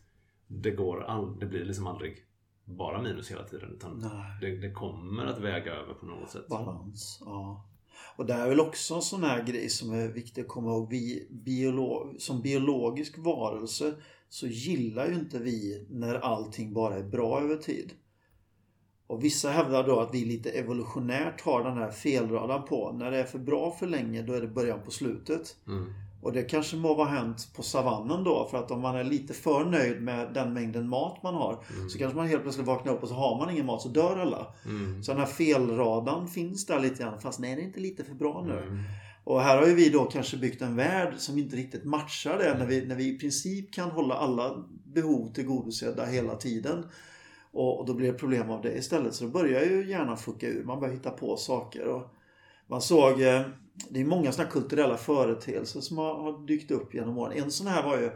det, 0.46 0.70
går 0.70 1.04
all, 1.04 1.38
det 1.38 1.46
blir 1.46 1.64
liksom 1.64 1.86
aldrig 1.86 2.24
bara 2.64 3.02
minus 3.02 3.30
hela 3.30 3.44
tiden. 3.44 3.70
Utan 3.72 4.10
det, 4.40 4.56
det, 4.56 4.70
kommer 4.72 5.26
att 5.26 5.40
väga 5.40 5.72
över 5.72 5.94
på 5.94 6.06
något 6.06 6.30
sätt. 6.30 6.48
Balans, 6.48 7.18
ja. 7.24 7.64
Och 8.16 8.26
det 8.26 8.32
är 8.32 8.48
väl 8.48 8.60
också 8.60 8.94
en 8.94 9.02
sån 9.02 9.24
här 9.24 9.42
grej 9.42 9.68
som 9.68 9.92
är 9.92 10.08
viktig 10.08 10.40
att 10.40 10.48
komma 10.48 10.70
ihåg. 10.70 10.90
Vi 10.90 11.28
biolog, 11.30 12.16
som 12.18 12.42
biologisk 12.42 13.18
varelse 13.18 13.94
så 14.28 14.46
gillar 14.46 15.08
ju 15.08 15.14
inte 15.14 15.38
vi 15.38 15.86
när 15.90 16.14
allting 16.14 16.74
bara 16.74 16.94
är 16.94 17.02
bra 17.02 17.40
över 17.40 17.56
tid. 17.56 17.92
Och 19.08 19.24
vissa 19.24 19.50
hävdar 19.50 19.86
då 19.86 20.00
att 20.00 20.14
vi 20.14 20.24
lite 20.24 20.50
evolutionärt 20.50 21.40
har 21.40 21.64
den 21.64 21.76
här 21.78 21.90
felradan 21.90 22.64
på. 22.64 22.92
När 22.92 23.10
det 23.10 23.18
är 23.18 23.24
för 23.24 23.38
bra 23.38 23.70
för 23.78 23.86
länge, 23.86 24.22
då 24.22 24.32
är 24.32 24.40
det 24.40 24.46
början 24.46 24.80
på 24.84 24.90
slutet. 24.90 25.56
Mm. 25.66 25.94
Och 26.22 26.32
det 26.32 26.42
kanske 26.42 26.76
må 26.76 26.94
vara 26.94 27.08
hänt 27.08 27.48
på 27.56 27.62
savannen 27.62 28.24
då. 28.24 28.48
För 28.50 28.58
att 28.58 28.70
om 28.70 28.80
man 28.80 28.96
är 28.96 29.04
lite 29.04 29.34
för 29.34 29.64
nöjd 29.64 30.02
med 30.02 30.34
den 30.34 30.52
mängden 30.52 30.88
mat 30.88 31.22
man 31.22 31.34
har. 31.34 31.64
Mm. 31.76 31.88
Så 31.88 31.98
kanske 31.98 32.16
man 32.16 32.28
helt 32.28 32.42
plötsligt 32.42 32.66
vaknar 32.66 32.92
upp 32.92 33.02
och 33.02 33.08
så 33.08 33.14
har 33.14 33.38
man 33.38 33.50
ingen 33.50 33.66
mat 33.66 33.82
så 33.82 33.88
dör 33.88 34.18
alla. 34.18 34.46
Mm. 34.64 35.02
Så 35.02 35.12
den 35.12 35.20
här 35.20 35.28
felradan 35.28 36.28
finns 36.28 36.66
där 36.66 36.80
lite 36.80 37.02
grann. 37.02 37.20
Fast 37.20 37.38
nej, 37.38 37.54
det 37.56 37.62
är 37.62 37.64
inte 37.64 37.80
lite 37.80 38.04
för 38.04 38.14
bra 38.14 38.44
nu. 38.46 38.58
Mm. 38.58 38.82
Och 39.24 39.40
här 39.40 39.56
har 39.56 39.66
ju 39.66 39.74
vi 39.74 39.88
då 39.88 40.04
kanske 40.04 40.36
byggt 40.36 40.62
en 40.62 40.76
värld 40.76 41.14
som 41.18 41.38
inte 41.38 41.56
riktigt 41.56 41.84
matchar 41.84 42.38
det. 42.38 42.58
När 42.58 42.66
vi, 42.66 42.86
när 42.86 42.94
vi 42.94 43.14
i 43.14 43.18
princip 43.18 43.74
kan 43.74 43.90
hålla 43.90 44.14
alla 44.14 44.64
behov 44.84 45.32
tillgodosedda 45.32 46.04
hela 46.04 46.34
tiden. 46.34 46.84
Och, 47.58 47.80
och 47.80 47.86
då 47.86 47.94
blir 47.94 48.12
det 48.12 48.18
problem 48.18 48.50
av 48.50 48.62
det 48.62 48.72
istället. 48.72 49.14
Så 49.14 49.24
då 49.24 49.30
börjar 49.30 49.64
ju 49.64 49.90
hjärnan 49.90 50.16
fucka 50.18 50.46
ur. 50.46 50.64
Man 50.64 50.80
börjar 50.80 50.94
hitta 50.94 51.10
på 51.10 51.36
saker. 51.36 51.86
Och 51.86 52.02
man 52.66 52.82
såg, 52.82 53.22
eh, 53.22 53.42
det 53.88 54.00
är 54.00 54.04
många 54.04 54.32
sådana 54.32 54.50
kulturella 54.50 54.96
företeelser 54.96 55.80
som 55.80 55.98
har, 55.98 56.14
har 56.14 56.46
dykt 56.46 56.70
upp 56.70 56.94
genom 56.94 57.18
åren. 57.18 57.42
En 57.42 57.50
sån 57.50 57.66
här 57.66 57.82
var 57.82 57.98
ju 57.98 58.10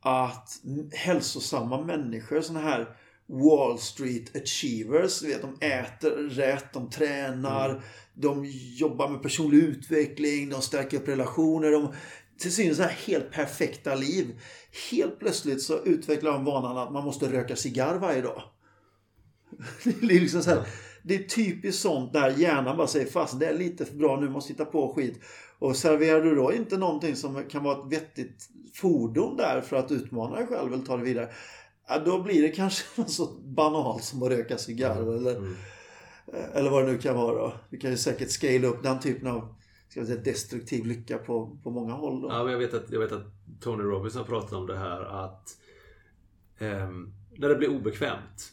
att 0.00 0.48
hälsosamma 0.92 1.82
människor, 1.82 2.40
såna 2.40 2.60
här 2.60 2.96
Wall 3.26 3.78
Street 3.78 4.36
Achievers. 4.36 5.22
Vet, 5.22 5.42
de 5.42 5.66
äter 5.66 6.10
rätt, 6.10 6.72
de 6.72 6.90
tränar, 6.90 7.70
mm. 7.70 7.82
de 8.14 8.44
jobbar 8.76 9.08
med 9.08 9.22
personlig 9.22 9.58
utveckling, 9.58 10.48
de 10.48 10.62
stärker 10.62 10.96
upp 10.96 11.08
relationer. 11.08 11.70
De, 11.70 11.88
till 12.38 12.52
synes 12.52 12.78
här 12.78 12.96
helt 13.06 13.30
perfekta 13.32 13.94
liv. 13.94 14.40
Helt 14.90 15.18
plötsligt 15.18 15.62
så 15.62 15.84
utvecklar 15.84 16.32
de 16.32 16.44
vanan 16.44 16.78
att 16.78 16.92
man 16.92 17.04
måste 17.04 17.32
röka 17.32 17.56
cigarr 17.56 17.98
varje 17.98 18.22
dag. 18.22 18.42
det, 19.84 20.16
är 20.16 20.20
liksom 20.20 20.42
så 20.42 20.50
här, 20.50 20.66
det 21.02 21.14
är 21.14 21.22
typiskt 21.22 21.82
sånt 21.82 22.12
där 22.12 22.30
hjärnan 22.30 22.76
bara 22.76 22.86
säger 22.86 23.06
fast 23.06 23.40
det 23.40 23.46
är 23.46 23.54
lite 23.54 23.84
för 23.84 23.94
bra 23.94 24.20
nu, 24.20 24.28
måste 24.28 24.52
hitta 24.52 24.64
på 24.64 24.94
skit. 24.94 25.20
Och 25.58 25.76
serverar 25.76 26.22
du 26.22 26.34
då 26.34 26.52
inte 26.52 26.76
någonting 26.76 27.16
som 27.16 27.44
kan 27.48 27.62
vara 27.62 27.78
ett 27.78 27.92
vettigt 27.92 28.48
fordon 28.74 29.36
där 29.36 29.60
för 29.60 29.76
att 29.76 29.92
utmana 29.92 30.36
dig 30.36 30.46
själv 30.46 30.72
eller 30.72 30.84
ta 30.84 30.96
det 30.96 31.04
vidare. 31.04 31.28
Då 32.04 32.22
blir 32.22 32.42
det 32.42 32.48
kanske 32.48 32.84
något 33.00 33.10
så 33.10 33.26
banalt 33.44 34.04
som 34.04 34.22
att 34.22 34.28
röka 34.28 34.58
cigarr 34.58 35.02
mm. 35.02 35.16
eller, 35.16 35.36
mm. 35.36 35.54
eller 36.54 36.70
vad 36.70 36.86
det 36.86 36.92
nu 36.92 36.98
kan 36.98 37.16
vara. 37.16 37.52
Vi 37.70 37.78
kan 37.78 37.90
ju 37.90 37.96
säkert 37.96 38.30
scale 38.30 38.66
upp 38.66 38.82
den 38.82 39.00
typen 39.00 39.28
av 39.28 39.56
ska 39.88 40.06
säga, 40.06 40.20
destruktiv 40.20 40.86
lycka 40.86 41.18
på, 41.18 41.58
på 41.62 41.70
många 41.70 41.92
håll. 41.92 42.22
Då. 42.22 42.28
Ja, 42.28 42.42
men 42.42 42.52
jag, 42.52 42.58
vet 42.58 42.74
att, 42.74 42.90
jag 42.90 43.00
vet 43.00 43.12
att 43.12 43.26
Tony 43.60 43.82
Robbins 43.82 44.14
har 44.14 44.24
pratat 44.24 44.52
om 44.52 44.66
det 44.66 44.78
här 44.78 45.24
att 45.24 45.48
eh, 46.58 46.90
när 47.38 47.48
det 47.48 47.54
blir 47.54 47.76
obekvämt 47.76 48.52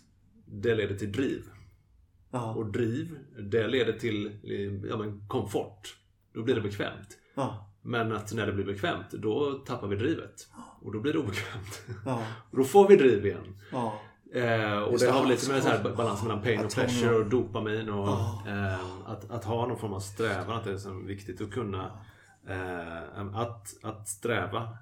det 0.62 0.76
leder 0.76 0.96
till 0.96 1.12
driv. 1.12 1.44
Ja. 2.32 2.54
Och 2.54 2.66
driv, 2.66 3.18
det 3.38 3.68
leder 3.68 3.94
till 3.94 4.40
ja, 4.90 4.98
men 4.98 5.28
komfort. 5.28 5.98
Då 6.34 6.44
blir 6.44 6.56
det 6.56 6.62
bekvämt. 6.62 7.18
Ja. 7.36 7.70
Men 7.82 8.12
att 8.12 8.34
när 8.34 8.48
det 8.48 8.54
blir 8.54 8.66
bekvämt, 8.66 9.12
då 9.12 9.54
tappar 9.66 9.88
vi 9.88 9.96
drivet. 9.96 10.48
Och 10.82 10.92
då 10.92 11.00
blir 11.00 11.14
det 11.14 11.20
obekvämt. 11.20 11.82
Och 12.52 12.58
då 12.58 12.64
får 12.64 12.88
vi 12.88 12.96
driv 12.96 13.26
igen. 13.26 13.56
Eh, 14.34 14.80
och 14.80 15.00
det 15.00 15.12
har 15.12 15.20
väl 15.20 15.30
lite 15.30 15.52
med 15.52 15.64
så 15.64 15.70
här 15.70 15.96
balans 15.96 16.24
mellan 16.24 16.42
pain 16.42 16.66
och 16.66 16.72
pleasure 16.72 17.16
och 17.16 17.30
dopamin 17.30 17.90
och 17.90 18.10
eh, 18.48 18.80
att, 19.06 19.32
att 19.32 19.44
ha 19.44 19.68
någon 19.68 19.78
form 19.78 19.94
av 19.94 20.00
strävan. 20.00 20.58
Att 20.58 20.64
det 20.64 20.72
är 20.72 20.78
så 20.78 20.94
viktigt 20.94 21.42
att 21.42 21.52
kunna 21.52 21.92
eh, 22.48 23.36
att, 23.36 23.84
att 23.84 24.08
sträva. 24.08 24.78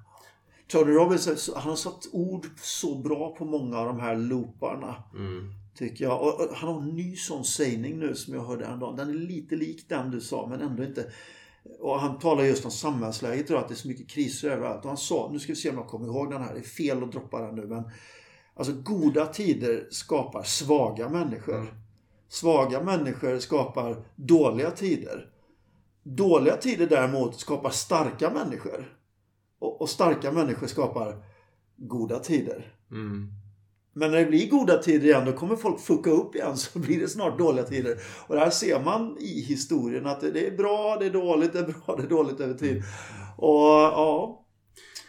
Tony 0.67 0.91
Robbins 0.91 1.49
han 1.55 1.69
har 1.69 1.75
satt 1.75 2.07
ord 2.11 2.45
så 2.57 2.95
bra 2.95 3.35
på 3.35 3.45
många 3.45 3.77
av 3.77 3.85
de 3.85 3.99
här 3.99 4.15
looparna. 4.15 4.95
Mm. 5.13 5.53
Tycker 5.81 6.05
jag. 6.05 6.21
Och 6.21 6.55
han 6.55 6.73
har 6.73 6.81
en 6.81 6.95
ny 6.95 7.15
sån 7.15 7.45
sägning 7.45 7.99
nu 7.99 8.15
som 8.15 8.33
jag 8.33 8.43
hörde 8.43 8.65
häromdagen. 8.65 8.95
Den 8.95 9.09
är 9.09 9.13
lite 9.13 9.55
lik 9.55 9.89
den 9.89 10.11
du 10.11 10.21
sa 10.21 10.47
men 10.47 10.61
ändå 10.61 10.83
inte. 10.83 11.11
Och 11.79 11.99
han 11.99 12.19
talar 12.19 12.43
just 12.43 12.65
om 12.65 12.71
samhällsläget 12.71 13.49
idag, 13.49 13.61
att 13.61 13.67
det 13.67 13.73
är 13.73 13.75
så 13.75 13.87
mycket 13.87 14.09
kriser 14.09 14.49
överallt. 14.49 14.83
Och 14.83 14.89
han 14.89 14.97
sa, 14.97 15.29
nu 15.31 15.39
ska 15.39 15.51
vi 15.51 15.55
se 15.55 15.69
om 15.69 15.77
jag 15.77 15.87
kommer 15.87 16.07
ihåg 16.07 16.31
den 16.31 16.41
här, 16.41 16.53
det 16.53 16.59
är 16.59 16.63
fel 16.63 17.03
att 17.03 17.11
droppa 17.11 17.41
den 17.41 17.55
nu 17.55 17.67
men. 17.67 17.83
Alltså 18.53 18.73
goda 18.73 19.25
tider 19.25 19.87
skapar 19.91 20.43
svaga 20.43 21.09
människor. 21.09 21.55
Mm. 21.55 21.67
Svaga 22.27 22.83
människor 22.83 23.39
skapar 23.39 24.05
dåliga 24.15 24.71
tider. 24.71 25.29
Dåliga 26.03 26.57
tider 26.57 26.87
däremot 26.87 27.39
skapar 27.39 27.69
starka 27.69 28.29
människor. 28.29 28.97
Och, 29.59 29.81
och 29.81 29.89
starka 29.89 30.31
människor 30.31 30.67
skapar 30.67 31.23
goda 31.77 32.19
tider. 32.19 32.75
Mm. 32.91 33.40
Men 33.93 34.11
när 34.11 34.17
det 34.17 34.25
blir 34.25 34.49
goda 34.49 34.77
tider 34.77 35.07
igen 35.07 35.25
då 35.25 35.33
kommer 35.33 35.55
folk 35.55 35.79
fucka 35.79 36.09
upp 36.09 36.35
igen 36.35 36.57
så 36.57 36.79
blir 36.79 36.99
det 36.99 37.07
snart 37.07 37.37
dåliga 37.37 37.65
tider. 37.65 37.97
Och 38.27 38.35
det 38.35 38.41
här 38.41 38.49
ser 38.49 38.83
man 38.83 39.17
i 39.19 39.41
historien 39.41 40.05
att 40.05 40.21
det 40.21 40.47
är 40.47 40.57
bra, 40.57 40.97
det 40.99 41.05
är 41.05 41.09
dåligt, 41.09 41.53
det 41.53 41.59
är 41.59 41.63
bra, 41.63 41.95
det 41.95 42.03
är 42.03 42.07
dåligt 42.07 42.39
över 42.39 42.53
tid. 42.53 42.83
Och 43.37 43.67
ja. 43.69 44.37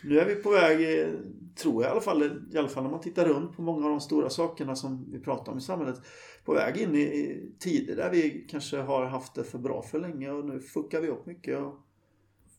Nu 0.04 0.20
är 0.20 0.26
vi 0.26 0.34
på 0.34 0.50
väg, 0.50 1.00
eh, 1.00 1.08
tror 1.56 1.82
jag 1.82 1.90
i 1.90 1.92
alla 1.92 2.00
fall, 2.00 2.22
i 2.52 2.58
alla 2.58 2.68
fall 2.68 2.82
när 2.82 2.90
man 2.90 3.00
tittar 3.00 3.24
runt 3.24 3.56
på 3.56 3.62
många 3.62 3.84
av 3.84 3.90
de 3.90 4.00
stora 4.00 4.30
sakerna 4.30 4.76
som 4.76 5.12
vi 5.12 5.20
pratar 5.20 5.52
om 5.52 5.58
i 5.58 5.60
samhället. 5.60 5.96
På 6.44 6.54
väg 6.54 6.76
in 6.76 6.94
i 6.94 7.40
tider 7.58 7.96
där 7.96 8.10
vi 8.10 8.46
kanske 8.50 8.76
har 8.76 9.04
haft 9.04 9.34
det 9.34 9.44
för 9.44 9.58
bra 9.58 9.82
för 9.82 10.00
länge 10.00 10.30
och 10.30 10.44
nu 10.44 10.60
fuckar 10.60 11.00
vi 11.00 11.08
upp 11.08 11.26
mycket. 11.26 11.58
Och... 11.58 11.74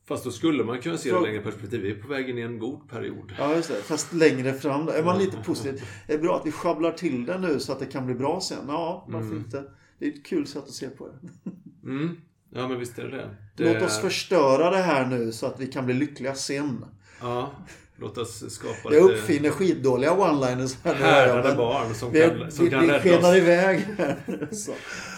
Fast 0.06 0.24
då 0.24 0.32
skulle 0.32 0.64
man 0.64 0.82
kunna 0.82 0.98
se 0.98 1.12
det 1.12 1.20
längre 1.20 1.42
perspektiv. 1.42 1.82
Vi 1.82 1.92
är 1.92 1.96
på 1.96 2.08
väg 2.08 2.30
in 2.30 2.38
i 2.38 2.42
en 2.42 2.60
god 2.60 2.90
period. 2.90 3.34
Ja, 3.38 3.56
just 3.56 3.70
det. 3.70 3.76
Fast 3.76 4.14
längre 4.14 4.54
fram. 4.54 4.86
Då. 4.86 4.92
Är 4.92 5.04
man 5.04 5.20
lite 5.20 5.38
positiv. 5.38 5.84
Det 6.08 6.14
är 6.14 6.18
bra 6.18 6.38
att 6.38 6.46
vi 6.46 6.52
schabblar 6.52 6.92
till 6.92 7.26
det 7.26 7.40
nu 7.40 7.60
så 7.60 7.72
att 7.72 7.80
det 7.80 7.86
kan 7.86 8.06
bli 8.06 8.16
bra 8.16 8.42
sen. 8.42 8.66
Ja, 8.68 9.06
varför 9.08 9.28
mm. 9.28 9.38
inte? 9.38 9.64
Det 10.00 10.06
är 10.06 10.10
ett 10.10 10.26
kul 10.26 10.48
sätt 10.48 10.64
att 10.64 10.74
se 10.74 10.90
på 10.90 11.08
det. 11.08 11.52
Mm. 11.86 12.18
Ja, 12.50 12.68
men 12.68 12.80
visst 12.80 13.00
är 13.00 13.04
det 13.04 13.30
det. 13.56 13.74
Låt 13.74 13.84
oss 13.84 14.02
förstöra 14.02 14.70
det 14.70 14.78
här 14.78 15.06
nu 15.06 15.32
så 15.32 15.46
att 15.46 15.60
vi 15.60 15.68
kan 15.68 15.86
bli 15.86 15.94
lyckliga 15.94 16.36
sen. 16.36 16.86
Ja. 17.22 17.52
Låt 17.96 18.18
oss 18.18 18.54
skapa 18.54 18.96
Jag 18.96 19.12
uppfinner 19.12 19.50
skitdåliga 19.50 20.12
one-liners 20.12 20.76
här 20.84 20.94
Härdade 20.94 21.56
barn 21.56 21.94
som 21.94 22.12
vi, 22.12 22.22
kan, 22.22 22.52
som 22.52 22.66
vi, 22.66 22.72
kan 22.72 22.82
vi 22.82 22.88
rädda 22.88 23.02
skenar 23.02 23.38
iväg 23.38 23.88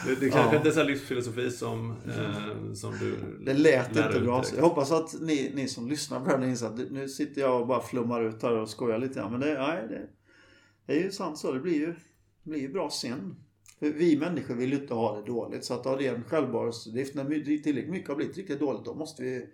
Det, 0.05 0.15
det 0.19 0.29
kanske 0.29 0.55
ja. 0.55 0.57
inte 0.57 0.69
är 0.69 0.73
så 0.73 0.83
livsfilosofi 0.83 1.51
som, 1.51 1.91
eh, 1.91 2.73
som 2.73 2.93
du 2.99 3.15
Det 3.45 3.53
lät 3.53 3.89
inte 3.89 4.19
bra. 4.19 4.43
Jag 4.55 4.63
hoppas 4.63 4.91
att 4.91 5.21
ni, 5.21 5.51
ni 5.55 5.67
som 5.67 5.87
lyssnar 5.87 6.25
här 6.25 6.45
inser 6.45 6.65
att 6.65 6.91
nu 6.91 7.09
sitter 7.09 7.41
jag 7.41 7.61
och 7.61 7.67
bara 7.67 7.81
flummar 7.81 8.23
ut 8.23 8.43
här 8.43 8.51
och 8.51 8.69
skojar 8.69 8.99
lite 8.99 9.19
grann. 9.19 9.31
Men 9.31 9.41
det, 9.41 9.53
nej, 9.53 9.87
det, 9.89 10.07
det 10.85 10.99
är 10.99 11.03
ju 11.03 11.11
sant 11.11 11.37
så. 11.37 11.51
Det 11.51 11.59
blir 11.59 11.75
ju, 11.75 11.95
det 12.43 12.49
blir 12.49 12.59
ju 12.59 12.73
bra 12.73 12.89
sen. 12.89 13.35
För 13.79 13.89
vi 13.89 14.17
människor 14.17 14.55
vill 14.55 14.73
ju 14.73 14.79
inte 14.79 14.93
ha 14.93 15.15
det 15.15 15.25
dåligt. 15.25 15.65
Så 15.65 15.73
att 15.73 15.85
ha 15.85 15.95
det 15.95 16.07
en 16.07 16.23
självbevarelsedrift, 16.23 17.15
när 17.15 17.23
tillräckligt 17.63 17.89
mycket 17.89 18.09
har 18.09 18.15
blivit 18.15 18.37
riktigt 18.37 18.59
dåligt, 18.59 18.85
då 18.85 18.93
måste 18.93 19.23
vi 19.23 19.47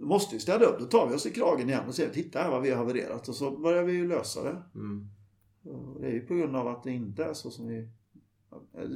då 0.00 0.06
måste 0.06 0.34
vi 0.34 0.40
städa 0.40 0.64
upp. 0.64 0.78
Då 0.78 0.84
tar 0.84 1.08
vi 1.08 1.14
oss 1.14 1.26
i 1.26 1.30
kragen 1.30 1.68
igen 1.68 1.88
och 1.88 1.94
säger 1.94 2.10
titta 2.10 2.38
här 2.38 2.50
vad 2.50 2.62
vi 2.62 2.70
har 2.70 2.76
havererat. 2.76 3.28
Och 3.28 3.34
så 3.34 3.50
börjar 3.50 3.82
vi 3.82 3.92
ju 3.92 4.08
lösa 4.08 4.42
det. 4.42 4.62
Mm. 4.74 5.08
Det 6.00 6.06
är 6.06 6.12
ju 6.12 6.20
på 6.20 6.34
grund 6.34 6.56
av 6.56 6.68
att 6.68 6.82
det 6.84 6.90
inte 6.90 7.24
är 7.24 7.34
så 7.34 7.50
som 7.50 7.68
vi 7.68 7.88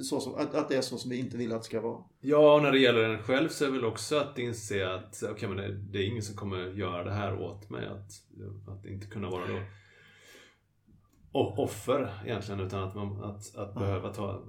så 0.04 0.20
som, 0.20 0.34
att, 0.34 0.54
att 0.54 0.68
det 0.68 0.76
är 0.76 0.80
så 0.80 0.98
som 0.98 1.10
vi 1.10 1.18
inte 1.18 1.36
vill 1.36 1.52
att 1.52 1.62
det 1.62 1.66
ska 1.66 1.80
vara. 1.80 2.02
Ja, 2.20 2.54
och 2.54 2.62
när 2.62 2.72
det 2.72 2.78
gäller 2.78 3.08
en 3.08 3.22
själv 3.22 3.48
så 3.48 3.64
är 3.64 3.68
det 3.68 3.74
väl 3.74 3.84
också 3.84 4.18
att 4.18 4.38
inse 4.38 4.94
att 4.94 5.22
okay, 5.22 5.48
men 5.48 5.56
det, 5.56 5.72
det, 5.72 5.98
är 5.98 6.06
ingen 6.06 6.22
som 6.22 6.36
kommer 6.36 6.58
göra 6.58 7.04
det 7.04 7.12
här 7.12 7.40
åt 7.40 7.70
mig. 7.70 7.86
Att, 7.86 8.10
att 8.68 8.86
inte 8.86 9.06
kunna 9.06 9.30
vara 9.30 9.46
då 9.46 9.60
offer 11.32 12.14
egentligen, 12.24 12.60
utan 12.60 12.82
att, 12.82 12.94
man, 12.94 13.24
att, 13.24 13.56
att 13.56 13.72
ja. 13.74 13.80
behöva 13.80 14.12
ta 14.12 14.42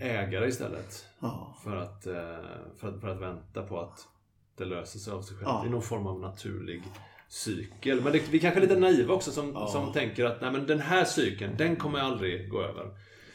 ägare 0.00 0.48
istället. 0.48 1.06
Ja. 1.20 1.56
För, 1.64 1.76
att, 1.76 2.06
eh, 2.06 2.14
för, 2.76 2.88
att, 2.88 3.00
för 3.00 3.08
att 3.08 3.20
vänta 3.20 3.62
på 3.62 3.80
att 3.80 4.08
det 4.56 4.64
löser 4.64 4.98
sig 4.98 5.12
av 5.12 5.22
sig 5.22 5.36
självt. 5.36 5.48
Ja. 5.48 5.66
I 5.66 5.70
någon 5.70 5.82
form 5.82 6.06
av 6.06 6.20
naturlig 6.20 6.82
cykel. 7.28 8.00
Men 8.00 8.12
det, 8.12 8.28
vi 8.30 8.40
kanske 8.40 8.60
är 8.60 8.62
lite 8.62 8.78
naiva 8.78 9.14
också 9.14 9.30
som, 9.30 9.66
som 9.68 9.92
tänker 9.92 10.24
att 10.24 10.40
nej, 10.40 10.52
men 10.52 10.66
den 10.66 10.80
här 10.80 11.04
cykeln, 11.04 11.56
den 11.58 11.76
kommer 11.76 11.98
aldrig 11.98 12.50
gå 12.50 12.62
över. 12.62 12.90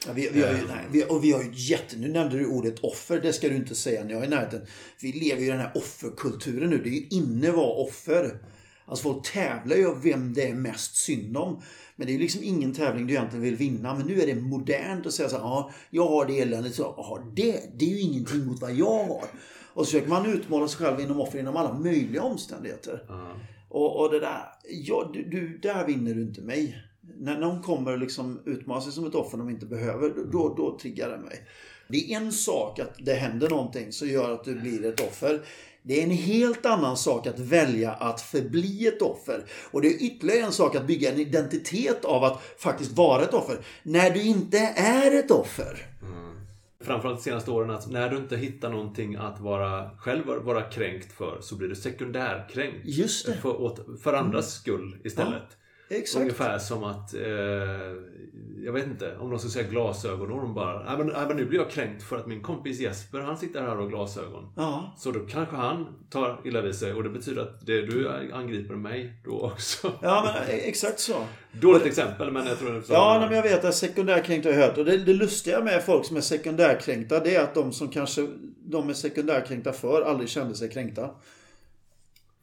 Ja, 0.08 0.14
vi, 0.14 0.30
vi, 0.34 0.42
har 0.42 0.50
ju, 0.50 0.58
eh. 0.58 0.64
nej, 0.68 0.86
vi, 0.92 1.06
och 1.10 1.24
vi 1.24 1.32
har 1.32 1.44
ju 1.44 1.50
jätte... 1.54 1.98
Nu 1.98 2.08
nämnde 2.08 2.38
du 2.38 2.46
ordet 2.46 2.80
offer. 2.80 3.22
Det 3.22 3.34
ska 3.34 3.50
du 3.50 3.56
inte 3.56 3.76
säga 3.76 4.04
när 4.04 4.12
jag 4.12 4.22
är 4.22 4.26
i 4.26 4.30
närheten. 4.30 4.62
Vi 5.02 5.12
lever 5.12 5.42
ju 5.42 5.48
i 5.48 5.50
den 5.50 5.60
här 5.60 5.72
offerkulturen 5.76 6.70
nu. 6.70 6.78
Det 6.78 6.90
är 6.90 6.94
ju 6.94 7.08
inne 7.10 7.50
att 7.50 7.56
vara 7.56 7.74
offer. 7.74 8.38
Alltså 8.86 9.04
folk 9.04 9.32
tävlar 9.32 9.76
ju 9.76 9.88
om 9.88 10.02
vem 10.02 10.34
det 10.34 10.48
är 10.48 10.54
mest 10.54 10.96
synd 10.96 11.38
om. 11.38 11.62
Men 11.96 12.08
det 12.08 12.12
är 12.12 12.14
ju 12.14 12.20
liksom 12.20 12.44
ingen 12.44 12.74
tävling 12.74 13.08
du 13.08 13.14
egentligen 13.14 13.44
vill 13.44 13.56
vinna. 13.56 13.96
Men 13.96 14.08
nu 14.08 14.22
är 14.22 14.28
det 14.28 14.36
modernt 14.36 15.06
att 15.06 15.14
säga 15.14 15.30
så 15.30 15.36
här, 15.36 15.44
ja, 15.44 15.72
jag 15.90 16.08
har 16.08 16.26
det 16.26 16.40
eländet. 16.40 16.76
Så, 16.76 16.94
ja, 16.98 17.32
det, 17.36 17.80
det 17.80 17.86
är 17.86 17.90
ju 17.90 18.00
ingenting 18.00 18.46
mot 18.46 18.62
vad 18.62 18.74
jag 18.74 19.04
har. 19.04 19.26
Och 19.74 19.86
så 19.86 19.92
försöker 19.92 20.10
man 20.10 20.26
utmåla 20.26 20.68
sig 20.68 20.86
själv 20.86 21.00
inom 21.00 21.22
offer 21.22 21.40
inom 21.40 21.58
alla 21.58 21.74
möjliga 21.74 22.24
omständigheter. 22.24 23.06
Mm. 23.10 23.40
Och, 23.70 24.00
och 24.00 24.12
det 24.12 24.20
där, 24.20 24.42
ja, 24.70 25.12
du, 25.14 25.24
du, 25.24 25.58
där 25.58 25.88
vinner 25.88 26.14
du 26.14 26.22
inte 26.22 26.42
mig. 26.42 26.84
När 27.18 27.40
någon 27.40 27.62
kommer 27.62 27.98
liksom 27.98 28.40
utmåla 28.46 28.82
sig 28.82 28.92
som 28.92 29.06
ett 29.06 29.16
offer 29.16 29.38
de 29.38 29.50
inte 29.50 29.66
behöver, 29.66 30.14
då, 30.32 30.54
då 30.58 30.78
triggar 30.82 31.10
det 31.10 31.18
mig. 31.18 31.48
Det 31.88 32.14
är 32.14 32.18
en 32.18 32.32
sak 32.32 32.80
att 32.80 32.94
det 33.00 33.14
händer 33.14 33.50
någonting 33.50 33.92
som 33.92 34.08
gör 34.08 34.34
att 34.34 34.44
du 34.44 34.56
blir 34.56 34.86
ett 34.86 35.00
offer. 35.00 35.42
Det 35.84 36.00
är 36.00 36.04
en 36.04 36.12
helt 36.12 36.66
annan 36.66 36.98
sak 36.98 37.28
att 37.28 37.40
välja 37.40 37.92
att 37.92 38.22
förbli 38.22 38.88
ett 38.88 39.02
offer. 39.02 39.46
Och 39.72 39.82
det 39.82 39.88
är 39.88 40.04
ytterligare 40.04 40.46
en 40.46 40.52
sak 40.52 40.76
att 40.76 40.88
bygga 40.88 41.12
en 41.12 41.20
identitet 41.20 42.06
av 42.06 42.24
att 42.24 42.42
faktiskt 42.58 42.92
vara 42.92 43.24
ett 43.24 43.34
offer. 43.34 43.58
När 43.84 44.10
du 44.10 44.22
inte 44.22 44.58
är 44.76 45.20
ett 45.20 45.32
offer. 45.32 45.88
Mm 46.02 46.22
framförallt 46.84 47.18
de 47.18 47.24
senaste 47.24 47.52
åren 47.52 47.70
att 47.70 47.92
när 47.92 48.10
du 48.10 48.18
inte 48.18 48.38
hittar 48.38 48.70
någonting 48.70 49.16
att 49.16 49.40
vara 49.40 49.90
själv 49.98 50.26
vara 50.26 50.62
kränkt 50.62 51.12
för 51.12 51.42
så 51.42 51.56
blir 51.56 51.68
du 51.68 51.76
sekundärkränkt. 51.76 52.80
Just 52.84 53.26
det. 53.26 53.34
För, 53.34 53.98
för 53.98 54.14
andras 54.14 54.54
skull 54.54 54.98
istället. 55.04 55.44
Ja. 55.50 55.56
Exakt. 55.92 56.22
Ungefär 56.22 56.60
som 56.60 56.84
att, 56.84 57.14
eh, 57.14 57.22
jag 58.66 58.74
vet 58.74 58.86
inte, 58.86 59.18
om 59.18 59.30
de 59.30 59.40
skulle 59.40 59.52
säga 59.52 59.68
glasögon 59.68 60.32
och 60.32 60.42
de 60.42 60.54
bara, 60.54 60.84
nej 60.84 60.98
men, 60.98 61.28
men 61.28 61.38
nu 61.38 61.46
blir 61.46 61.60
jag 61.60 61.70
kränkt 61.70 62.04
för 62.04 62.18
att 62.18 62.28
min 62.28 62.42
kompis 62.42 62.80
Jesper, 62.80 63.20
han 63.20 63.38
sitter 63.38 63.62
här 63.62 63.76
och 63.76 63.84
har 63.84 63.90
glasögon. 63.90 64.54
Ja. 64.56 64.96
Så 64.98 65.12
då 65.12 65.20
kanske 65.20 65.56
han 65.56 65.88
tar 66.10 66.42
illa 66.46 66.62
vid 66.62 66.76
sig 66.76 66.94
och 66.94 67.04
det 67.04 67.10
betyder 67.10 67.42
att 67.42 67.66
det, 67.66 67.82
du 67.82 68.10
angriper 68.34 68.76
mig 68.76 69.14
då 69.26 69.42
också. 69.42 69.92
Ja 70.02 70.24
men 70.26 70.56
e- 70.56 70.62
exakt 70.64 71.00
så. 71.00 71.26
Dåligt 71.52 71.86
exempel 71.86 72.32
men 72.32 72.48
jag 72.48 72.60
tror 72.60 72.74
det 72.74 72.82
Ja, 72.90 73.18
nej, 73.20 73.28
men 73.28 73.36
jag 73.36 73.44
vet 73.44 73.66
att 73.66 73.76
sekundärkränkta 73.76 74.50
har 74.50 74.54
jag 74.56 74.68
hört. 74.68 74.78
Och 74.78 74.86
det, 74.86 74.98
det 74.98 75.14
lustiga 75.14 75.62
med 75.62 75.84
folk 75.84 76.06
som 76.06 76.18
är 76.18 76.22
sekundärkränkta, 76.22 77.20
det 77.20 77.36
är 77.36 77.44
att 77.44 77.54
de 77.54 77.72
som 77.72 77.90
kanske 77.90 78.28
de 78.66 78.90
är 78.90 78.94
sekundärkränkta 78.94 79.74
för 79.74 80.02
aldrig 80.02 80.30
kände 80.30 80.56
sig 80.56 80.70
kränkta. 80.70 81.10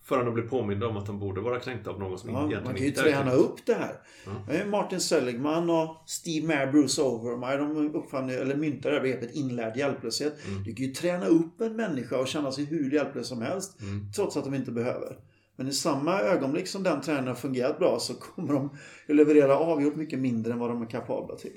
Förrän 0.09 0.25
de 0.25 0.35
blir 0.35 0.45
påminda 0.45 0.87
om 0.87 0.97
att 0.97 1.07
de 1.07 1.19
borde 1.19 1.41
vara 1.41 1.61
kränkta 1.61 1.91
av 1.91 1.99
någon 1.99 2.19
som 2.19 2.31
ja, 2.31 2.39
egentligen 2.39 2.65
Man 2.65 2.75
kan 2.75 2.85
ju 2.85 2.93
träna 2.93 3.33
upp 3.33 3.67
det 3.67 3.75
här. 3.75 3.95
Ja. 4.25 4.67
Martin 4.67 5.01
Seligman 5.01 5.71
och 5.71 6.03
Steve 6.07 6.47
Mayer, 6.47 6.73
Bruce 6.73 7.03
Overmeyer, 7.03 7.59
de 7.59 7.95
uppfann, 7.95 8.31
eller 8.31 8.57
myntade 8.57 8.95
det 8.95 8.97
här 8.97 9.03
begreppet 9.03 9.35
inlärd 9.35 9.77
hjälplöshet. 9.77 10.47
Mm. 10.47 10.63
Du 10.63 10.75
kan 10.75 10.87
ju 10.87 10.93
träna 10.93 11.27
upp 11.27 11.61
en 11.61 11.77
människa 11.77 12.19
och 12.19 12.29
känna 12.29 12.53
sig 12.53 12.65
hur 12.65 12.91
hjälplös 12.91 13.29
som 13.29 13.43
helst. 13.43 13.81
Mm. 13.81 14.13
Trots 14.13 14.37
att 14.37 14.45
de 14.45 14.55
inte 14.55 14.71
behöver. 14.71 15.17
Men 15.57 15.69
i 15.69 15.73
samma 15.73 16.21
ögonblick 16.21 16.69
som 16.69 16.83
den 16.83 17.01
träningen 17.01 17.29
har 17.29 17.35
fungerat 17.35 17.79
bra 17.79 17.99
så 18.01 18.15
kommer 18.15 18.53
de 18.53 18.67
att 19.09 19.17
leverera 19.17 19.59
avgjort 19.59 19.97
mycket 19.97 20.19
mindre 20.19 20.53
än 20.53 20.59
vad 20.59 20.71
de 20.71 20.83
är 20.83 20.87
kapabla 20.87 21.37
till. 21.37 21.57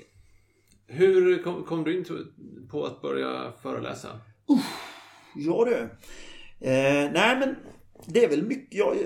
Hur 0.86 1.42
kom, 1.42 1.64
kom 1.64 1.84
du 1.84 1.96
in 1.96 2.04
på 2.70 2.84
att 2.84 3.02
börja 3.02 3.52
föreläsa? 3.62 4.08
Uh, 4.50 4.58
ja 5.36 5.64
du. 5.64 5.76
Eh, 6.68 7.10
nej 7.12 7.38
men 7.38 7.56
det 8.06 8.24
är 8.24 8.28
väl 8.28 8.42
mycket, 8.42 8.78
jag, 8.78 8.96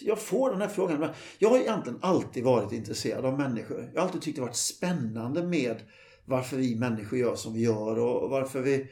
jag 0.00 0.18
får 0.18 0.50
den 0.50 0.60
här 0.60 0.68
frågan. 0.68 1.08
Jag 1.38 1.48
har 1.48 1.58
egentligen 1.58 1.98
alltid 2.02 2.44
varit 2.44 2.72
intresserad 2.72 3.24
av 3.24 3.38
människor. 3.38 3.90
Jag 3.94 4.00
har 4.00 4.06
alltid 4.06 4.22
tyckt 4.22 4.36
det 4.36 4.42
varit 4.42 4.56
spännande 4.56 5.42
med 5.42 5.76
varför 6.24 6.56
vi 6.56 6.76
människor 6.76 7.18
gör 7.18 7.34
som 7.34 7.54
vi 7.54 7.60
gör 7.60 7.98
och 7.98 8.30
varför 8.30 8.60
vi 8.60 8.90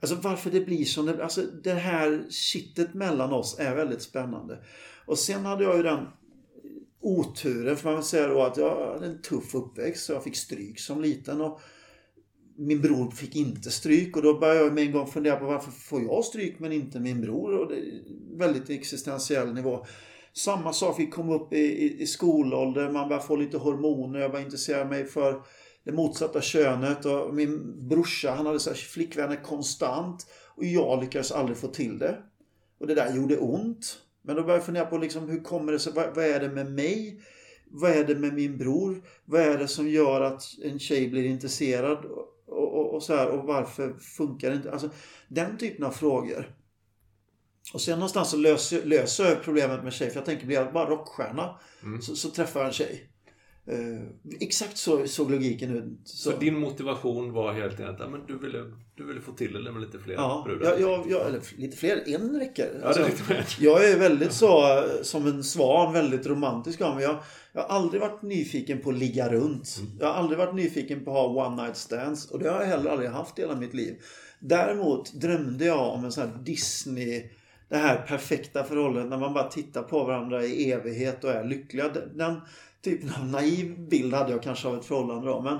Alltså 0.00 0.16
varför 0.16 0.50
det 0.50 0.60
blir 0.60 0.84
som 0.84 1.06
det 1.06 1.24
Alltså 1.24 1.42
det 1.42 1.72
här 1.72 2.24
kittet 2.30 2.94
mellan 2.94 3.32
oss 3.32 3.58
är 3.58 3.74
väldigt 3.74 4.02
spännande. 4.02 4.58
Och 5.06 5.18
sen 5.18 5.44
hade 5.44 5.64
jag 5.64 5.76
ju 5.76 5.82
den 5.82 6.06
oturen, 7.00 7.76
får 7.76 7.88
man 7.88 7.94
väl 7.94 8.04
säga 8.04 8.28
då, 8.28 8.42
att 8.42 8.56
jag 8.56 8.92
hade 8.92 9.06
en 9.06 9.22
tuff 9.22 9.54
uppväxt. 9.54 10.04
Så 10.04 10.12
jag 10.12 10.24
fick 10.24 10.36
stryk 10.36 10.80
som 10.80 11.02
liten. 11.02 11.40
Och 11.40 11.60
min 12.58 12.80
bror 12.80 13.10
fick 13.10 13.36
inte 13.36 13.70
stryk 13.70 14.16
och 14.16 14.22
då 14.22 14.38
började 14.38 14.60
jag 14.60 14.72
med 14.72 14.84
en 14.84 14.92
gång 14.92 15.06
fundera 15.06 15.36
på 15.36 15.44
varför 15.44 15.70
får 15.70 16.02
jag 16.02 16.24
stryk 16.24 16.58
men 16.58 16.72
inte 16.72 17.00
min 17.00 17.20
bror? 17.20 17.58
Och 17.58 17.68
det 17.68 17.76
är 17.76 18.02
väldigt 18.38 18.70
existentiell 18.70 19.54
nivå. 19.54 19.86
Samma 20.32 20.72
sak 20.72 20.96
fick 20.96 21.14
komma 21.14 21.34
upp 21.34 21.52
i, 21.52 21.56
i, 21.56 22.02
i 22.02 22.06
skolålder, 22.06 22.90
man 22.90 23.08
började 23.08 23.26
få 23.26 23.36
lite 23.36 23.58
hormoner, 23.58 24.20
jag 24.20 24.30
började 24.30 24.44
intressera 24.44 24.84
mig 24.84 25.04
för 25.04 25.42
det 25.84 25.92
motsatta 25.92 26.40
könet 26.40 27.04
och 27.04 27.34
min 27.34 27.74
brorsa 27.88 28.30
han 28.30 28.46
hade 28.46 28.60
så 28.60 28.70
här 28.70 28.76
flickvänner 28.76 29.42
konstant 29.42 30.26
och 30.56 30.64
jag 30.64 31.02
lyckades 31.02 31.32
aldrig 31.32 31.56
få 31.58 31.68
till 31.68 31.98
det. 31.98 32.16
Och 32.80 32.86
det 32.86 32.94
där 32.94 33.16
gjorde 33.16 33.38
ont. 33.38 33.98
Men 34.22 34.36
då 34.36 34.42
började 34.42 34.58
jag 34.58 34.66
fundera 34.66 34.86
på 34.86 34.98
liksom, 34.98 35.28
hur 35.28 35.40
kommer 35.40 35.72
det 35.72 35.78
sig, 35.78 35.92
vad, 35.92 36.14
vad 36.14 36.24
är 36.24 36.40
det 36.40 36.48
med 36.48 36.72
mig? 36.72 37.20
Vad 37.70 37.90
är 37.90 38.04
det 38.04 38.14
med 38.14 38.34
min 38.34 38.58
bror? 38.58 39.02
Vad 39.24 39.40
är 39.40 39.58
det 39.58 39.68
som 39.68 39.88
gör 39.88 40.20
att 40.20 40.42
en 40.62 40.78
tjej 40.78 41.08
blir 41.08 41.24
intresserad? 41.24 41.98
Och, 42.96 43.02
så 43.02 43.14
här, 43.14 43.28
och 43.28 43.44
varför 43.44 43.94
funkar 43.94 44.50
det 44.50 44.56
inte? 44.56 44.72
Alltså, 44.72 44.90
den 45.28 45.58
typen 45.58 45.84
av 45.84 45.90
frågor. 45.90 46.56
Och 47.74 47.80
sen 47.80 47.98
någonstans 47.98 48.30
så 48.30 48.36
löser, 48.36 48.84
löser 48.84 49.24
jag 49.24 49.42
problemet 49.42 49.84
med 49.84 49.92
tjej. 49.92 50.10
För 50.10 50.16
jag 50.16 50.24
tänker, 50.24 50.46
blir 50.46 50.56
jag 50.56 50.72
bara 50.72 50.90
rockstjärna 50.90 51.60
mm. 51.82 52.02
så, 52.02 52.16
så 52.16 52.30
träffar 52.30 52.60
jag 52.60 52.66
en 52.66 52.72
tjej. 52.72 53.10
Uh, 53.72 54.02
exakt 54.40 54.76
så 54.76 55.06
såg 55.06 55.30
logiken 55.30 55.76
ut. 55.76 56.00
Så. 56.04 56.30
så. 56.30 56.38
din 56.38 56.58
motivation 56.58 57.32
var 57.32 57.52
helt 57.52 57.80
enkelt 57.80 58.00
att 58.00 58.10
men 58.10 58.26
du, 58.26 58.38
ville, 58.38 58.72
du 58.94 59.06
ville 59.06 59.20
få 59.20 59.32
till 59.32 59.64
det 59.64 59.72
med 59.72 59.82
lite 59.82 59.98
fler 59.98 60.14
ja, 60.14 60.42
brudar? 60.46 60.78
Ja, 60.78 61.04
ja, 61.08 61.20
eller 61.20 61.40
lite 61.56 61.76
fler. 61.76 62.02
En 62.06 62.38
räcker. 62.38 62.80
Ja, 62.82 62.88
alltså, 62.88 63.02
jag 63.60 63.90
är 63.90 63.98
väldigt 63.98 64.32
så, 64.32 64.84
som 65.02 65.26
en 65.26 65.44
svan, 65.44 65.92
väldigt 65.92 66.26
romantisk 66.26 66.80
av 66.80 66.94
mig. 66.94 67.04
Jag, 67.04 67.18
jag 67.52 67.62
har 67.62 67.68
aldrig 67.68 68.00
varit 68.00 68.22
nyfiken 68.22 68.80
på 68.80 68.90
att 68.90 68.98
ligga 68.98 69.32
runt. 69.32 69.76
Mm. 69.78 69.90
Jag 70.00 70.06
har 70.06 70.14
aldrig 70.14 70.38
varit 70.38 70.54
nyfiken 70.54 71.04
på 71.04 71.10
att 71.10 71.16
ha 71.16 71.46
one 71.46 71.62
night 71.62 71.76
stands. 71.76 72.30
Och 72.30 72.38
det 72.38 72.50
har 72.50 72.60
jag 72.60 72.66
heller 72.66 72.90
aldrig 72.90 73.10
haft 73.10 73.38
i 73.38 73.42
hela 73.42 73.56
mitt 73.56 73.74
liv. 73.74 73.94
Däremot 74.40 75.14
drömde 75.14 75.64
jag 75.64 75.92
om 75.92 76.04
en 76.04 76.12
sån 76.12 76.28
här 76.28 76.38
Disney 76.38 77.30
det 77.68 77.76
här 77.76 77.96
perfekta 77.96 78.64
förhållandet 78.64 79.10
när 79.10 79.18
man 79.18 79.34
bara 79.34 79.48
tittar 79.48 79.82
på 79.82 80.04
varandra 80.04 80.44
i 80.44 80.70
evighet 80.70 81.24
och 81.24 81.30
är 81.30 81.44
lyckliga. 81.44 81.88
Den 82.14 82.40
typen 82.86 83.12
av 83.18 83.26
naiv 83.26 83.88
bild 83.88 84.14
hade 84.14 84.32
jag 84.32 84.42
kanske 84.42 84.68
av 84.68 84.76
ett 84.76 84.84
förhållande 84.84 85.26
då. 85.26 85.40
Men 85.40 85.58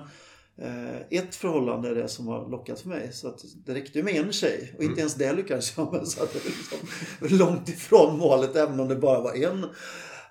eh, 0.59 1.01
ett 1.11 1.35
förhållande 1.35 1.89
är 1.89 1.95
det 1.95 2.09
som 2.09 2.29
har 2.29 2.51
lockat 2.51 2.81
för 2.81 2.89
mig. 2.89 3.13
Så 3.13 3.29
att 3.29 3.45
det 3.67 3.75
räckte 3.75 3.99
ju 3.99 4.05
med 4.05 4.15
en 4.15 4.33
tjej 4.33 4.75
och 4.77 4.83
inte 4.83 4.93
mm. 4.93 4.99
ens 4.99 5.15
det 5.15 5.33
lyckades 5.33 5.77
jag 5.77 5.93
med. 5.93 6.09
Så 6.09 6.23
att 6.23 6.33
det 6.33 6.39
var 6.39 6.51
liksom 6.51 7.39
långt 7.39 7.69
ifrån 7.69 8.19
målet 8.19 8.57
även 8.57 8.81
om 8.81 8.89
det 8.89 8.97
bara 8.97 9.21
var 9.21 9.35
en. 9.35 9.65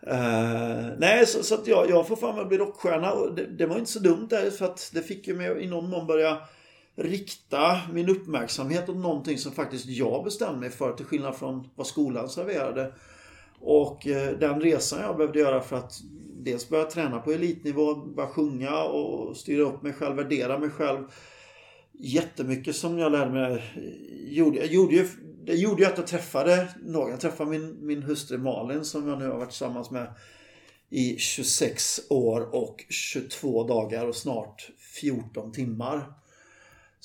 Uh, 0.08 0.94
nej, 0.98 1.26
så, 1.26 1.44
så, 1.44 1.56
att 1.56 1.68
jag, 1.68 1.90
jag 1.90 2.08
får 2.08 2.16
fan 2.16 2.48
bli 2.48 2.58
rockstjärna 2.58 3.12
och 3.12 3.36
det, 3.36 3.46
det 3.46 3.66
var 3.66 3.78
inte 3.78 3.92
så 3.92 4.00
dumt 4.00 4.28
där 4.30 4.52
för 4.52 4.66
att 4.66 4.92
det 4.94 5.02
fick 5.02 5.28
ju 5.28 5.36
mig 5.36 5.64
i 5.64 5.68
någon 5.68 5.90
mån 5.90 6.08
börja 6.08 6.38
rikta 6.96 7.80
min 7.94 8.10
uppmärksamhet 8.10 8.90
åt 8.90 8.96
någonting 8.96 9.38
som 9.38 9.52
faktiskt 9.52 9.86
jag 9.86 10.24
bestämde 10.24 10.60
mig 10.60 10.70
för 10.70 10.94
till 10.94 11.06
skillnad 11.06 11.36
från 11.36 11.70
vad 11.76 11.88
skolan 11.88 12.30
serverade. 12.30 12.94
Och 13.68 14.08
eh, 14.08 14.38
den 14.38 14.62
resan 14.62 15.02
jag 15.02 15.18
behövde 15.18 15.40
göra 15.40 15.62
för 15.62 15.76
att 15.76 15.94
dels 16.44 16.70
börja 16.70 16.86
träna 16.86 17.20
på 17.20 17.32
elitnivå, 17.32 17.96
börja 17.96 18.30
sjunga 18.30 18.84
och 18.84 19.38
styra 19.38 19.64
upp 19.64 19.82
mig 19.82 19.94
själv, 19.94 20.16
värdera 20.16 20.60
mig 20.60 20.70
själv. 20.70 21.04
Jättemycket 22.00 22.76
som 22.76 22.98
jag 22.98 23.12
lärde 23.12 23.32
mig. 23.32 23.64
Gjorde, 24.28 24.58
jag 24.58 24.68
gjorde 24.68 24.96
ju 24.96 25.08
det 25.46 25.54
gjorde 25.54 25.84
ju 25.84 25.88
att 25.90 25.98
jag 25.98 26.08
träffade 26.08 26.68
någon. 26.84 27.10
Jag 27.10 27.20
träffade 27.20 27.50
min, 27.50 27.78
min 27.86 28.04
hustru 28.04 28.38
Malin 28.38 28.86
som 28.86 29.08
jag 29.08 29.20
nu 29.20 29.28
har 29.28 29.38
varit 29.38 29.50
tillsammans 29.50 29.92
med 29.92 30.08
i 30.90 31.18
26 31.18 32.02
år 32.10 32.56
och 32.56 32.86
22 32.90 33.64
dagar 33.64 34.08
och 34.08 34.16
snart 34.16 34.70
14 35.02 35.52
timmar. 35.52 36.14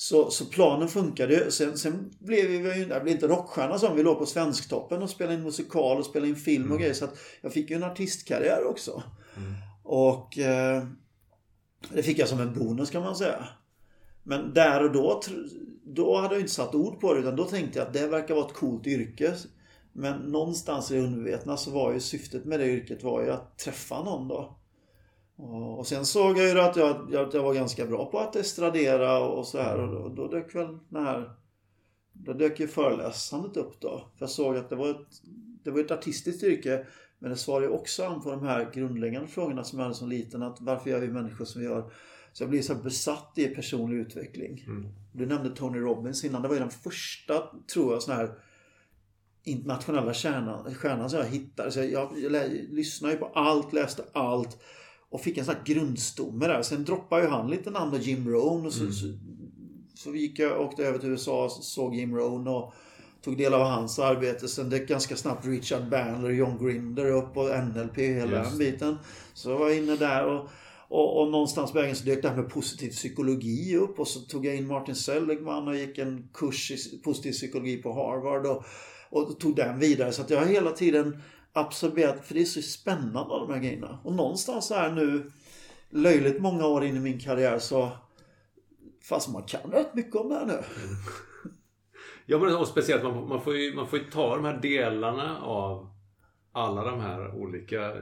Så, 0.00 0.30
så 0.30 0.44
planen 0.44 0.88
funkade 0.88 1.34
ju. 1.34 1.50
Sen, 1.50 1.78
sen 1.78 2.10
blev 2.18 2.46
vi 2.46 2.56
ju, 2.56 2.86
jag 2.88 3.02
blev 3.02 3.14
inte 3.14 3.28
rockstjärna 3.28 3.78
som 3.78 3.96
vi 3.96 4.02
låg 4.02 4.18
på 4.18 4.26
Svensktoppen 4.26 5.02
och 5.02 5.10
spelade 5.10 5.34
in 5.34 5.42
musikal 5.42 5.98
och 5.98 6.04
spelade 6.04 6.28
in 6.28 6.36
film 6.36 6.62
och 6.62 6.68
mm. 6.68 6.78
grejer. 6.78 6.94
Så 6.94 7.04
att 7.04 7.18
jag 7.40 7.52
fick 7.52 7.70
ju 7.70 7.76
en 7.76 7.82
artistkarriär 7.82 8.66
också. 8.66 9.02
Mm. 9.36 9.52
Och 9.82 10.38
eh, 10.38 10.84
det 11.94 12.02
fick 12.02 12.18
jag 12.18 12.28
som 12.28 12.40
en 12.40 12.54
bonus 12.54 12.90
kan 12.90 13.02
man 13.02 13.16
säga. 13.16 13.48
Men 14.22 14.54
där 14.54 14.84
och 14.84 14.92
då 14.92 15.22
då 15.84 16.16
hade 16.16 16.34
jag 16.34 16.40
inte 16.40 16.52
satt 16.52 16.74
ord 16.74 17.00
på 17.00 17.14
det 17.14 17.20
utan 17.20 17.36
då 17.36 17.44
tänkte 17.44 17.78
jag 17.78 17.88
att 17.88 17.94
det 17.94 18.06
verkar 18.06 18.34
vara 18.34 18.46
ett 18.46 18.54
coolt 18.54 18.86
yrke. 18.86 19.34
Men 19.92 20.20
någonstans 20.20 20.90
i 20.90 20.94
det 20.94 21.00
undermedvetna 21.00 21.56
så 21.56 21.70
var 21.70 21.92
ju 21.92 22.00
syftet 22.00 22.44
med 22.44 22.60
det 22.60 22.66
yrket 22.66 23.02
var 23.02 23.22
ju 23.22 23.30
att 23.30 23.58
träffa 23.58 24.02
någon 24.04 24.28
då. 24.28 24.59
Och 25.78 25.86
sen 25.86 26.06
såg 26.06 26.38
jag 26.38 26.48
ju 26.48 26.60
att 26.60 26.76
jag, 26.76 27.14
att 27.14 27.34
jag 27.34 27.42
var 27.42 27.54
ganska 27.54 27.86
bra 27.86 28.10
på 28.10 28.18
att 28.18 28.36
estradera 28.36 29.18
och 29.18 29.46
så 29.46 29.58
här 29.58 29.78
och 29.78 29.88
då, 29.92 30.08
då 30.08 30.28
dök 30.28 30.54
väl 30.54 30.78
den 30.88 31.04
här 31.04 31.30
Då 32.12 32.32
dök 32.32 32.60
ju 32.60 32.68
föreläsandet 32.68 33.56
upp 33.56 33.80
då. 33.80 34.10
För 34.18 34.24
jag 34.24 34.30
såg 34.30 34.56
att 34.56 34.68
det 34.68 34.76
var 34.76 34.90
ett, 34.90 35.06
det 35.64 35.70
var 35.70 35.80
ett 35.80 35.90
artistiskt 35.90 36.42
yrke 36.42 36.86
men 37.18 37.30
det 37.30 37.36
svarar 37.36 37.62
ju 37.62 37.68
också 37.68 38.04
an 38.04 38.22
på 38.22 38.30
de 38.30 38.42
här 38.42 38.70
grundläggande 38.74 39.28
frågorna 39.28 39.64
som 39.64 39.78
jag 39.78 39.84
hade 39.84 39.96
som 39.96 40.08
liten. 40.08 40.42
Att 40.42 40.60
varför 40.60 40.90
gör 40.90 41.00
vi 41.00 41.08
människor 41.08 41.44
som 41.44 41.60
vi 41.60 41.66
gör? 41.66 41.92
Så 42.32 42.42
jag 42.42 42.50
blir 42.50 42.62
så 42.62 42.74
besatt 42.74 43.32
i 43.36 43.46
personlig 43.46 43.96
utveckling. 43.96 44.64
Mm. 44.66 44.88
Du 45.12 45.26
nämnde 45.26 45.50
Tony 45.50 45.78
Robbins 45.78 46.24
innan. 46.24 46.42
Det 46.42 46.48
var 46.48 46.54
ju 46.54 46.60
den 46.60 46.70
första, 46.70 47.50
tror 47.74 47.92
jag, 47.92 48.02
sån 48.02 48.14
här 48.14 48.34
internationella 49.44 50.14
stjärnan, 50.14 50.74
stjärnan 50.74 51.10
som 51.10 51.18
jag 51.18 51.26
hittade. 51.26 51.70
Så 51.70 51.78
jag, 51.78 51.90
jag, 51.90 52.18
jag 52.18 52.50
lyssnade 52.52 53.14
ju 53.14 53.20
på 53.20 53.26
allt, 53.26 53.72
läste 53.72 54.04
allt 54.12 54.58
och 55.10 55.20
fick 55.20 55.38
en 55.38 55.44
sån 55.44 55.54
här 55.54 55.64
grundstomme 55.64 56.46
där. 56.46 56.62
Sen 56.62 56.84
droppade 56.84 57.22
ju 57.22 57.28
han 57.28 57.50
lite 57.50 57.70
namn 57.70 57.92
och 57.92 57.98
Jim 57.98 58.28
Rohn. 58.28 58.66
Och 58.66 58.72
så, 58.72 58.80
mm. 58.80 58.92
så, 58.92 59.06
så 59.94 60.14
gick 60.14 60.38
jag 60.38 60.60
åkte 60.60 60.84
över 60.84 60.98
till 60.98 61.08
USA 61.08 61.44
och 61.44 61.52
såg 61.52 61.94
Jim 61.94 62.16
Rohn 62.16 62.48
och 62.48 62.74
tog 63.22 63.38
del 63.38 63.54
av 63.54 63.62
hans 63.62 63.98
arbete. 63.98 64.48
Sen 64.48 64.70
dök 64.70 64.88
ganska 64.88 65.16
snabbt 65.16 65.46
Richard 65.46 65.88
Bandler, 65.90 66.30
John 66.30 66.66
Grinder 66.66 67.10
upp 67.10 67.36
och 67.36 67.48
NLP, 67.64 67.98
hela 67.98 68.38
Just. 68.38 68.50
den 68.50 68.58
biten. 68.58 68.98
Så 69.34 69.50
jag 69.50 69.58
var 69.58 69.70
inne 69.70 69.96
där 69.96 70.26
och 70.26 70.48
och, 70.90 71.20
och 71.20 71.30
någonstans 71.30 71.72
på 71.72 71.78
vägen 71.78 71.96
så 71.96 72.04
dök 72.04 72.22
det 72.22 72.28
här 72.28 72.36
med 72.36 72.50
positiv 72.50 72.90
psykologi 72.90 73.76
upp 73.76 74.00
och 74.00 74.08
så 74.08 74.20
tog 74.20 74.46
jag 74.46 74.56
in 74.56 74.66
Martin 74.66 74.94
Seligman 74.94 75.68
och 75.68 75.76
gick 75.76 75.98
en 75.98 76.28
kurs 76.34 76.70
i 76.70 76.98
positiv 77.04 77.32
psykologi 77.32 77.76
på 77.76 77.92
Harvard 77.92 78.46
och, 78.46 78.64
och 79.10 79.40
tog 79.40 79.56
den 79.56 79.78
vidare. 79.78 80.12
Så 80.12 80.22
att 80.22 80.30
jag 80.30 80.38
har 80.38 80.46
hela 80.46 80.70
tiden 80.70 81.22
absorberat, 81.52 82.26
för 82.26 82.34
det 82.34 82.40
är 82.40 82.44
så 82.44 82.62
spännande 82.62 83.34
de 83.34 83.52
här 83.52 83.60
grejerna. 83.60 83.98
Och 84.04 84.12
någonstans 84.12 84.70
här 84.70 84.92
nu, 84.92 85.30
löjligt 85.90 86.40
många 86.40 86.66
år 86.66 86.84
in 86.84 86.96
i 86.96 87.00
min 87.00 87.20
karriär 87.20 87.58
så 87.58 87.92
Fast 89.02 89.32
man 89.32 89.42
kan 89.42 89.70
rätt 89.70 89.94
mycket 89.94 90.16
om 90.16 90.28
det 90.28 90.34
här 90.34 90.46
nu. 90.46 90.52
Mm. 90.52 90.64
Ja 92.26 92.38
men 92.38 92.56
och 92.56 92.68
speciellt 92.68 93.02
man, 93.02 93.28
man, 93.28 93.40
får 93.40 93.56
ju, 93.56 93.74
man 93.74 93.86
får 93.86 93.98
ju 93.98 94.04
ta 94.04 94.36
de 94.36 94.44
här 94.44 94.58
delarna 94.62 95.40
av 95.40 95.90
alla 96.52 96.84
de 96.84 97.00
här 97.00 97.34
olika 97.34 97.96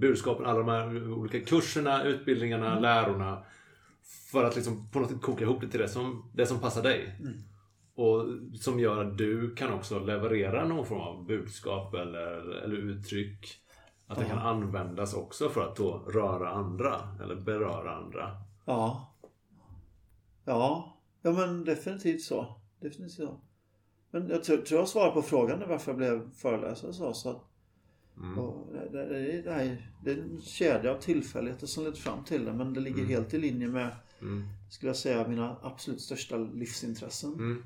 budskapen, 0.00 0.46
alla 0.46 0.58
de 0.58 0.68
här 0.68 1.12
olika 1.12 1.40
kurserna, 1.40 2.04
utbildningarna, 2.04 2.70
mm. 2.70 2.82
lärorna. 2.82 3.44
För 4.32 4.44
att 4.44 4.56
liksom 4.56 4.90
på 4.90 5.00
något 5.00 5.10
sätt 5.10 5.22
koka 5.22 5.44
ihop 5.44 5.60
det 5.60 5.68
till 5.68 5.80
det 5.80 5.88
som, 5.88 6.30
det 6.34 6.46
som 6.46 6.60
passar 6.60 6.82
dig. 6.82 7.16
Mm. 7.20 7.32
Och 7.94 8.24
som 8.60 8.80
gör 8.80 9.04
att 9.04 9.18
du 9.18 9.54
kan 9.54 9.72
också 9.72 9.98
leverera 9.98 10.68
någon 10.68 10.86
form 10.86 11.00
av 11.00 11.26
budskap 11.26 11.94
eller, 11.94 12.62
eller 12.64 12.76
uttryck. 12.76 13.58
Att 14.06 14.18
det 14.18 14.24
kan 14.24 14.38
användas 14.38 15.14
också 15.14 15.48
för 15.48 15.68
att 15.68 15.76
då 15.76 15.98
röra 16.08 16.50
andra 16.50 16.94
eller 17.22 17.34
beröra 17.34 17.96
andra. 17.96 18.36
Ja. 18.64 19.14
Ja, 20.44 20.96
ja 21.22 21.32
men 21.32 21.64
definitivt 21.64 22.22
så. 22.22 22.56
Definitivt 22.80 23.16
så. 23.16 23.40
Men 24.10 24.28
jag 24.28 24.44
tror, 24.44 24.56
tror 24.56 24.80
jag 24.80 24.88
svarar 24.88 25.10
på 25.10 25.22
frågan 25.22 25.62
varför 25.68 25.90
jag 25.90 25.98
blev 25.98 26.34
föreläsare 26.34 26.92
så. 26.92 27.12
så 27.12 27.30
att 27.30 27.52
Mm. 28.16 28.34
Det, 28.72 28.88
det, 28.92 29.42
det, 29.42 29.52
är, 29.52 29.90
det 30.04 30.12
är 30.12 30.18
en 30.18 30.40
kedja 30.42 30.92
av 30.92 31.00
tillfälligheter 31.00 31.66
som 31.66 31.84
lett 31.84 31.98
fram 31.98 32.24
till 32.24 32.44
det 32.44 32.52
men 32.52 32.74
det 32.74 32.80
ligger 32.80 32.98
mm. 32.98 33.10
helt 33.10 33.34
i 33.34 33.38
linje 33.38 33.68
med, 33.68 33.96
mm. 34.20 34.44
skulle 34.70 34.88
jag 34.88 34.96
säga, 34.96 35.28
mina 35.28 35.56
absolut 35.62 36.00
största 36.00 36.36
livsintressen. 36.36 37.62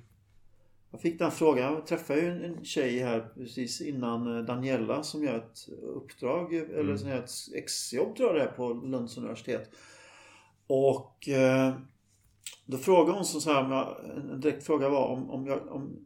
Mm. 0.97 1.03
Jag 1.03 1.03
fick 1.03 1.19
den 1.19 1.31
frågan, 1.31 1.75
jag 1.75 1.87
träffade 1.87 2.21
ju 2.21 2.45
en 2.45 2.65
tjej 2.65 2.99
här 2.99 3.29
precis 3.35 3.81
innan 3.81 4.37
eh, 4.37 4.45
Daniela 4.45 5.03
som 5.03 5.25
gör 5.25 5.37
ett 5.37 5.69
uppdrag, 5.95 6.55
eller 6.55 6.81
mm. 6.81 6.99
som 6.99 7.09
gör 7.09 7.19
ett 7.19 7.31
exjobb 7.55 8.17
tror 8.17 8.29
jag 8.29 8.37
det 8.37 8.43
är 8.43 8.57
på 8.57 8.73
Lunds 8.73 9.19
universitet. 9.19 9.71
Och 10.67 11.29
eh, 11.29 11.75
då 12.67 12.79
frågade 12.79 13.13
hon 13.19 13.25
så 13.25 13.53
här, 13.53 13.97
en 14.33 14.41
direkt 14.41 14.67
fråga 14.67 14.89
var 14.89 15.07
om, 15.07 15.31
om, 15.31 15.47
jag, 15.47 15.69
om 15.69 15.97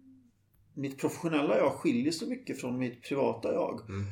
mitt 0.75 1.01
professionella 1.01 1.59
jag 1.59 1.73
skiljer 1.73 2.13
sig 2.13 2.29
mycket 2.29 2.61
från 2.61 2.79
mitt 2.79 3.03
privata 3.03 3.53
jag. 3.53 3.81
Mm. 3.81 4.05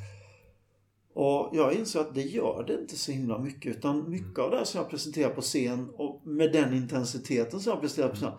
Och 1.14 1.50
jag 1.52 1.74
inser 1.74 2.00
att 2.00 2.14
det 2.14 2.22
gör 2.22 2.64
det 2.66 2.80
inte 2.80 2.96
så 2.96 3.12
himla 3.12 3.38
mycket. 3.38 3.76
Utan 3.76 4.10
mycket 4.10 4.38
av 4.38 4.50
det 4.50 4.66
som 4.66 4.80
jag 4.80 4.90
presenterar 4.90 5.30
på 5.30 5.40
scen 5.40 5.90
och 5.94 6.26
med 6.26 6.52
den 6.52 6.74
intensiteten 6.74 7.60
som 7.60 7.70
jag 7.70 7.80
presenterar 7.80 8.08
på 8.08 8.16
scen. 8.16 8.32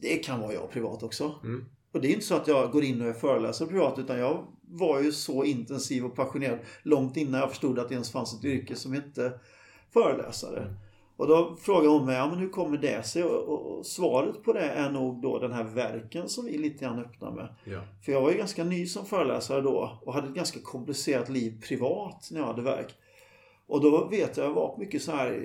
Det 0.00 0.16
kan 0.16 0.40
vara 0.40 0.52
jag 0.52 0.70
privat 0.70 1.02
också. 1.02 1.34
Mm. 1.44 1.64
Och 1.92 2.00
det 2.00 2.08
är 2.08 2.12
inte 2.12 2.26
så 2.26 2.34
att 2.34 2.48
jag 2.48 2.70
går 2.70 2.84
in 2.84 3.00
och 3.00 3.08
är 3.08 3.12
föreläsare 3.12 3.68
privat 3.68 3.98
utan 3.98 4.18
jag 4.18 4.46
var 4.62 5.00
ju 5.00 5.12
så 5.12 5.44
intensiv 5.44 6.04
och 6.04 6.16
passionerad 6.16 6.58
långt 6.82 7.16
innan 7.16 7.40
jag 7.40 7.50
förstod 7.50 7.78
att 7.78 7.88
det 7.88 7.94
ens 7.94 8.10
fanns 8.10 8.34
ett 8.34 8.44
yrke 8.44 8.76
som 8.76 8.92
hette 8.92 9.32
föreläsare. 9.92 10.60
Mm. 10.60 10.74
Och 11.16 11.28
då 11.28 11.56
frågar 11.60 11.88
hon 11.88 12.06
mig, 12.06 12.16
ja 12.16 12.26
men 12.26 12.38
hur 12.38 12.48
kommer 12.48 12.78
det 12.78 13.06
sig? 13.06 13.24
Och, 13.24 13.48
och, 13.48 13.86
svaret 13.86 14.42
på 14.42 14.52
det 14.52 14.70
är 14.70 14.90
nog 14.90 15.22
då 15.22 15.38
den 15.38 15.52
här 15.52 15.64
verken 15.64 16.28
som 16.28 16.44
vi 16.44 16.58
lite 16.58 16.84
grann 16.84 16.98
öppnar 16.98 17.30
med. 17.30 17.48
Ja. 17.64 17.80
För 18.04 18.12
jag 18.12 18.20
var 18.20 18.30
ju 18.30 18.38
ganska 18.38 18.64
ny 18.64 18.86
som 18.86 19.06
föreläsare 19.06 19.60
då 19.60 19.98
och 20.02 20.14
hade 20.14 20.28
ett 20.28 20.34
ganska 20.34 20.60
komplicerat 20.60 21.28
liv 21.28 21.62
privat 21.68 22.28
när 22.30 22.40
jag 22.40 22.46
hade 22.46 22.62
verk. 22.62 22.94
Och 23.66 23.80
då 23.80 24.08
vet 24.08 24.36
jag, 24.36 24.46
jag 24.46 24.54
var 24.54 24.68
på 24.68 24.80
mycket 24.80 25.02
så 25.02 25.12
här, 25.12 25.44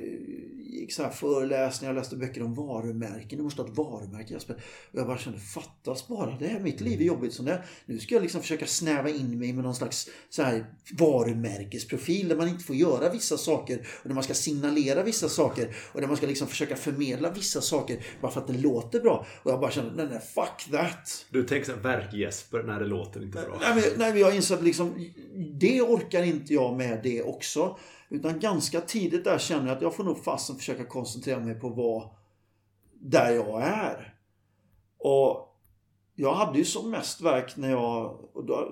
gick 0.70 0.94
så 0.94 1.04
här 1.04 1.10
föreläsningar, 1.10 1.94
läste 1.94 2.16
böcker 2.16 2.44
om 2.44 2.54
varumärken. 2.56 3.38
Du 3.38 3.44
måste 3.44 3.62
ha 3.62 3.70
ett 3.70 3.78
varumärke. 3.78 4.36
Och 4.36 5.00
jag 5.00 5.08
bara 5.08 5.18
kände, 5.18 5.40
fattas 5.40 6.08
bara 6.08 6.38
det. 6.40 6.60
Mitt 6.60 6.82
liv 6.82 7.02
är 7.02 7.06
jobbigt 7.06 7.34
som 7.34 7.46
det 7.46 7.52
är. 7.52 7.66
Nu 7.86 8.00
ska 8.00 8.16
jag 8.16 8.22
liksom 8.22 8.42
försöka 8.42 8.66
snäva 8.66 9.10
in 9.10 9.40
mig 9.40 9.54
med 9.54 9.64
någon 9.64 9.76
slags 9.76 10.10
så 10.30 10.44
här 10.44 10.66
varumärkesprofil 10.98 12.28
där 12.28 12.36
man 12.36 12.48
inte 12.48 12.64
får 12.64 12.76
göra 12.76 13.10
vissa 13.10 13.38
saker 13.38 13.88
och 14.02 14.08
där 14.08 14.16
man 14.16 14.24
ska 14.24 14.34
signalera 14.34 15.04
vissa 15.04 15.30
saker 15.30 15.76
och 15.94 16.02
där 16.02 16.08
man 16.08 16.18
ska 16.18 16.28
liksom 16.28 16.48
försöka 16.48 16.76
förmedla 16.76 17.32
vissa 17.32 17.62
saker 17.62 18.06
bara 18.22 18.32
för 18.32 18.42
att 18.42 18.48
det 18.48 18.58
låter 18.58 19.00
bra. 19.00 19.26
Och 19.44 19.52
jag 19.52 19.60
bara 19.60 19.72
kände, 19.72 19.92
nej, 19.96 20.08
nej 20.12 20.20
fuck 20.20 20.72
that. 20.72 21.26
Du 21.30 21.44
tänker 21.44 21.66
såhär, 21.66 21.82
verk-Jesper, 21.82 22.64
när 22.64 22.80
det 22.80 22.86
låter 22.86 23.24
inte 23.24 23.42
bra. 23.48 23.58
Nej, 23.62 23.76
men, 23.76 23.84
nej, 23.98 24.12
men 24.12 24.22
jag 24.22 24.36
inser 24.36 24.56
att 24.56 24.64
liksom, 24.64 25.06
det 25.60 25.82
orkar 25.82 26.24
inte 26.24 26.54
jag 26.54 26.78
med 26.78 27.00
det 27.04 27.24
också. 27.24 27.78
Utan 28.10 28.39
ganska 28.39 28.82
tidigt 28.82 29.24
där 29.24 29.38
känner 29.38 29.68
jag 29.68 29.76
att 29.76 29.82
jag 29.82 29.95
får 29.95 30.03
nog 30.03 30.24
fasen 30.24 30.55
försöka 30.55 30.86
koncentrera 30.86 31.39
mig 31.39 31.55
på 31.55 31.70
vad 31.70 32.10
där 32.93 33.32
jag 33.32 33.62
är. 33.64 34.16
Och 34.97 35.55
jag 36.16 36.34
hade 36.34 36.57
ju 36.57 36.66
som 36.66 36.91
mest 36.91 37.22
verk 37.22 37.57
när 37.57 37.70
jag... 37.70 38.20
Då, 38.34 38.72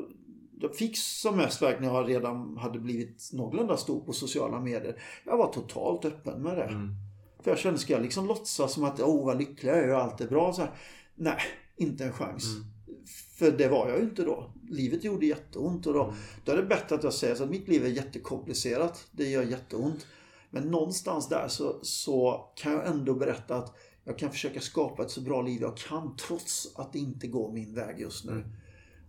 jag 0.59 0.75
fick 0.75 0.97
som 0.97 1.37
mest 1.37 1.61
verk 1.61 1.79
när 1.79 1.87
jag 1.87 2.09
redan 2.09 2.57
hade 2.57 2.79
blivit 2.79 3.29
någorlunda 3.33 3.77
stor 3.77 3.99
på 3.99 4.13
sociala 4.13 4.59
medier. 4.59 5.01
Jag 5.25 5.37
var 5.37 5.53
totalt 5.53 6.05
öppen 6.05 6.41
med 6.41 6.57
det. 6.57 6.63
Mm. 6.63 6.89
För 7.39 7.51
jag 7.51 7.57
kände, 7.57 7.79
ska 7.79 7.93
jag 7.93 8.01
liksom 8.01 8.27
låtsas 8.27 8.73
som 8.73 8.83
att 8.83 9.01
åh 9.01 9.25
vad 9.25 9.37
lycklig 9.37 9.71
jag 9.71 9.79
är 9.79 9.93
och 9.93 10.01
allt 10.01 10.21
är 10.21 10.27
bra? 10.27 10.53
Så 10.53 10.61
här, 10.61 10.71
nej, 11.15 11.39
inte 11.75 12.05
en 12.05 12.13
chans. 12.13 12.55
Mm. 12.55 12.76
För 13.37 13.51
det 13.51 13.67
var 13.67 13.89
jag 13.89 13.97
ju 13.97 14.03
inte 14.03 14.23
då. 14.23 14.51
Livet 14.69 15.03
gjorde 15.03 15.25
jätteont 15.25 15.87
och 15.87 15.93
då, 15.93 16.13
då 16.45 16.51
är 16.51 16.55
det 16.55 16.63
bättre 16.63 16.95
att 16.95 17.03
jag 17.03 17.13
säger 17.13 17.35
så 17.35 17.43
att 17.43 17.49
mitt 17.49 17.67
liv 17.67 17.85
är 17.85 17.89
jättekomplicerat. 17.89 19.07
Det 19.11 19.29
gör 19.29 19.43
jätteont. 19.43 20.07
Men 20.49 20.63
någonstans 20.63 21.29
där 21.29 21.47
så, 21.47 21.79
så 21.81 22.49
kan 22.55 22.71
jag 22.71 22.87
ändå 22.87 23.13
berätta 23.13 23.55
att 23.55 23.75
jag 24.03 24.17
kan 24.17 24.31
försöka 24.31 24.61
skapa 24.61 25.03
ett 25.03 25.11
så 25.11 25.21
bra 25.21 25.41
liv 25.41 25.61
jag 25.61 25.77
kan 25.77 26.15
trots 26.15 26.71
att 26.75 26.93
det 26.93 26.99
inte 26.99 27.27
går 27.27 27.51
min 27.51 27.75
väg 27.75 27.99
just 27.99 28.25
nu. 28.25 28.43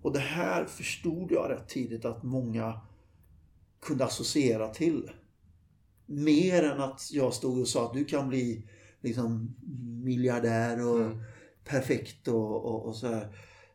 Och 0.02 0.12
det 0.12 0.18
här 0.18 0.64
förstod 0.64 1.32
jag 1.32 1.50
rätt 1.50 1.68
tidigt 1.68 2.04
att 2.04 2.22
många 2.22 2.80
kunde 3.80 4.04
associera 4.04 4.68
till. 4.68 5.10
Mer 6.06 6.62
än 6.62 6.80
att 6.80 7.10
jag 7.12 7.34
stod 7.34 7.60
och 7.60 7.68
sa 7.68 7.86
att 7.86 7.92
du 7.92 8.04
kan 8.04 8.28
bli 8.28 8.68
liksom 9.00 9.54
miljardär 10.04 10.86
och 10.86 11.00
Mm. 11.00 11.18
perfekt 11.64 12.28
och, 12.28 12.64
och, 12.64 12.86
och 12.86 12.96
så 12.96 13.06
här. 13.06 13.28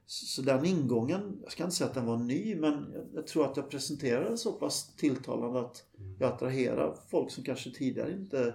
Så 0.05 0.41
den 0.41 0.65
ingången, 0.65 1.39
jag 1.43 1.51
ska 1.51 1.63
inte 1.63 1.75
säga 1.75 1.87
att 1.87 1.93
den 1.95 2.05
var 2.05 2.17
ny, 2.17 2.55
men 2.55 2.93
jag, 3.13 3.27
tror 3.27 3.45
att 3.51 3.57
jag 3.57 3.69
presenterade 3.69 4.25
den 4.25 4.37
så 4.37 4.51
pass 4.51 4.95
tilltalande 4.95 5.59
att 5.59 5.83
jag 6.19 6.33
attraherar 6.33 6.95
folk 7.11 7.31
som 7.31 7.43
kanske 7.43 7.71
tidigare 7.71 8.11
inte 8.11 8.53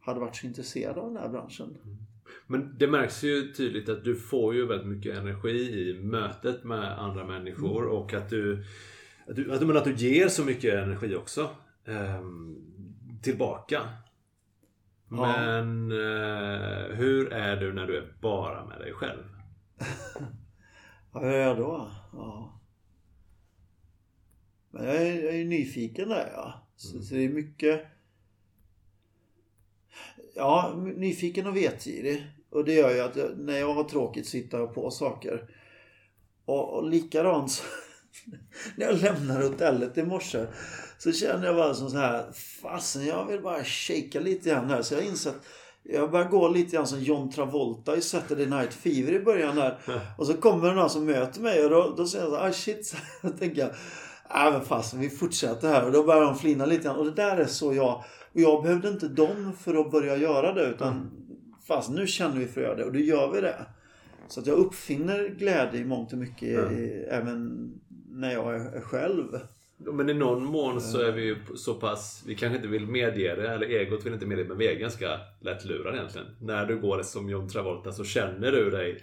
hade 0.00 0.20
varit 0.20 0.36
så 0.36 0.46
intresserade 0.46 1.00
av 1.00 1.12
den 1.12 1.22
här 1.22 1.28
branschen. 1.28 1.76
Men 2.46 2.76
det 2.78 2.86
märks 2.86 3.22
ju 3.24 3.52
tydligt 3.52 3.88
att 3.88 4.04
du 4.04 4.16
får 4.16 4.54
ju 4.54 4.66
väldigt 4.66 4.86
mycket 4.88 5.18
energi 5.18 5.88
i 5.90 6.02
mötet 6.02 6.64
med 6.64 6.98
andra 6.98 7.24
människor 7.26 7.82
Mm. 7.82 7.96
och 7.96 8.14
att 8.14 8.30
du, 8.30 8.64
att 9.28 9.36
du, 9.36 9.52
att, 9.52 9.60
du- 9.60 9.66
men 9.66 9.76
att 9.76 9.84
du 9.84 9.94
ger 9.94 10.28
så 10.28 10.44
mycket 10.44 10.74
energi 10.74 11.14
också 11.16 11.50
ehm, 11.84 12.56
tillbaka. 13.22 13.80
Ja. 15.10 15.16
Men 15.36 15.90
eh, 15.92 16.96
hur 16.96 17.32
är 17.32 17.56
du 17.56 17.72
när 17.72 17.86
du 17.86 17.96
är 17.96 18.16
bara 18.20 18.66
med 18.66 18.78
dig 18.78 18.92
själv? 18.92 19.22
Hur 21.14 21.24
är 21.24 21.46
jag 21.46 21.56
då? 21.56 21.90
Ja. 22.12 22.60
Men 24.70 24.84
jag 24.84 24.96
är, 24.96 25.24
jag 25.24 25.34
är 25.34 25.44
nyfiken 25.44 26.08
där 26.08 26.30
ja. 26.34 26.68
Så, 26.76 27.02
så 27.02 27.14
det 27.14 27.24
är 27.24 27.28
mycket... 27.28 27.86
Ja, 30.34 30.74
nyfiken 30.96 31.46
och 31.46 31.56
vetgirig. 31.56 32.26
Och 32.50 32.64
det 32.64 32.74
gör 32.74 32.94
ju 32.94 33.00
att 33.00 33.16
jag, 33.16 33.38
när 33.38 33.58
jag 33.58 33.74
har 33.74 33.84
tråkigt 33.84 34.26
så 34.26 34.36
hittar 34.36 34.58
jag 34.58 34.74
på 34.74 34.90
saker. 34.90 35.50
Och, 36.44 36.74
och 36.74 36.90
likadant 36.90 37.50
så, 37.50 37.64
när 38.76 38.86
jag 38.86 39.02
lämnar 39.02 39.42
hotellet 39.42 39.98
i 39.98 40.02
morse 40.02 40.46
så 40.98 41.12
känner 41.12 41.46
jag 41.46 41.56
bara 41.56 41.74
som 41.74 41.90
så 41.90 41.96
här, 41.96 42.32
fasen 42.32 43.06
jag 43.06 43.26
vill 43.26 43.42
bara 43.42 43.64
shaka 43.64 44.20
lite 44.20 44.50
grann 44.50 44.70
här. 44.70 44.82
Så 44.82 44.94
jag 44.94 45.00
har 45.00 45.08
insett 45.08 45.36
jag 45.86 46.10
börjar 46.10 46.28
gå 46.28 46.48
lite 46.48 46.76
grann 46.76 46.86
som 46.86 47.00
John 47.00 47.30
Travolta 47.30 47.96
i 47.96 48.00
Saturday 48.00 48.46
Night 48.46 48.74
Fever 48.74 49.12
i 49.12 49.20
början 49.20 49.56
där. 49.56 49.78
Och 50.18 50.26
så 50.26 50.34
kommer 50.34 50.68
det 50.68 50.74
någon 50.74 50.90
som 50.90 51.04
möter 51.04 51.40
mig 51.40 51.64
och 51.64 51.70
då, 51.70 51.94
då 51.96 52.06
säger 52.06 52.24
jag 52.24 52.32
så 52.32 52.38
här, 52.38 52.48
ah 52.48 52.52
shit. 52.52 52.86
Så 52.86 52.96
jag 53.22 53.38
tänker 53.38 53.60
jag, 53.60 53.70
nej 54.34 54.52
men 54.52 54.64
fasen 54.64 55.00
vi 55.00 55.10
fortsätter 55.10 55.68
här. 55.68 55.84
Och 55.84 55.92
då 55.92 56.02
börjar 56.02 56.20
de 56.20 56.38
flina 56.38 56.66
lite 56.66 56.84
grann. 56.84 56.96
Och 56.96 57.04
det 57.04 57.14
där 57.14 57.36
är 57.36 57.46
så 57.46 57.74
jag, 57.74 58.04
och 58.32 58.40
jag 58.40 58.62
behövde 58.62 58.88
inte 58.88 59.08
dem 59.08 59.52
för 59.60 59.74
att 59.74 59.90
börja 59.90 60.16
göra 60.16 60.52
det. 60.52 60.66
Utan 60.66 61.10
fast 61.66 61.90
nu 61.90 62.06
känner 62.06 62.38
vi 62.38 62.46
för 62.46 62.60
att 62.60 62.66
göra 62.66 62.76
det 62.76 62.84
och 62.84 62.92
då 62.92 62.98
gör 62.98 63.32
vi 63.32 63.40
det. 63.40 63.66
Så 64.28 64.40
att 64.40 64.46
jag 64.46 64.58
uppfinner 64.58 65.28
glädje 65.28 65.80
i 65.80 65.84
mångt 65.84 66.12
och 66.12 66.18
mycket 66.18 66.72
i, 66.72 67.06
även 67.10 67.70
när 68.08 68.32
jag 68.32 68.54
är 68.54 68.80
själv. 68.80 69.40
Men 69.76 70.08
i 70.10 70.14
någon 70.14 70.44
mån 70.44 70.80
så 70.80 71.00
är 71.00 71.12
vi 71.12 71.22
ju 71.22 71.36
så 71.56 71.74
pass, 71.74 72.22
vi 72.26 72.34
kanske 72.34 72.56
inte 72.56 72.68
vill 72.68 72.86
medge 72.86 73.34
det, 73.36 73.48
eller 73.48 73.66
egot 73.66 74.06
vill 74.06 74.12
inte 74.12 74.26
medge 74.26 74.42
det, 74.42 74.48
men 74.48 74.58
vi 74.58 74.68
är 74.68 74.74
ganska 74.74 75.20
lättlurade 75.40 75.96
egentligen. 75.96 76.26
När 76.40 76.66
du 76.66 76.80
går 76.80 77.02
som 77.02 77.28
John 77.28 77.48
Travolta 77.48 77.92
så 77.92 78.04
känner 78.04 78.52
du 78.52 78.70
dig, 78.70 79.02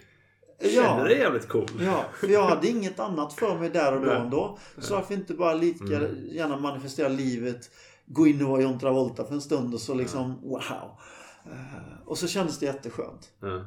känner 0.74 1.04
dig 1.04 1.18
jävligt 1.18 1.48
cool. 1.48 1.66
Ja, 1.80 2.04
för 2.20 2.28
jag 2.28 2.42
hade 2.48 2.68
inget 2.68 3.00
annat 3.00 3.32
för 3.32 3.58
mig 3.58 3.70
där 3.70 3.94
och 3.96 4.06
då 4.06 4.10
ändå. 4.10 4.58
Så 4.78 4.94
varför 4.94 5.14
inte 5.14 5.34
bara 5.34 5.54
lika 5.54 5.84
Mm. 5.96 6.26
gärna 6.30 6.56
manifestera 6.58 7.08
livet, 7.08 7.70
gå 8.06 8.26
in 8.26 8.42
och 8.42 8.48
vara 8.48 8.62
John 8.62 8.78
Travolta 8.78 9.24
för 9.24 9.34
en 9.34 9.40
stund 9.40 9.74
och 9.74 9.80
så 9.80 9.94
liksom 9.94 10.40
wow. 10.42 10.60
Eh, 11.44 12.06
Och 12.06 12.18
så 12.18 12.26
kändes 12.28 12.58
det 12.58 12.66
jätteskönt. 12.66 13.30
Ja, 13.40 13.66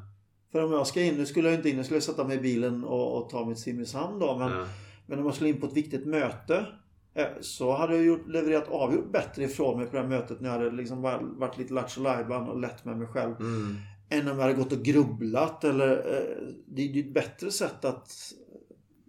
För 0.51 0.63
om 0.63 0.71
jag 0.71 0.87
ska 0.87 1.01
in, 1.01 1.15
nu 1.15 1.25
skulle 1.25 1.49
jag 1.49 1.57
inte 1.57 1.69
in, 1.69 1.77
jag 1.77 1.85
skulle 1.85 2.01
sätta 2.01 2.23
mig 2.23 2.37
i 2.37 2.41
bilen 2.41 2.83
och, 2.83 3.17
och 3.17 3.29
ta 3.29 3.45
till 3.45 3.55
Simrishamn 3.55 4.19
då. 4.19 4.37
Men, 4.37 4.51
ja, 4.51 4.65
men 5.05 5.19
om 5.19 5.25
jag 5.25 5.35
skulle 5.35 5.49
in 5.49 5.59
på 5.61 5.67
ett 5.67 5.73
viktigt 5.77 6.05
möte 6.05 6.65
så 7.41 7.71
hade 7.71 7.95
jag 7.95 8.05
gjort, 8.05 8.27
levererat 8.27 8.67
avgjort 8.67 9.11
bättre 9.11 9.43
ifrån 9.43 9.77
mig 9.77 9.87
på 9.87 9.95
det 9.95 10.01
här 10.01 10.09
mötet 10.09 10.41
när 10.41 10.49
jag 10.49 10.57
hade 10.57 10.71
liksom 10.71 11.01
varit 11.37 11.57
lite 11.57 11.73
lattjo 11.73 12.01
och 12.49 12.59
lätt 12.59 12.85
med 12.85 12.97
mig 12.97 13.07
själv. 13.07 13.35
mm, 13.39 13.75
Än 14.09 14.27
om 14.27 14.37
jag 14.37 14.45
hade 14.45 14.53
gått 14.53 14.71
och 14.71 14.83
grubblat 14.83 15.63
eller 15.63 15.91
eh, 15.97 16.47
Det 16.67 16.81
är 16.81 16.85
ju 16.85 17.01
ett 17.01 17.13
bättre 17.13 17.51
sätt 17.51 17.85
att 17.85 18.11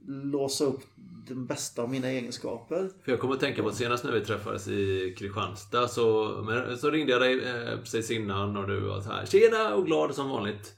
låsa 0.07 0.65
upp 0.65 0.83
den 1.29 1.47
bästa 1.47 1.83
av 1.83 1.91
mina 1.91 2.09
egenskaper. 2.09 2.91
För 3.05 3.13
jag 3.13 3.21
kommer 3.21 3.35
att 3.35 3.41
tänka 3.41 3.63
på 3.63 3.69
att 3.69 3.75
senast 3.75 4.05
när 4.05 4.13
vi 4.13 4.21
träffades 4.21 4.69
i 4.69 5.15
Kristianstad 5.19 5.89
så, 5.89 6.29
men, 6.47 6.79
så 6.79 6.91
ringde 6.91 7.13
jag 7.13 7.21
dig 7.21 7.45
eh, 7.45 7.79
precis 7.79 8.11
innan 8.11 8.57
och 8.57 8.69
du 8.69 8.81
var 8.81 9.01
så 9.01 9.11
här 9.11 9.27
Tjena 9.27 9.75
och 9.75 9.87
glad 9.87 10.15
som 10.15 10.29
vanligt. 10.29 10.75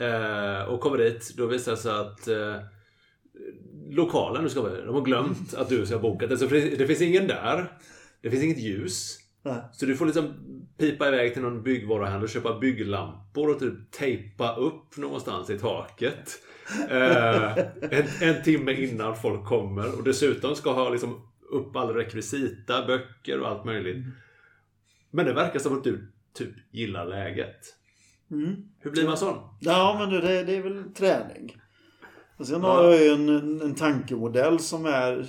Eh, 0.00 0.68
och 0.68 0.80
kommer 0.80 0.98
dit, 0.98 1.34
då 1.36 1.46
visar 1.46 1.72
det 1.72 1.78
sig 1.78 1.92
att 1.92 2.28
eh, 2.28 2.56
lokalen 3.90 4.44
du 4.44 4.50
ska 4.50 4.62
vara 4.62 4.78
i, 4.78 4.82
de 4.82 4.94
har 4.94 5.02
glömt 5.02 5.54
att 5.54 5.68
du 5.68 5.86
ska 5.86 5.94
ha 5.94 6.02
bokat 6.02 6.30
det. 6.30 6.38
Så 6.38 6.46
det 6.46 6.86
finns 6.86 7.02
ingen 7.02 7.26
där. 7.26 7.72
Det 8.22 8.30
finns 8.30 8.42
inget 8.42 8.58
ljus. 8.58 9.18
Nej. 9.42 9.60
Så 9.72 9.86
du 9.86 9.96
får 9.96 10.06
liksom 10.06 10.34
pipa 10.78 11.08
iväg 11.08 11.32
till 11.32 11.42
någon 11.42 11.62
byggvaruhandel 11.62 12.22
och 12.22 12.28
köpa 12.28 12.58
bygglampor 12.58 13.50
och 13.50 13.60
typ 13.60 13.90
tejpa 13.90 14.56
upp 14.56 14.96
någonstans 14.96 15.50
i 15.50 15.58
taket. 15.58 16.30
Eh, 16.90 17.58
en, 17.90 18.06
en 18.20 18.42
timme 18.42 18.72
innan 18.72 19.16
folk 19.16 19.44
kommer 19.44 19.98
och 19.98 20.04
dessutom 20.04 20.54
ska 20.54 20.72
ha 20.72 20.88
liksom 20.88 21.28
upp 21.50 21.76
all 21.76 21.94
rekvisita, 21.94 22.86
böcker 22.86 23.40
och 23.40 23.48
allt 23.48 23.64
möjligt. 23.64 24.04
Men 25.10 25.26
det 25.26 25.32
verkar 25.32 25.58
som 25.58 25.76
att 25.78 25.84
du 25.84 26.12
typ 26.34 26.54
gillar 26.70 27.06
läget. 27.06 27.60
Mm. 28.30 28.54
Hur 28.78 28.90
blir 28.90 29.04
man 29.04 29.16
sån? 29.16 29.38
Ja 29.60 29.96
men 29.98 30.10
du, 30.10 30.20
det, 30.20 30.44
det 30.44 30.56
är 30.56 30.62
väl 30.62 30.94
träning. 30.94 31.56
Och 32.36 32.46
sen 32.46 32.62
har 32.62 32.84
jag 32.84 33.02
ju 33.02 33.08
en, 33.08 33.60
en, 33.60 33.74
tankemodell 33.74 34.58
som 34.58 34.86
är 34.86 35.26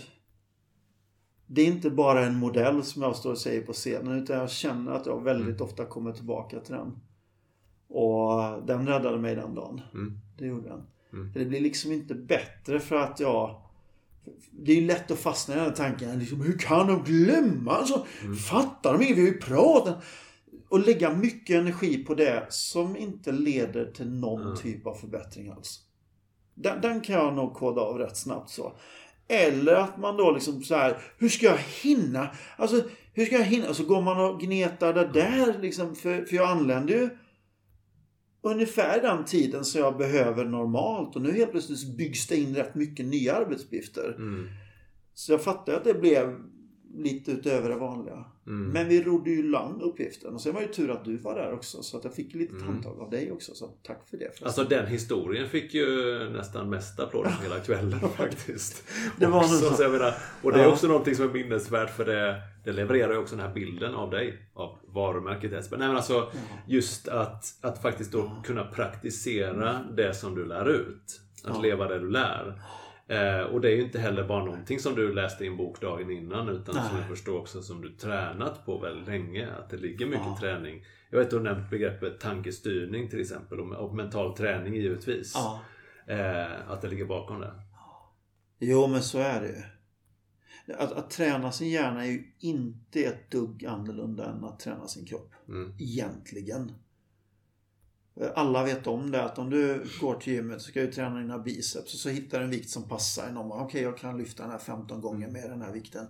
Det 1.46 1.62
är 1.62 1.66
inte 1.66 1.90
bara 1.90 2.26
en 2.26 2.36
modell 2.36 2.84
som 2.84 3.02
jag 3.02 3.16
står 3.16 3.32
och 3.32 3.38
säger 3.38 3.62
på 3.62 3.74
scenen 3.74 4.24
utan 4.24 4.38
jag 4.38 4.50
känner 4.50 4.92
att 4.92 5.06
jag 5.06 5.24
väldigt 5.24 5.62
ofta 5.62 5.86
kommer 5.86 6.12
tillbaka 6.12 6.60
till 6.60 6.76
den. 6.76 7.00
Och 7.88 8.64
den 8.66 8.88
räddade 8.88 9.18
mig 9.18 9.36
den 9.36 9.56
dagen. 9.56 9.82
Mm. 9.94 10.20
Det 10.38 10.46
gjorde 10.46 10.70
den. 10.70 10.84
Mm. 11.14 11.32
Det 11.34 11.46
blir 11.46 11.62
liksom 11.62 11.92
inte 11.92 12.16
bättre 12.16 12.80
för 12.80 12.96
att 12.96 13.20
jag 13.20 13.62
det 14.52 14.72
är 14.72 14.76
ju 14.76 14.88
lätt 14.88 15.12
att 15.12 15.20
fastna 15.20 15.54
i 15.54 15.58
den 15.58 15.66
här 15.66 15.76
tanken. 15.76 16.20
Liksom, 16.20 16.42
hur 16.42 16.58
kan 16.58 16.88
de 16.88 17.04
glömma? 17.04 17.72
Alltså, 17.72 18.06
Fattar 18.50 18.94
de 18.94 19.04
inget? 19.04 19.18
Vi 19.18 19.22
har 19.22 19.28
ju 19.28 19.38
pratat. 19.38 20.04
Och 20.70 20.80
lägga 20.80 21.14
mycket 21.14 21.56
energi 21.56 22.04
på 22.04 22.16
det 22.16 22.46
som 22.50 22.98
inte 22.98 23.32
leder 23.32 23.92
till 23.92 24.10
någon 24.10 24.42
Mm. 24.42 24.58
typ 24.58 24.88
av 24.88 24.94
förbättring 24.94 25.50
alls. 25.50 25.87
Den, 26.58 26.82
den 26.82 27.02
kan 27.02 27.16
jag 27.16 27.34
nog 27.34 27.54
koda 27.54 27.82
av 27.82 27.98
rätt 27.98 28.18
snabbt 28.18 28.50
så. 28.50 28.74
Eller 29.28 29.74
att 29.74 29.98
man 29.98 30.18
då 30.18 30.32
liksom 30.32 30.64
så 30.64 30.76
här, 30.76 30.98
hur 31.18 31.30
ska 31.30 31.46
jag 31.46 31.58
hinna? 31.82 32.30
Alltså, 32.58 32.84
hur 33.14 33.26
ska 33.26 33.36
jag 33.36 33.46
hinna? 33.46 33.70
Och 33.70 33.76
så 33.76 33.84
går 33.84 34.02
man 34.02 34.20
och 34.20 34.40
gnetar 34.40 34.94
det 34.94 35.08
där 35.14 35.62
liksom, 35.62 35.96
för, 35.96 36.26
för 36.26 36.36
jag 36.36 36.50
anländer 36.50 36.94
ju 36.94 37.10
ungefär 38.42 39.02
den 39.02 39.26
tiden 39.26 39.66
som 39.66 39.82
jag 39.82 39.98
behöver 39.98 40.46
normalt. 40.46 41.16
Och 41.16 41.22
nu 41.22 41.32
helt 41.32 41.52
plötsligt 41.52 41.98
byggs 41.98 42.28
det 42.28 42.38
in 42.38 42.56
rätt 42.56 42.76
mycket 42.76 43.06
nya 43.06 43.36
arbetsuppgifter. 43.36 44.14
Mm. 44.18 44.48
Så 45.14 45.32
jag 45.32 45.44
fattar 45.44 45.74
att 45.74 45.84
det 45.84 45.94
blev 45.94 46.36
lite 46.98 47.32
utöver 47.32 47.70
det 47.70 47.76
vanliga. 47.76 48.26
Mm. 48.48 48.70
Men 48.70 48.88
vi 48.88 49.04
rodde 49.04 49.30
ju 49.30 49.50
land 49.50 49.82
uppgiften. 49.82 50.34
Och 50.34 50.42
sen 50.42 50.54
var 50.54 50.62
det 50.62 50.68
ju 50.68 50.74
tur 50.74 50.92
att 50.92 51.06
du 51.06 51.18
var 51.18 51.36
där 51.36 51.54
också. 51.54 51.84
Så 51.84 51.98
att 51.98 52.04
jag 52.04 52.14
fick 52.14 52.34
lite 52.36 52.56
Mm. 52.56 52.68
handtag 52.68 53.00
av 53.00 53.10
dig 53.10 53.32
också. 53.32 53.54
Så 53.56 53.68
tack 53.84 54.10
för 54.10 54.18
det. 54.18 54.26
förresten. 54.26 54.48
Alltså 54.48 54.64
den 54.64 54.88
historien 54.88 55.50
fick 55.50 55.74
ju 55.74 55.86
nästan 56.30 56.70
mest 56.70 57.00
applåder 57.00 57.36
hela 57.44 57.60
kvällen 57.60 58.00
faktiskt. 58.18 58.84
Det 59.20 59.26
var 59.26 59.40
Också, 59.40 59.70
så. 59.76 59.84
jag 59.84 59.92
menar, 59.92 60.14
och 60.44 60.52
det 60.52 60.60
är 60.60 60.64
Ja. 60.64 60.72
också 60.72 60.88
någonting 60.88 61.16
som 61.16 61.30
är 61.30 61.34
minnesvärt 61.34 61.90
för 61.96 62.06
det, 62.06 62.42
det 62.66 62.72
levererar 62.72 63.12
ju 63.14 63.18
också 63.20 63.36
den 63.36 63.46
här 63.46 63.54
bilden 63.54 63.96
av 63.96 64.10
dig. 64.10 64.50
Av 64.54 64.78
varumärket 64.94 65.54
Espen. 65.54 65.80
Nej 65.80 65.88
men 65.88 65.98
alltså 65.98 66.32
just 66.68 67.08
att, 67.08 67.44
att 67.62 67.82
faktiskt 67.82 68.12
då 68.12 68.32
kunna 68.44 68.64
praktisera 68.64 69.80
det 69.98 70.14
som 70.14 70.36
du 70.36 70.46
lär 70.46 70.70
ut. 70.70 71.22
Att 71.44 71.56
Ja. 71.56 71.62
leva 71.62 71.88
det 71.88 72.00
du 72.00 72.10
lär. 72.10 72.62
Eh, 73.08 73.40
och 73.40 73.62
det 73.62 73.72
är 73.72 73.76
ju 73.76 73.84
inte 73.84 74.00
heller 74.00 74.24
bara 74.28 74.46
någonting 74.46 74.80
som 74.80 74.96
du 74.96 75.14
läste 75.14 75.44
i 75.44 75.48
en 75.48 75.58
bok 75.58 75.82
dagen 75.82 76.12
innan 76.12 76.50
utan 76.50 76.74
som 76.76 76.84
Nej. 76.84 76.94
jag 77.02 77.08
förstår 77.10 77.40
också 77.40 77.62
som 77.62 77.82
du 77.82 77.90
tränat 77.90 78.66
på 78.66 78.78
väldigt 78.80 79.08
länge. 79.08 79.52
Att 79.52 79.70
det 79.70 79.78
ligger 79.78 80.06
mycket 80.06 80.26
Ja. 80.26 80.38
träning. 80.40 80.86
Jag 81.10 81.20
vet 81.20 81.30
du 81.30 81.36
har 81.36 81.44
nämnt 81.44 81.70
begreppet 81.70 82.20
tankestyrning 82.20 83.10
till 83.10 83.22
exempel 83.22 83.60
och, 83.60 83.76
och 83.76 83.96
mental 83.96 84.38
träning 84.38 84.74
givetvis. 84.76 85.34
Ja. 85.36 85.62
Eh, 86.08 86.72
att 86.72 86.82
det 86.82 86.88
ligger 86.88 87.06
bakom 87.06 87.40
det. 87.42 87.52
Jo, 88.60 88.88
men 88.88 89.02
så 89.02 89.20
är 89.20 89.42
det 89.42 89.48
ju. 89.48 89.62
Att, 90.74 90.92
att 90.92 91.10
träna 91.10 91.52
sin 91.52 91.70
hjärna 91.70 92.06
är 92.06 92.10
ju 92.10 92.24
inte 92.40 93.04
ett 93.04 93.32
dugg 93.32 93.66
annorlunda 93.66 94.26
än 94.26 94.44
att 94.44 94.60
träna 94.60 94.88
sin 94.88 95.06
kropp. 95.06 95.32
Mm. 95.48 95.74
Egentligen. 95.80 96.72
Alla 98.36 98.64
vet 98.64 98.88
om 98.88 99.12
det 99.12 99.24
att 99.24 99.40
om 99.40 99.50
du 99.50 99.84
går 100.02 100.16
till 100.16 100.34
gymmet 100.34 100.62
så 100.62 100.70
ska 100.70 100.82
du 100.82 100.92
träna 100.92 101.20
dina 101.20 101.40
biceps 101.40 101.94
och 101.94 102.00
så 102.00 102.10
hittar 102.10 102.40
du 102.40 102.44
en 102.44 102.52
vikt 102.52 102.70
som 102.70 102.84
passar. 102.84 103.34
Okej, 103.38 103.66
okay, 103.66 103.82
jag 103.82 103.98
kan 103.98 104.18
lyfta 104.18 104.44
den 104.44 104.52
här 104.52 104.60
15 104.60 105.02
gånger 105.02 105.28
med 105.28 105.50
den 105.50 105.62
här 105.62 105.72
vikten. 105.72 106.08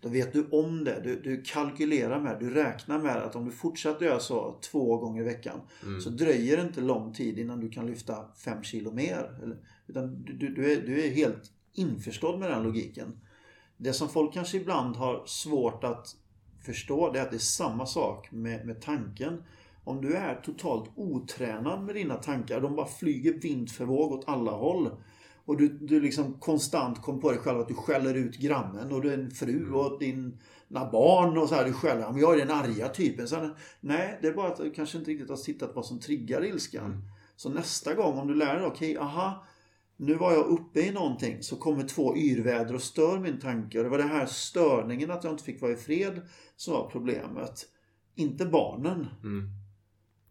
Då 0.00 0.08
vet 0.08 0.32
du 0.32 0.48
om 0.50 0.84
det. 0.84 1.00
Du, 1.04 1.20
du 1.20 1.42
kalkylerar 1.42 2.20
med, 2.20 2.36
du 2.40 2.50
räknar 2.50 2.98
med 2.98 3.16
att 3.16 3.36
om 3.36 3.44
du 3.44 3.50
fortsätter 3.50 4.06
göra 4.06 4.20
så 4.20 4.58
två 4.70 4.96
gånger 4.96 5.22
i 5.22 5.24
veckan 5.24 5.60
mm. 5.82 6.00
så 6.00 6.10
dröjer 6.10 6.56
det 6.56 6.62
inte 6.62 6.80
lång 6.80 7.12
tid 7.12 7.38
innan 7.38 7.60
du 7.60 7.68
kan 7.68 7.86
lyfta 7.86 8.24
5 8.36 8.62
kilo 8.62 8.92
mer. 8.92 9.56
Utan 9.86 10.22
du, 10.24 10.48
du, 10.48 10.72
är, 10.72 10.86
du 10.86 11.04
är 11.04 11.10
helt 11.10 11.52
införstådd 11.72 12.38
med 12.38 12.50
den 12.50 12.62
logiken. 12.62 13.20
Det 13.76 13.92
som 13.92 14.08
folk 14.08 14.34
kanske 14.34 14.56
ibland 14.56 14.96
har 14.96 15.22
svårt 15.26 15.84
att 15.84 16.16
förstå 16.64 17.12
det 17.12 17.18
är 17.18 17.22
att 17.22 17.30
det 17.30 17.36
är 17.36 17.38
samma 17.38 17.86
sak 17.86 18.32
med, 18.32 18.66
med 18.66 18.82
tanken. 18.82 19.42
Om 19.90 20.00
du 20.00 20.14
är 20.14 20.34
totalt 20.34 20.90
otränad 20.94 21.82
med 21.84 21.94
dina 21.94 22.14
tankar, 22.14 22.60
de 22.60 22.76
bara 22.76 22.86
flyger 22.86 23.32
vind 23.32 23.70
för 23.70 23.84
våg 23.84 24.12
åt 24.12 24.28
alla 24.28 24.50
håll. 24.50 24.90
Och 25.44 25.56
du, 25.56 25.68
du 25.68 26.00
liksom 26.00 26.34
konstant 26.34 27.02
kom 27.02 27.20
på 27.20 27.30
dig 27.30 27.38
själv 27.38 27.60
att 27.60 27.68
du 27.68 27.74
skäller 27.74 28.14
ut 28.14 28.36
grannen 28.36 28.92
och 28.92 29.02
din 29.02 29.30
fru 29.30 29.56
mm. 29.56 29.74
och 29.74 29.98
dina 29.98 30.90
barn 30.92 31.38
och 31.38 31.48
så 31.48 31.54
här. 31.54 31.64
Du 31.64 31.72
skäller. 31.72 32.12
Men 32.12 32.20
jag 32.20 32.34
är 32.34 32.46
den 32.46 32.56
arga 32.56 32.88
typen. 32.88 33.28
Så, 33.28 33.50
nej, 33.80 34.18
det 34.22 34.28
är 34.28 34.32
bara 34.32 34.48
att 34.48 34.56
du 34.56 34.70
kanske 34.70 34.98
inte 34.98 35.10
riktigt 35.10 35.28
har 35.28 35.36
tittat 35.36 35.74
vad 35.74 35.86
som 35.86 36.00
triggar 36.00 36.44
ilskan. 36.44 36.84
Mm. 36.84 37.02
Så 37.36 37.48
nästa 37.48 37.94
gång 37.94 38.18
om 38.18 38.28
du 38.28 38.34
lär 38.34 38.54
dig, 38.54 38.66
okej, 38.66 38.96
okay, 38.96 39.08
aha. 39.08 39.46
Nu 39.96 40.14
var 40.14 40.32
jag 40.32 40.46
uppe 40.46 40.80
i 40.80 40.90
någonting 40.90 41.42
så 41.42 41.56
kommer 41.56 41.82
två 41.88 42.16
yrväder 42.16 42.74
och 42.74 42.82
stör 42.82 43.18
min 43.18 43.40
tanke. 43.40 43.78
Och 43.78 43.84
det 43.84 43.90
var 43.90 43.98
den 43.98 44.08
här 44.08 44.26
störningen 44.26 45.10
att 45.10 45.24
jag 45.24 45.32
inte 45.32 45.44
fick 45.44 45.62
vara 45.62 45.72
i 45.72 45.76
fred 45.76 46.20
som 46.56 46.74
var 46.74 46.90
problemet. 46.90 47.66
Inte 48.14 48.46
barnen. 48.46 49.06
Mm 49.22 49.59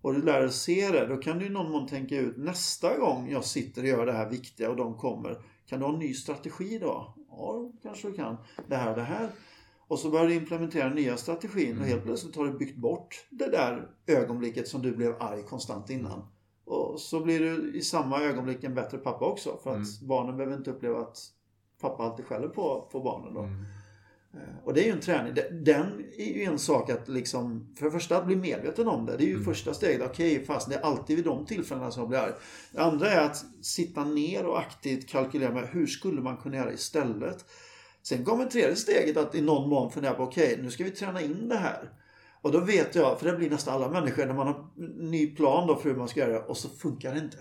och 0.02 0.14
du 0.14 0.22
lär 0.22 0.39
dig 0.39 0.52
se 0.52 0.91
det, 0.91 1.06
då 1.06 1.18
kan 1.18 1.39
du 1.39 1.45
i 1.45 1.50
någon 1.50 1.72
mån 1.72 1.88
tänka 1.88 2.18
ut 2.18 2.38
nästa 2.38 2.97
gång 2.97 3.30
jag 3.32 3.45
sitter 3.45 3.82
och 3.82 3.88
gör 3.88 4.06
det 4.06 4.14
här 4.14 4.30
viktiga 4.30 4.70
och 4.70 4.76
de 4.76 4.97
kommer. 4.97 5.38
Kan 5.66 5.80
du 5.80 5.86
ha 5.86 5.93
en 5.93 6.00
ny 6.00 6.14
strategi 6.14 6.80
då? 6.80 7.14
Ja, 7.30 7.72
kanske 7.84 8.08
du 8.08 8.14
kan. 8.14 8.38
Det 8.68 8.76
här 8.76 8.95
det 8.95 9.02
här. 9.02 9.30
Och 9.88 10.00
så 10.00 10.10
börjar 10.10 10.28
du 10.28 10.34
implementera 10.34 10.89
nya 10.89 11.18
strategin 11.18 11.80
och 11.80 11.86
helt 11.86 11.93
mm. 11.93 12.06
plötsligt 12.06 12.36
har 12.36 12.45
du 12.45 12.58
byggt 12.58 12.78
bort 12.78 13.26
det 13.30 13.47
där 13.47 13.89
ögonblicket 14.08 14.68
som 14.68 14.82
du 14.82 14.95
blev 14.95 15.16
arg 15.20 15.43
konstant 15.43 15.89
innan. 15.89 16.28
Och 16.66 17.00
så 17.00 17.20
blir 17.20 17.39
du 17.39 17.74
i 17.74 17.82
samma 17.82 18.22
ögonblick 18.22 18.64
en 18.64 18.76
bättre 18.76 18.97
pappa 18.97 19.26
också. 19.26 19.60
För 19.64 19.70
att 19.70 19.76
mm. 19.76 20.08
barnen 20.08 20.38
behöver 20.38 20.58
inte 20.58 20.72
uppleva 20.72 21.00
att 21.00 21.18
pappa 21.82 22.04
alltid 22.04 22.26
skäller 22.26 22.47
på, 22.47 22.88
på 22.91 23.00
barnen 23.00 23.34
då. 23.34 23.41
Mm. 23.41 23.66
Eh, 24.34 24.65
och 24.65 24.73
det 24.73 24.82
är 24.82 24.86
ju 24.86 24.91
en 24.91 24.99
träning. 24.99 25.34
Den 25.51 26.05
är 26.17 26.34
ju 26.34 26.43
en 26.43 26.59
sak 26.59 26.89
att 26.89 27.07
liksom, 27.07 27.73
för 27.77 27.86
det 27.86 27.91
första 27.91 28.17
att 28.17 28.25
bli 28.25 28.36
medveten 28.36 28.88
om 28.88 29.05
det. 29.05 29.17
Det 29.17 29.23
är 29.23 29.27
ju 29.27 29.34
mm. 29.34 29.45
första 29.45 29.73
steget. 29.73 30.01
Okej, 30.09 30.34
okay, 30.34 30.45
fast 30.45 30.69
det 30.69 30.75
är 30.75 30.82
alltid 30.82 31.15
vid 31.15 31.25
de 31.25 31.45
tillfällena 31.45 31.91
som 31.91 32.01
jag 32.01 32.09
blir 32.09 32.19
arg. 32.19 32.34
Det 32.71 32.80
andra 32.80 33.09
är 33.09 33.25
att 33.25 33.45
sitta 33.61 34.03
ner 34.03 34.45
och 34.45 34.59
aktivt 34.59 35.09
kalkylera 35.09 35.53
med 35.53 35.67
hur 35.67 35.88
skulle 35.88 36.21
man 36.21 36.38
kunna 36.38 36.57
göra 36.57 36.73
istället. 36.73 37.45
Sen 38.03 38.25
kommer 38.25 38.45
tredje 38.45 38.75
steget 38.75 39.17
att 39.17 39.36
i 39.36 39.41
någon 39.41 39.69
mån 39.69 39.91
fundera 39.91 40.13
på 40.13 40.23
okej, 40.23 40.53
okay, 40.53 40.63
nu 40.63 40.71
ska 40.71 40.84
vi 40.84 40.91
träna 40.91 41.21
in 41.21 41.49
det 41.49 41.57
här. 41.57 41.89
Och 42.41 42.51
då 42.51 42.59
vet 42.59 42.95
jag, 42.95 43.19
för 43.19 43.32
det 43.32 43.38
blir 43.38 43.49
nästan 43.49 43.73
alla 43.73 43.89
människor, 43.89 44.25
när 44.25 44.34
man 44.34 44.47
har 44.47 44.69
ny 45.09 45.36
plan 45.36 45.67
då 45.67 45.75
för 45.75 45.89
hur 45.89 45.95
man 45.95 46.07
ska 46.07 46.19
göra 46.19 46.45
och 46.45 46.57
så 46.57 46.69
funkar 46.69 47.13
det 47.13 47.19
inte. 47.19 47.38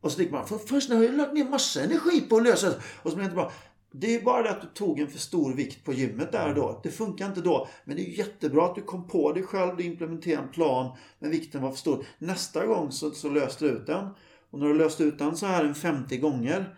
Och 0.00 0.10
så 0.10 0.16
tänker 0.16 0.32
man, 0.32 0.46
för 0.46 0.58
först 0.58 0.88
när 0.88 1.02
jag 1.02 1.10
har 1.10 1.16
lagt 1.16 1.32
ner 1.32 1.44
massa 1.44 1.82
energi 1.82 2.20
på 2.20 2.36
att 2.36 2.42
lösa 2.42 2.68
det. 2.68 2.76
Och 3.02 3.10
så 3.10 3.16
blir 3.16 3.16
det 3.16 3.24
inte 3.24 3.34
bra. 3.34 3.52
Det 3.96 4.14
är 4.14 4.22
bara 4.22 4.42
det 4.42 4.50
att 4.50 4.60
du 4.60 4.66
tog 4.66 5.00
en 5.00 5.08
för 5.08 5.18
stor 5.18 5.52
vikt 5.52 5.84
på 5.84 5.92
gymmet 5.92 6.32
där 6.32 6.48
och 6.48 6.54
då. 6.54 6.80
Det 6.82 6.90
funkar 6.90 7.26
inte 7.26 7.40
då. 7.40 7.68
Men 7.84 7.96
det 7.96 8.02
är 8.02 8.18
jättebra 8.18 8.64
att 8.64 8.74
du 8.74 8.82
kom 8.82 9.08
på 9.08 9.32
dig 9.32 9.42
själv, 9.42 9.76
du 9.76 9.84
implementerade 9.84 10.42
en 10.42 10.52
plan, 10.52 10.96
men 11.18 11.30
vikten 11.30 11.62
var 11.62 11.70
för 11.70 11.78
stor. 11.78 12.06
Nästa 12.18 12.66
gång 12.66 12.92
så, 12.92 13.10
så 13.10 13.28
löste 13.28 13.64
du 13.64 13.70
ut 13.70 13.86
den. 13.86 14.08
Och 14.50 14.58
när 14.58 14.66
du 14.66 14.74
löst 14.74 15.00
ut 15.00 15.18
den 15.18 15.36
så 15.36 15.46
här 15.46 15.64
en 15.64 15.74
50 15.74 16.16
gånger, 16.16 16.76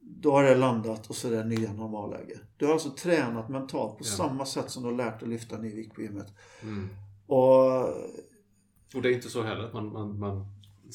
då 0.00 0.32
har 0.32 0.42
det 0.42 0.54
landat 0.54 1.06
och 1.06 1.16
så 1.16 1.28
är 1.28 1.32
det 1.32 1.44
nya 1.44 1.72
normalläge. 1.72 2.38
Du 2.56 2.66
har 2.66 2.72
alltså 2.72 2.90
tränat 2.90 3.48
mentalt 3.48 3.98
på 3.98 4.04
ja. 4.04 4.10
samma 4.10 4.46
sätt 4.46 4.70
som 4.70 4.82
du 4.82 4.88
har 4.88 4.96
lärt 4.96 5.20
dig 5.20 5.28
lyfta 5.28 5.58
ny 5.58 5.74
vikt 5.74 5.94
på 5.94 6.02
gymmet. 6.02 6.34
Mm. 6.62 6.88
Och, 7.26 7.82
och 8.94 9.02
det 9.02 9.08
är 9.08 9.12
inte 9.12 9.28
så 9.28 9.42
heller 9.42 9.64
att 9.64 9.72
man, 9.72 9.92
man, 9.92 10.18
man 10.18 10.46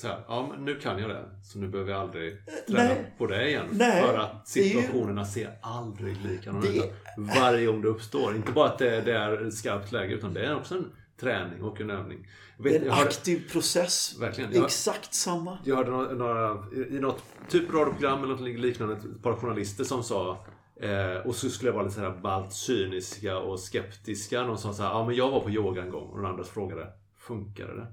så 0.01 0.07
här, 0.07 0.23
ja 0.27 0.47
men 0.51 0.65
nu 0.65 0.75
kan 0.75 0.99
jag 0.99 1.09
det. 1.09 1.25
Så 1.43 1.59
nu 1.59 1.67
behöver 1.67 1.91
jag 1.91 2.01
aldrig 2.01 2.37
träna 2.67 2.83
Nej. 2.83 3.13
på 3.17 3.27
det 3.27 3.47
igen. 3.47 3.65
Nej. 3.71 4.03
För 4.03 4.17
att 4.17 4.47
situationerna 4.47 5.21
ju... 5.21 5.27
ser 5.27 5.57
aldrig 5.61 6.17
likadana 6.25 6.67
ut. 6.67 6.75
Det... 6.75 6.93
Varje 7.39 7.65
gång 7.65 7.81
det 7.81 7.87
uppstår. 7.87 8.35
Inte 8.35 8.51
bara 8.51 8.69
att 8.69 8.77
det, 8.77 9.01
det 9.01 9.13
är 9.13 9.49
skarpt 9.49 9.91
läge 9.91 10.13
utan 10.13 10.33
det 10.33 10.45
är 10.45 10.55
också 10.55 10.75
en 10.75 10.91
träning 11.19 11.63
och 11.63 11.81
en 11.81 11.89
övning. 11.89 12.27
Vet, 12.57 12.83
en 12.83 12.91
aktiv 12.91 13.51
process. 13.51 14.15
Verkligen. 14.19 14.53
Jag, 14.53 14.65
Exakt 14.65 15.13
samma. 15.13 15.57
Jag 15.65 15.75
hörde 15.75 15.91
några, 15.91 16.13
några, 16.13 16.65
i 16.89 16.99
något 16.99 17.23
typ 17.49 17.73
radioprogram 17.73 18.23
eller 18.23 18.33
något 18.33 18.59
liknande 18.59 18.93
ett 18.93 19.23
par 19.23 19.35
journalister 19.35 19.83
som 19.83 20.03
sa 20.03 20.45
eh, 20.81 21.15
och 21.25 21.35
så 21.35 21.49
skulle 21.49 21.69
jag 21.69 21.73
vara 21.75 21.83
lite 21.83 21.95
såhär 21.95 22.17
ballt 22.21 22.53
cyniska 22.53 23.37
och 23.37 23.59
skeptiska. 23.59 24.43
Någon 24.43 24.57
sa 24.57 24.73
såhär, 24.73 24.89
ja 24.89 25.05
men 25.05 25.15
jag 25.15 25.31
var 25.31 25.39
på 25.39 25.49
yoga 25.49 25.81
en 25.81 25.89
gång 25.89 26.09
och 26.09 26.17
den 26.17 26.25
andra 26.25 26.43
frågade, 26.43 26.87
funkade 27.17 27.75
det? 27.75 27.87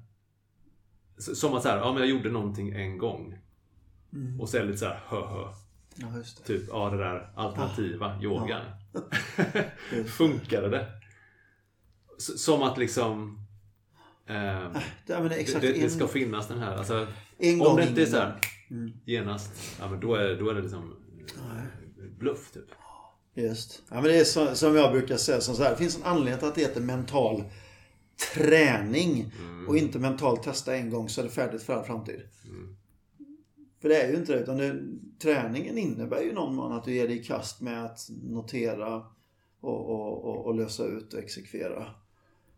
Som 1.18 1.54
att 1.54 1.62
så 1.62 1.68
ja 1.68 1.92
men 1.92 2.02
jag 2.02 2.10
gjorde 2.10 2.30
någonting 2.30 2.70
en 2.70 2.98
gång. 2.98 3.38
Mm. 4.12 4.40
Och 4.40 4.48
så 4.48 4.56
är 4.56 4.60
det 4.60 4.66
lite 4.66 4.78
såhär, 4.78 5.00
hö 5.08 5.16
hö. 5.16 5.44
Ja, 5.94 6.16
just 6.16 6.36
det. 6.36 6.44
Typ, 6.44 6.68
ja 6.68 6.90
det 6.90 6.96
där 6.96 7.30
alternativa 7.36 8.06
ah. 8.06 8.22
yogan. 8.22 8.60
Ja. 8.92 9.00
Funkade 10.06 10.68
det? 10.68 10.86
Som 12.18 12.62
att 12.62 12.78
liksom... 12.78 13.38
Eh, 14.26 14.36
ja, 15.06 15.20
det, 15.20 15.60
det, 15.60 15.72
det, 15.72 15.90
ska 15.90 16.08
finnas 16.08 16.48
den 16.48 16.58
här. 16.58 16.76
Alltså, 16.76 17.06
om 17.60 17.76
det 17.76 17.88
inte 17.88 18.02
är 18.02 18.06
såhär 18.06 18.40
mm. 18.70 18.92
genast, 19.04 19.76
ja 19.80 19.90
men 19.90 20.00
då 20.00 20.14
är, 20.14 20.36
då 20.36 20.50
är 20.50 20.54
det 20.54 20.62
liksom 20.62 20.96
bluff 22.18 22.50
typ. 22.52 22.68
Just. 23.34 23.82
Ja 23.88 23.94
men 23.94 24.04
det 24.04 24.20
är 24.20 24.24
så, 24.24 24.54
som 24.54 24.76
jag 24.76 24.92
brukar 24.92 25.16
säga, 25.16 25.40
som 25.40 25.54
så 25.54 25.62
här, 25.62 25.70
det 25.70 25.76
finns 25.76 25.96
en 25.96 26.02
anledning 26.02 26.38
till 26.38 26.48
att 26.48 26.54
det 26.54 26.60
heter 26.60 26.80
mental 26.80 27.44
träning 28.34 29.32
mm. 29.40 29.68
och 29.68 29.76
inte 29.76 29.98
mentalt 29.98 30.42
testa 30.42 30.76
en 30.76 30.90
gång 30.90 31.08
så 31.08 31.20
är 31.20 31.24
det 31.24 31.30
färdigt 31.30 31.62
för 31.62 31.72
all 31.72 31.84
framtid. 31.84 32.22
Mm. 32.44 32.76
För 33.80 33.88
det 33.88 34.02
är 34.02 34.10
ju 34.10 34.16
inte 34.16 34.32
det. 34.32 34.40
Utan 34.40 34.56
det, 34.56 34.80
träningen 35.18 35.78
innebär 35.78 36.22
ju 36.22 36.32
någon 36.32 36.54
mån 36.54 36.72
att 36.72 36.84
du 36.84 36.94
ger 36.94 37.08
dig 37.08 37.20
i 37.20 37.24
kast 37.24 37.60
med 37.60 37.84
att 37.84 38.08
notera 38.22 38.96
och, 39.60 39.90
och, 39.90 40.24
och, 40.24 40.46
och, 40.46 40.54
lösa 40.54 40.84
ut 40.86 41.14
och 41.14 41.20
exekvera. 41.20 41.86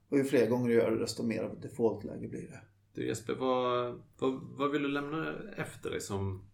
Och 0.08 0.18
ju 0.18 0.24
fler 0.24 0.50
gånger 0.50 0.68
du 0.68 0.74
gör 0.74 0.90
det 0.90 0.98
desto 0.98 1.22
mer 1.22 1.42
av 1.42 1.52
ett 1.52 1.62
defaultläge 1.62 2.28
blir 2.28 2.48
det. 2.48 2.60
Du 2.94 3.06
Jesper, 3.06 3.34
vad, 3.34 4.00
vad, 4.18 4.40
vad 4.42 4.70
vill 4.70 4.82
du 4.82 4.88
lämna 4.88 5.34
efter 5.56 5.90
dig 5.90 6.00
som, 6.00 6.44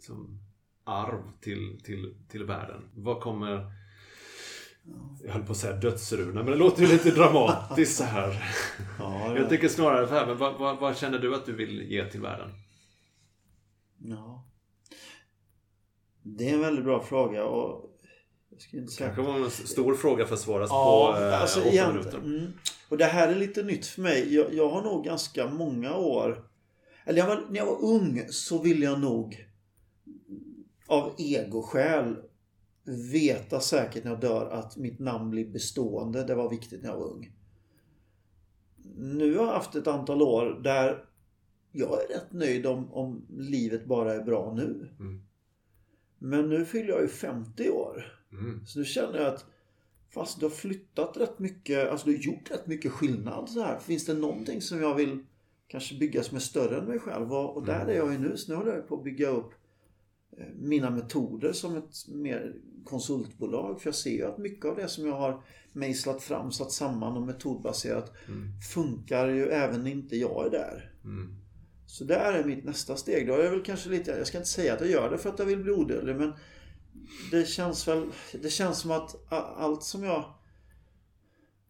som 0.00 0.38
arv 0.84 1.22
till, 1.40 1.80
till, 1.84 2.14
till 2.28 2.44
världen? 2.44 2.82
Vad 2.94 3.20
kommer 3.20 3.72
jag 5.24 5.32
höll 5.32 5.42
på 5.42 5.52
att 5.52 5.58
säga 5.58 5.76
dödsruna, 5.76 6.42
men 6.42 6.52
det 6.52 6.58
låter 6.58 6.82
ju 6.82 6.88
lite 6.88 7.10
dramatiskt 7.10 7.96
så 7.96 8.04
här. 8.04 8.44
Ja, 8.98 9.36
jag 9.36 9.48
tycker 9.48 9.68
snarare 9.68 10.08
så 10.08 10.14
här, 10.14 10.26
men 10.26 10.38
vad, 10.38 10.58
vad, 10.58 10.78
vad, 10.78 10.96
känner 10.96 11.18
du 11.18 11.34
att 11.34 11.46
du 11.46 11.52
vill 11.52 11.82
ge 11.82 12.10
till 12.10 12.20
världen? 12.20 12.50
Ja. 13.98 14.48
Det 16.22 16.50
är 16.50 16.54
en 16.54 16.60
väldigt 16.60 16.84
bra 16.84 17.02
fråga 17.02 17.44
och 17.44 17.90
jag 18.50 18.60
ska 18.60 18.76
inte 18.76 18.92
säga... 18.92 19.14
kanske 19.14 19.32
var 19.32 19.44
en 19.44 19.50
stor 19.50 19.94
fråga 19.94 20.26
för 20.26 20.34
att 20.34 20.40
svaras 20.40 20.70
ja, 20.70 21.14
på 21.16 21.22
eh, 21.22 21.40
alltså, 21.40 21.60
åtta 21.60 21.92
minuter. 21.92 22.18
Mm. 22.18 22.52
Och 22.88 22.98
det 22.98 23.04
här 23.04 23.28
är 23.28 23.34
lite 23.34 23.62
nytt 23.62 23.86
för 23.86 24.02
mig. 24.02 24.34
Jag, 24.34 24.54
jag 24.54 24.68
har 24.68 24.82
nog 24.82 25.04
ganska 25.04 25.46
många 25.46 25.96
år 25.96 26.46
eller 27.06 27.18
jag 27.18 27.26
var, 27.26 27.46
när 27.50 27.56
jag 27.56 27.66
var 27.66 27.84
ung 27.84 28.26
så 28.28 28.62
ville 28.62 28.84
jag 28.84 29.00
nog 29.00 29.46
av 30.86 31.14
egoskäl 31.18 32.16
veta 32.88 33.60
säkert 33.60 34.04
när 34.04 34.10
jag 34.10 34.20
dör 34.20 34.50
att 34.50 34.76
mitt 34.76 34.98
namn 34.98 35.30
blir 35.30 35.46
bestående. 35.46 36.24
Det 36.24 36.34
var 36.34 36.50
viktigt 36.50 36.82
när 36.82 36.88
jag 36.88 36.96
var 36.96 37.06
ung. 37.06 37.32
Nu 38.96 39.36
har 39.36 39.46
jag 39.46 39.52
haft 39.52 39.74
ett 39.74 39.86
antal 39.86 40.22
år 40.22 40.60
där 40.64 41.04
jag 41.72 42.02
är 42.02 42.08
rätt 42.08 42.32
nöjd 42.32 42.66
om, 42.66 42.92
om 42.92 43.26
livet 43.38 43.84
bara 43.84 44.14
är 44.14 44.22
bra 44.22 44.54
nu. 44.54 44.88
Mm. 45.00 45.22
Men 46.18 46.48
nu 46.48 46.64
fyller 46.64 46.88
jag 46.88 47.02
ju 47.02 47.08
50 47.08 47.70
år. 47.70 48.20
Mm. 48.32 48.66
Så 48.66 48.78
nu 48.78 48.84
känner 48.84 49.18
jag 49.18 49.34
att 49.34 49.46
fast 50.10 50.40
du 50.40 50.46
har 50.46 50.50
flyttat 50.50 51.16
rätt 51.16 51.38
mycket, 51.38 51.90
alltså 51.90 52.06
du 52.06 52.12
har 52.12 52.22
gjort 52.22 52.50
rätt 52.50 52.66
mycket 52.66 52.92
skillnad 52.92 53.48
så 53.48 53.62
här. 53.62 53.78
Finns 53.78 54.06
det 54.06 54.14
någonting 54.14 54.60
som 54.60 54.80
jag 54.80 54.94
vill 54.94 55.24
kanske 55.68 55.98
bygga 55.98 56.22
som 56.22 56.36
är 56.36 56.40
större 56.40 56.78
än 56.78 56.84
mig 56.84 56.98
själv? 56.98 57.32
Och, 57.32 57.56
och 57.56 57.66
där 57.66 57.80
mm. 57.80 57.88
är 57.88 57.94
jag 57.94 58.12
ju 58.12 58.18
nu. 58.18 58.36
Så 58.36 58.52
nu 58.52 58.56
håller 58.58 58.74
jag 58.74 58.88
på 58.88 58.96
att 58.96 59.04
bygga 59.04 59.28
upp 59.28 59.50
mina 60.54 60.90
metoder 60.90 61.52
som 61.52 61.76
ett 61.76 62.08
mer 62.08 62.54
konsultbolag. 62.84 63.80
För 63.80 63.88
jag 63.88 63.94
ser 63.94 64.10
ju 64.10 64.24
att 64.26 64.38
mycket 64.38 64.64
av 64.64 64.76
det 64.76 64.88
som 64.88 65.06
jag 65.06 65.16
har 65.16 65.42
mejslat 65.72 66.22
fram, 66.22 66.52
satt 66.52 66.72
samman 66.72 67.16
och 67.16 67.22
metodbaserat 67.22 68.12
mm. 68.28 68.60
funkar 68.72 69.28
ju 69.28 69.46
även 69.46 69.84
när 69.84 69.90
inte 69.90 70.16
jag 70.16 70.46
är 70.46 70.50
där. 70.50 70.92
Mm. 71.04 71.36
Så 71.86 72.04
där 72.04 72.32
är 72.32 72.44
mitt 72.44 72.64
nästa 72.64 72.96
steg. 72.96 73.26
Då 73.26 73.34
är 73.34 73.44
jag 73.44 73.50
väl 73.50 73.62
kanske 73.62 73.90
lite, 73.90 74.10
jag 74.10 74.26
ska 74.26 74.38
inte 74.38 74.50
säga 74.50 74.74
att 74.74 74.80
jag 74.80 74.90
gör 74.90 75.10
det 75.10 75.18
för 75.18 75.30
att 75.30 75.38
jag 75.38 75.46
vill 75.46 75.62
bli 75.62 75.72
odödlig 75.72 76.16
men 76.16 76.32
det 77.30 77.48
känns 77.48 77.88
väl, 77.88 78.06
det 78.42 78.50
känns 78.50 78.78
som 78.78 78.90
att 78.90 79.32
allt 79.56 79.82
som 79.82 80.04
jag 80.04 80.24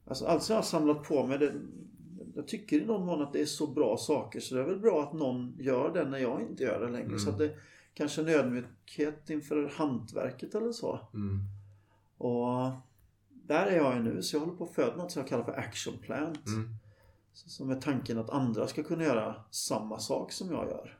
Alltså 0.08 0.26
allt 0.26 0.42
som 0.42 0.54
jag 0.54 0.62
har 0.62 0.66
samlat 0.66 1.02
på 1.02 1.26
mig 1.26 1.38
det, 1.38 1.52
jag 2.34 2.48
tycker 2.48 2.76
i 2.76 2.84
någon 2.84 3.06
mån 3.06 3.22
att 3.22 3.32
det 3.32 3.40
är 3.40 3.46
så 3.46 3.66
bra 3.66 3.96
saker 3.96 4.40
så 4.40 4.54
det 4.54 4.60
är 4.60 4.64
väl 4.64 4.78
bra 4.78 5.02
att 5.02 5.12
någon 5.12 5.56
gör 5.60 5.94
det 5.94 6.04
när 6.04 6.18
jag 6.18 6.42
inte 6.42 6.64
gör 6.64 6.80
det 6.80 6.92
längre. 6.92 7.06
Mm. 7.06 7.18
Så 7.18 7.30
det 7.30 7.54
kanske 7.96 8.20
en 8.20 8.28
ödmjukhet 8.28 9.30
inför 9.30 9.72
hantverket 9.76 10.54
eller 10.54 10.72
så. 10.72 11.00
Mm. 11.14 11.40
Och 12.18 12.70
där 13.28 13.66
är 13.66 13.76
jag 13.76 13.94
ju 13.96 14.02
nu 14.02 14.22
så 14.22 14.36
jag 14.36 14.40
håller 14.40 14.54
på 14.54 14.64
att 14.64 14.74
föda 14.74 14.96
något 14.96 15.12
som 15.12 15.20
jag 15.20 15.28
kallar 15.28 15.44
för 15.44 15.52
action 15.58 15.98
plant. 15.98 16.46
Mm. 16.46 16.68
Som 17.32 17.70
är 17.70 17.80
tanken 17.80 18.18
att 18.18 18.30
andra 18.30 18.66
ska 18.66 18.82
kunna 18.82 19.04
göra 19.04 19.34
samma 19.50 19.98
sak 19.98 20.32
som 20.32 20.50
jag 20.50 20.68
gör. 20.68 20.98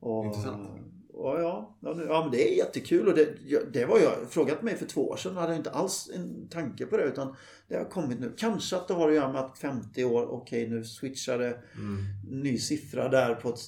Och, 0.00 0.24
Intressant. 0.24 0.68
och 1.12 1.40
ja, 1.40 1.76
ja, 1.80 1.96
ja, 2.08 2.22
men 2.22 2.30
det 2.30 2.52
är 2.52 2.56
jättekul 2.56 3.08
och 3.08 3.14
det, 3.14 3.36
det 3.72 3.84
var 3.86 3.98
jag 3.98 4.12
frågat 4.30 4.62
mig 4.62 4.76
för 4.76 4.86
två 4.86 5.08
år 5.08 5.16
sedan. 5.16 5.36
hade 5.36 5.48
jag 5.52 5.60
inte 5.60 5.70
alls 5.70 6.10
en 6.14 6.48
tanke 6.48 6.86
på 6.86 6.96
det 6.96 7.04
utan 7.04 7.36
det 7.68 7.76
har 7.76 7.84
kommit 7.84 8.20
nu. 8.20 8.32
Kanske 8.36 8.76
att 8.76 8.88
det 8.88 8.94
har 8.94 9.08
att 9.08 9.14
göra 9.14 9.32
med 9.32 9.40
att 9.40 9.58
50 9.58 10.04
år, 10.04 10.26
okej 10.30 10.68
nu 10.70 10.84
switchar 10.84 11.38
det 11.38 11.58
Mm. 11.74 11.96
ny 12.42 12.58
siffra 12.58 13.08
där 13.08 13.34
på 13.34 13.48
ett 13.48 13.60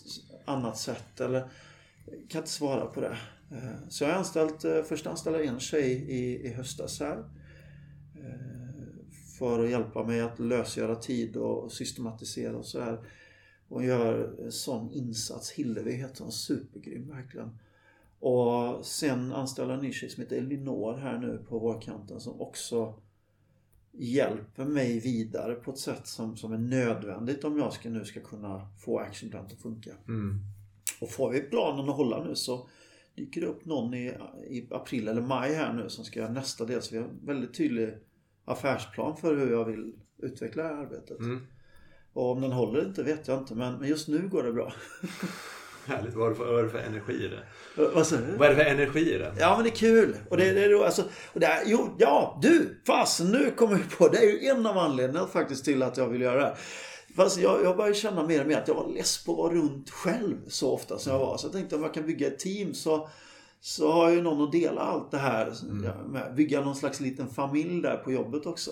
annat 0.44 0.78
sätt. 0.78 1.20
Eller 1.20 1.48
kan 2.28 2.38
inte 2.38 2.50
svara 2.50 2.86
på 2.86 3.00
det. 3.00 3.18
Eh, 3.50 3.88
så 3.88 4.04
jag 4.04 4.10
har 4.10 4.18
anställt, 4.18 4.64
eh, 4.64 4.82
först 4.82 5.06
anställde 5.06 5.44
en 5.44 5.60
tjej 5.60 5.92
i, 5.92 6.46
i 6.46 6.48
höstas 6.48 7.00
här. 7.00 7.18
Eh, 8.14 8.96
för 9.38 9.64
att 9.64 9.70
hjälpa 9.70 10.04
mig 10.04 10.20
att 10.20 10.38
lösgöra 10.38 10.96
tid 10.96 11.36
och 11.36 11.72
systematisera 11.72 12.56
och 12.56 12.66
så 12.66 12.80
här. 12.80 13.00
Gör 13.82 14.44
en 14.44 14.52
sån 14.52 14.90
insats. 14.90 15.50
Hillevi 15.50 15.92
heter 15.92 16.22
hon. 16.22 16.32
Supergrym 16.32 17.08
verkligen. 17.08 17.58
Och 18.20 18.86
sen 18.86 19.32
anställde 19.32 19.72
jag 19.72 19.78
en 19.78 19.86
ny 19.86 19.92
tjej 19.92 20.10
som 20.10 20.22
heter 20.22 20.36
Elinor 20.36 20.96
här 20.96 21.18
nu 21.18 21.44
på 21.48 21.58
vårkanten 21.58 22.20
som 22.20 22.40
också 22.40 22.94
hjälper 23.92 24.64
mig 24.64 25.00
vidare 25.00 25.54
på 25.54 25.70
ett 25.70 25.78
sätt 25.78 26.06
som, 26.06 26.36
som 26.36 26.52
är 26.52 26.58
nödvändigt 26.58 27.44
om 27.44 27.58
jag 27.58 27.72
ska, 27.72 27.90
nu 27.90 28.04
ska 28.04 28.20
kunna 28.20 28.68
få 28.78 28.98
actionplan 28.98 29.46
att 29.46 29.52
funka. 29.52 29.90
Mm. 30.08 30.40
Och 31.00 31.10
får 31.10 31.30
vi 31.30 31.40
planen 31.40 31.88
att 31.88 31.96
hålla 31.96 32.24
nu 32.24 32.34
så 32.34 32.68
dyker 33.16 33.40
det 33.40 33.46
upp 33.46 33.64
någon 33.64 33.94
i, 33.94 34.14
i 34.48 34.68
april 34.70 35.08
eller 35.08 35.22
maj 35.22 35.54
här 35.54 35.72
nu 35.72 35.88
som 35.88 36.04
ska 36.04 36.20
göra 36.20 36.32
nästa 36.32 36.64
del. 36.64 36.82
Så 36.82 36.94
vi 36.94 37.00
har 37.00 37.08
en 37.08 37.26
väldigt 37.26 37.54
tydlig 37.54 37.94
affärsplan 38.44 39.16
för 39.16 39.36
hur 39.36 39.52
jag 39.52 39.64
vill 39.64 39.92
utveckla 40.22 40.62
det 40.62 40.68
här 40.68 40.76
arbetet. 40.76 41.18
Mm. 41.18 41.46
Och 42.12 42.30
om 42.30 42.40
den 42.40 42.52
håller 42.52 42.84
inte 42.84 43.02
vet 43.02 43.28
jag 43.28 43.38
inte 43.38 43.54
men, 43.54 43.78
men 43.78 43.88
just 43.88 44.08
nu 44.08 44.28
går 44.28 44.42
det 44.42 44.52
bra. 44.52 44.72
Härligt. 45.86 46.14
Vad 46.14 46.26
är, 46.26 46.30
det 46.30 46.36
för, 46.36 46.46
vad 46.46 46.58
är 46.58 46.62
det 46.62 46.70
för 46.70 46.78
energi 46.78 47.12
i 47.12 47.28
det? 47.28 47.42
Vad? 47.76 48.12
Vad 48.38 48.48
är 48.48 48.50
det 48.50 48.56
för 48.56 48.70
energi 48.70 49.14
i 49.14 49.18
det? 49.18 49.34
Ja 49.38 49.54
men 49.56 49.64
det 49.64 49.70
är 49.70 49.76
kul. 49.76 50.16
Och 50.30 50.36
det, 50.36 50.52
det 50.52 50.64
är 50.64 50.70
då 50.70 50.84
alltså, 50.84 51.02
och 51.32 51.40
det 51.40 51.46
är, 51.46 51.62
jo, 51.66 51.96
ja 51.98 52.38
du, 52.42 52.80
fasen 52.86 53.30
nu 53.30 53.50
kommer 53.50 53.72
jag 53.72 53.98
på. 53.98 54.08
Det 54.08 54.18
är 54.18 54.30
ju 54.30 54.48
en 54.48 54.66
av 54.66 54.78
anledningarna 54.78 55.28
faktiskt 55.28 55.64
till 55.64 55.82
att 55.82 55.96
jag 55.96 56.08
vill 56.08 56.20
göra 56.20 56.36
det 56.36 56.46
här. 56.46 56.58
Fast 57.16 57.38
jag, 57.38 57.64
jag 57.64 57.76
börjar 57.76 57.94
känna 57.94 58.26
mer 58.26 58.40
och 58.40 58.46
mer 58.46 58.58
att 58.58 58.68
jag 58.68 58.74
var 58.74 58.88
less 58.88 59.24
på 59.24 59.32
att 59.32 59.38
vara 59.38 59.54
runt 59.54 59.90
själv 59.90 60.36
så 60.48 60.72
ofta 60.72 60.98
som 60.98 61.12
jag 61.12 61.18
var. 61.18 61.36
Så 61.36 61.46
jag 61.46 61.52
tänkte 61.52 61.76
om 61.76 61.82
jag 61.82 61.94
kan 61.94 62.06
bygga 62.06 62.26
ett 62.26 62.38
team 62.38 62.74
så, 62.74 63.08
så 63.60 63.92
har 63.92 64.04
jag 64.04 64.14
ju 64.14 64.22
någon 64.22 64.42
att 64.44 64.52
dela 64.52 64.80
allt 64.80 65.10
det 65.10 65.18
här 65.18 65.52
ja, 65.84 65.94
med. 66.08 66.34
Bygga 66.34 66.60
någon 66.60 66.76
slags 66.76 67.00
liten 67.00 67.28
familj 67.28 67.82
där 67.82 67.96
på 67.96 68.12
jobbet 68.12 68.46
också. 68.46 68.70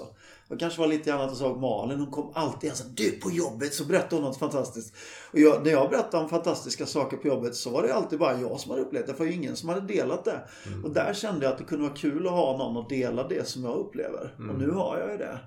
Och 0.48 0.60
kanske 0.60 0.80
var 0.80 0.86
lite 0.86 1.14
annat 1.14 1.30
att 1.30 1.36
sa 1.36 1.54
Malin. 1.54 1.98
Hon 2.00 2.10
kom 2.10 2.32
alltid 2.34 2.70
och 2.70 2.76
sa 2.76 2.84
du 2.94 3.10
på 3.10 3.30
jobbet 3.30 3.74
så 3.74 3.84
berättade 3.84 4.16
hon 4.16 4.24
något 4.24 4.38
fantastiskt. 4.38 4.94
Och 5.32 5.38
jag, 5.38 5.64
när 5.64 5.70
jag 5.70 5.90
berättade 5.90 6.22
om 6.22 6.28
fantastiska 6.28 6.86
saker 6.86 7.16
på 7.16 7.28
jobbet 7.28 7.54
så 7.54 7.70
var 7.70 7.82
det 7.82 7.94
alltid 7.94 8.18
bara 8.18 8.40
jag 8.40 8.60
som 8.60 8.70
hade 8.70 8.82
upplevt 8.82 9.06
det. 9.06 9.12
Det 9.12 9.18
var 9.18 9.26
ingen 9.26 9.56
som 9.56 9.68
hade 9.68 9.80
delat 9.80 10.24
det. 10.24 10.40
Och 10.84 10.90
där 10.90 11.14
kände 11.14 11.44
jag 11.44 11.52
att 11.52 11.58
det 11.58 11.64
kunde 11.64 11.84
vara 11.84 11.96
kul 11.96 12.26
att 12.26 12.32
ha 12.32 12.56
någon 12.56 12.76
att 12.76 12.88
dela 12.88 13.28
det 13.28 13.48
som 13.48 13.64
jag 13.64 13.74
upplever. 13.76 14.34
Och 14.50 14.58
nu 14.58 14.70
har 14.70 14.98
jag 14.98 15.10
ju 15.10 15.16
det. 15.16 15.38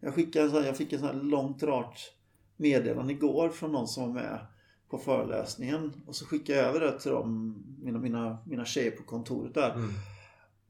Jag, 0.00 0.14
skickade, 0.14 0.44
en 0.44 0.50
sån- 0.50 0.64
jag 0.64 0.76
fick 0.76 0.92
ett 0.92 1.00
sånt 1.00 1.12
här 1.12 1.20
långt 1.22 1.62
rart 1.62 2.00
meddelande 2.62 3.12
igår 3.12 3.48
från 3.48 3.72
någon 3.72 3.88
som 3.88 4.02
var 4.02 4.12
med 4.22 4.46
på 4.90 4.98
föreläsningen. 4.98 5.92
Och 6.06 6.16
så 6.16 6.26
skickade 6.26 6.58
jag 6.58 6.68
över 6.68 6.80
det 6.80 7.00
till 7.00 7.10
dem, 7.10 7.56
mina, 7.82 7.98
mina, 7.98 8.38
mina 8.46 8.64
tjejer 8.64 8.90
på 8.90 9.02
kontoret 9.02 9.54
där. 9.54 9.74
Mm. 9.74 9.90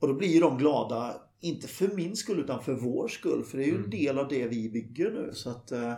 Och 0.01 0.09
då 0.09 0.15
blir 0.15 0.29
ju 0.29 0.41
de 0.41 0.59
glada, 0.59 1.15
inte 1.41 1.69
för 1.69 1.89
min 1.89 2.17
skull 2.17 2.39
utan 2.41 2.63
för 2.63 2.75
vår 2.75 3.09
skull. 3.09 3.45
För 3.45 3.59
det 3.59 3.65
är 3.65 3.67
ju 3.69 3.77
en 3.85 3.91
del 3.91 4.19
av 4.19 4.29
det 4.29 4.47
vi 4.49 4.71
bygger 4.71 5.11
nu. 5.11 5.31
Så 5.35 5.51
att, 5.51 5.73
eh, 5.73 5.93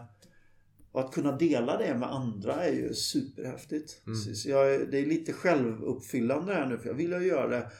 att 0.92 1.12
kunna 1.14 1.36
dela 1.36 1.76
det 1.78 1.94
med 1.98 2.12
andra 2.12 2.54
är 2.64 2.72
ju 2.72 2.94
superhäftigt. 2.94 3.90
Så- 3.90 4.34
Så 4.34 4.50
jag, 4.50 4.90
det 4.90 4.98
är 4.98 5.06
lite 5.06 5.32
självuppfyllande 5.32 6.54
här 6.54 6.66
nu 6.66 6.78
för 6.78 6.88
jag 6.88 6.94
vill 6.94 7.10
ju 7.12 7.26
göra 7.26 7.48
det 7.48 7.70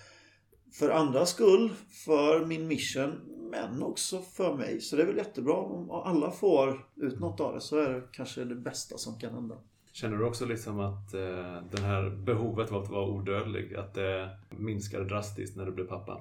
för 0.73 0.91
andras 0.91 1.31
skull, 1.31 1.73
för 2.05 2.47
min 2.47 2.67
mission, 2.67 3.13
men 3.71 3.83
också 3.83 4.21
för 4.21 4.55
mig. 4.57 4.81
Så 4.81 4.97
det 4.97 5.03
är 5.03 5.07
väl 5.07 5.17
jättebra 5.17 5.55
om 5.55 5.91
alla 5.91 6.31
får 6.31 6.87
ut 6.97 7.21
något 7.21 7.41
av 7.41 7.55
det 7.55 7.61
så 7.61 7.79
är 7.79 7.91
det 7.91 8.03
kanske 8.13 8.45
det 8.45 8.55
bästa 8.55 8.99
som 8.99 9.19
kan 9.19 9.35
hända. 9.35 9.59
Känner 9.93 10.17
du 10.17 10.25
också 10.25 10.47
liksom 10.47 10.81
att 10.81 11.15
eh, 11.15 11.63
det 11.71 11.81
här 11.81 12.11
behovet 12.11 12.73
av 12.73 12.83
att 12.83 12.89
vara 12.91 13.07
odödlig, 13.07 13.75
att 13.75 13.95
det 13.95 14.39
minskade 14.51 15.05
drastiskt 15.05 15.57
när 15.57 15.67
du 15.67 15.73
blev 15.73 15.85
pappa? 15.87 16.21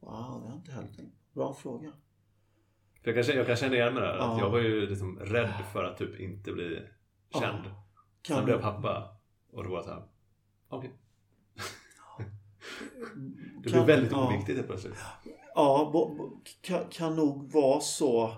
Wow, 0.00 0.10
det 0.10 0.46
har 0.46 0.48
jag 0.48 0.56
inte 0.58 0.72
heller 0.72 0.88
tänkt. 0.88 1.16
Bra 1.32 1.54
fråga. 1.54 1.92
För 3.02 3.12
jag, 3.12 3.26
kan, 3.26 3.36
jag 3.36 3.46
kan 3.46 3.56
känna 3.56 3.74
igen 3.74 3.94
mig 3.94 4.02
där. 4.02 4.12
Att 4.18 4.38
Ja. 4.38 4.38
jag 4.40 4.50
var 4.50 4.58
ju 4.58 4.86
liksom 4.88 5.18
rädd 5.18 5.62
för 5.72 5.84
att 5.84 5.98
typ 5.98 6.20
inte 6.20 6.52
bli 6.52 6.82
känd. 7.32 7.64
Kan 8.22 8.36
Sen 8.36 8.44
blev 8.44 8.56
jag 8.56 8.62
pappa 8.62 9.16
och 9.52 9.64
då 9.64 9.70
var 9.70 9.76
jag 9.76 9.84
såhär, 9.84 10.02
okej. 10.68 10.92
Det 13.62 13.70
blev 13.70 13.86
väldigt 13.86 14.12
ja. 14.12 14.28
oviktigt 14.28 14.56
helt 14.56 14.68
plötsligt. 14.68 14.94
Ja, 15.54 15.90
bo, 15.92 16.14
bo, 16.14 16.40
kan, 16.60 16.84
kan 16.90 17.16
nog 17.16 17.52
vara 17.52 17.80
så. 17.80 18.34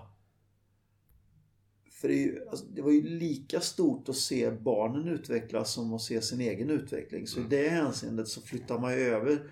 För 1.91 2.07
det, 2.07 2.13
ju, 2.13 2.47
alltså, 2.49 2.65
det 2.65 2.81
var 2.81 2.91
ju 2.91 3.01
lika 3.01 3.59
stort 3.59 4.09
att 4.09 4.15
se 4.15 4.51
barnen 4.51 5.07
utvecklas 5.07 5.73
som 5.73 5.93
att 5.93 6.01
se 6.01 6.21
sin 6.21 6.41
egen 6.41 6.69
utveckling. 6.69 7.27
Så 7.27 7.39
i 7.39 7.43
det 7.49 7.69
hänseendet 7.69 8.27
så 8.27 8.41
flyttar 8.41 8.79
man 8.79 8.93
ju 8.93 8.99
över 8.99 9.51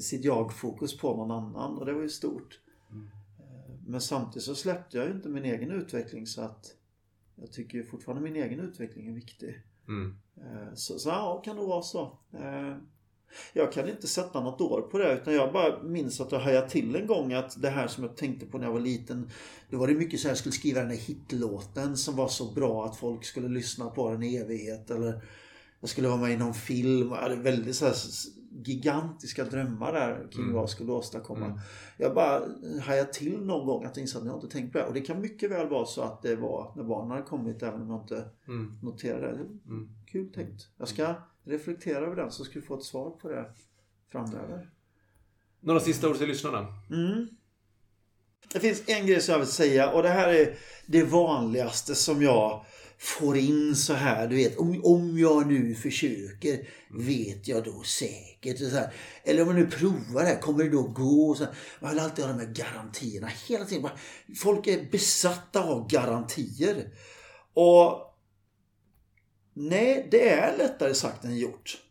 sitt 0.00 0.24
jag-fokus 0.24 0.98
på 0.98 1.16
någon 1.16 1.30
annan 1.30 1.78
och 1.78 1.86
det 1.86 1.92
var 1.92 2.02
ju 2.02 2.08
stort. 2.08 2.60
Eh, 3.38 3.74
Men 3.86 4.00
samtidigt 4.00 4.42
så 4.42 4.54
släppte 4.54 4.96
jag 4.96 5.06
ju 5.06 5.12
inte 5.12 5.28
min 5.28 5.44
egen 5.44 5.70
utveckling 5.70 6.26
så 6.26 6.40
att 6.42 6.76
jag 7.36 7.52
tycker 7.52 7.78
ju 7.78 7.84
fortfarande 7.84 8.22
min 8.22 8.36
egen 8.36 8.60
utveckling 8.60 9.06
är 9.08 9.12
viktig. 9.12 9.62
Mm. 9.88 10.16
Eh, 10.36 10.74
Så, 10.74 10.98
så 10.98 11.08
ja, 11.08 11.42
kan 11.44 11.56
det 11.56 11.62
vara 11.62 11.82
så. 11.82 12.18
Jag 13.52 13.72
kan 13.72 13.88
inte 13.88 14.06
sätta 14.08 14.40
något 14.40 14.60
år 14.60 14.80
på 14.82 14.98
det 14.98 15.12
utan 15.14 15.34
jag 15.34 15.52
bara 15.52 15.82
minns 15.82 16.20
att 16.20 16.32
jag 16.32 16.38
hajade 16.38 16.68
till 16.70 16.96
en 16.96 17.06
gång 17.06 17.32
att 17.32 17.62
det 17.62 17.68
här 17.70 17.86
som 17.86 18.04
jag 18.04 18.16
tänkte 18.16 18.46
på 18.46 18.58
när 18.58 18.64
jag 18.66 18.72
var 18.72 18.80
liten. 18.80 19.30
Då 19.70 19.78
var 19.78 19.86
det 19.86 19.94
mycket 19.94 20.20
så 20.20 20.24
här, 20.28 20.30
jag 20.30 20.38
skulle 20.38 20.52
skriva 20.52 20.80
den 20.80 20.88
där 20.88 20.96
hitlåten 20.96 21.96
som 21.96 22.16
var 22.16 22.28
så 22.28 22.52
bra 22.52 22.84
att 22.84 22.96
folk 22.96 23.24
skulle 23.24 23.48
lyssna 23.48 23.90
på 23.90 24.10
den 24.10 24.22
i 24.22 24.36
evighet. 24.36 24.90
Eller 24.90 25.22
jag 25.80 25.90
skulle 25.90 26.08
vara 26.08 26.20
med 26.20 26.30
i 26.32 26.36
någon 26.36 26.54
film. 26.54 27.08
Jag 27.08 27.16
hade 27.16 27.36
väldigt 27.36 27.76
så 27.76 27.84
här 27.84 27.94
gigantiska 28.64 29.44
drömmar 29.44 29.92
där 29.92 30.28
kring 30.32 30.52
vad 30.52 30.62
jag 30.62 30.70
skulle 30.70 30.92
åstadkomma. 30.92 31.46
Jag 31.96 32.14
bara 32.14 32.42
hajade 32.82 33.12
till 33.12 33.40
någon 33.40 33.66
gång 33.66 33.84
att 33.84 33.96
jag 33.96 34.02
insåg 34.02 34.22
att 34.22 34.26
jag 34.26 34.36
inte 34.36 34.48
tänkt 34.48 34.72
på 34.72 34.78
det. 34.78 34.84
Och 34.84 34.94
det 34.94 35.00
kan 35.00 35.20
mycket 35.20 35.50
väl 35.50 35.68
vara 35.68 35.86
så 35.86 36.02
att 36.02 36.22
det 36.22 36.36
var 36.36 36.72
när 36.76 36.84
barnen 36.84 37.10
hade 37.10 37.22
kommit 37.22 37.62
även 37.62 37.80
om 37.82 37.90
jag 37.90 38.00
inte 38.00 38.24
Mm. 38.48 38.78
noterade 38.82 39.26
det. 39.26 39.70
Mm. 39.70 39.88
Kul 40.06 40.32
tänkt. 40.32 40.68
Jag 40.78 40.88
ska 40.88 41.14
reflektera 41.44 42.06
över 42.06 42.16
den 42.16 42.30
så 42.30 42.44
ska 42.44 42.60
vi 42.60 42.66
få 42.66 42.78
ett 42.78 42.84
svar 42.84 43.10
på 43.10 43.28
det 43.28 43.52
framöver. 44.12 44.70
Några 45.60 45.80
sista 45.80 46.08
ord 46.08 46.18
till 46.18 46.28
lyssnarna? 46.28 46.66
Mm. 46.90 47.28
Det 48.52 48.60
finns 48.60 48.82
en 48.86 49.06
grej 49.06 49.20
som 49.20 49.32
jag 49.32 49.38
vill 49.38 49.48
säga 49.48 49.90
och 49.90 50.02
det 50.02 50.08
här 50.08 50.28
är 50.28 50.56
det 50.86 51.02
vanligaste 51.02 51.94
som 51.94 52.22
jag 52.22 52.64
får 52.98 53.36
in 53.36 53.76
så 53.76 53.92
här. 53.92 54.26
Du 54.26 54.36
vet, 54.36 54.56
om, 54.56 54.80
om 54.84 55.18
jag 55.18 55.46
nu 55.46 55.74
försöker, 55.74 56.68
vet 56.90 57.48
jag 57.48 57.64
då 57.64 57.82
säkert? 57.82 58.58
Så 58.58 58.68
här. 58.68 58.92
Eller 59.24 59.42
om 59.42 59.48
jag 59.48 59.56
nu 59.56 59.66
provar 59.66 60.22
det 60.22 60.28
här, 60.28 60.40
kommer 60.40 60.64
det 60.64 60.70
då 60.70 60.82
gå? 60.82 61.34
Så 61.34 61.44
här. 61.44 61.54
Man 61.80 61.90
vill 61.90 62.00
alltid 62.00 62.24
ha 62.24 62.32
de 62.32 62.40
här 62.40 62.54
garantierna 62.54 63.30
hela 63.48 63.64
tiden. 63.64 63.90
Folk 64.36 64.66
är 64.66 64.90
besatta 64.90 65.64
av 65.64 65.88
garantier. 65.88 66.90
Och 67.54 68.13
Nej, 69.54 70.08
det 70.10 70.28
är 70.28 70.58
lättare 70.58 70.94
sagt 70.94 71.24
än 71.24 71.36
gjort. 71.36 71.82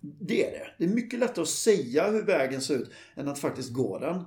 Det 0.00 0.46
är 0.46 0.50
det. 0.50 0.66
Det 0.78 0.84
är 0.84 0.94
mycket 0.94 1.18
lättare 1.18 1.42
att 1.42 1.48
säga 1.48 2.10
hur 2.10 2.22
vägen 2.22 2.60
ser 2.60 2.74
ut 2.74 2.90
än 3.14 3.28
att 3.28 3.38
faktiskt 3.38 3.72
gå 3.72 3.98
den. 3.98 4.24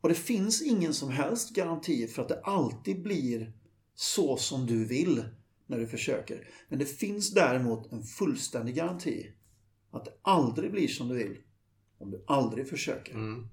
Och 0.00 0.08
det 0.08 0.14
finns 0.14 0.62
ingen 0.62 0.94
som 0.94 1.10
helst 1.10 1.54
garanti 1.54 2.06
för 2.06 2.22
att 2.22 2.28
det 2.28 2.40
alltid 2.40 3.02
blir 3.02 3.52
så 3.94 4.36
som 4.36 4.66
du 4.66 4.84
vill 4.84 5.24
när 5.66 5.78
du 5.78 5.86
försöker. 5.86 6.48
Men 6.68 6.78
det 6.78 6.86
finns 6.86 7.34
däremot 7.34 7.92
en 7.92 8.02
fullständig 8.02 8.74
garanti 8.74 9.32
att 9.90 10.04
det 10.04 10.12
aldrig 10.22 10.70
blir 10.70 10.88
som 10.88 11.08
du 11.08 11.14
vill 11.14 11.36
om 11.98 12.10
du 12.10 12.24
aldrig 12.26 12.68
försöker. 12.68 13.14
Mm. 13.14 13.48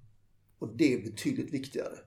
Och 0.60 0.78
det 0.78 0.94
är 0.94 1.04
betydligt 1.04 1.54
viktigare. 1.54 1.98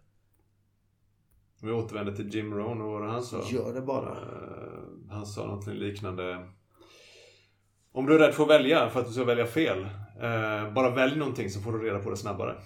Vi 1.63 1.71
återvänder 1.73 2.13
till 2.13 2.35
Jim 2.35 2.55
Rohn 2.55 2.81
och 2.81 2.89
vad 2.89 3.11
han 3.11 3.23
sa? 3.23 3.43
Gör 3.51 3.75
det 3.75 3.81
bara. 3.81 4.11
Eh, 4.11 5.11
han 5.11 5.27
sa 5.27 5.47
någonting 5.47 5.75
liknande. 5.75 6.49
Om 7.93 8.07
du 8.07 8.15
är 8.15 8.19
rädd 8.19 8.35
för 8.35 8.43
att 8.43 8.51
välja 8.51 8.91
för 8.91 9.01
att 9.01 9.07
du 9.07 9.13
ska 9.13 9.25
välja 9.25 9.47
fel. 9.47 9.83
eh, 10.23 10.73
bara 10.75 10.91
välj 10.95 11.17
någonting 11.17 11.51
så 11.51 11.61
får 11.61 11.73
du 11.73 11.79
reda 11.79 11.99
på 11.99 12.11
det 12.11 12.17
snabbare. 12.17 12.57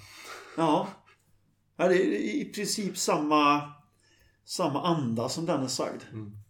Ja. 0.56 0.88
ja 1.76 1.88
det 1.88 1.94
är 1.94 2.40
i 2.40 2.52
princip 2.54 2.96
samma, 2.96 3.62
samma 4.44 4.82
anda 4.82 5.28
som 5.28 5.46
den 5.46 5.62
är 5.62 5.66
sagd. 5.66 6.02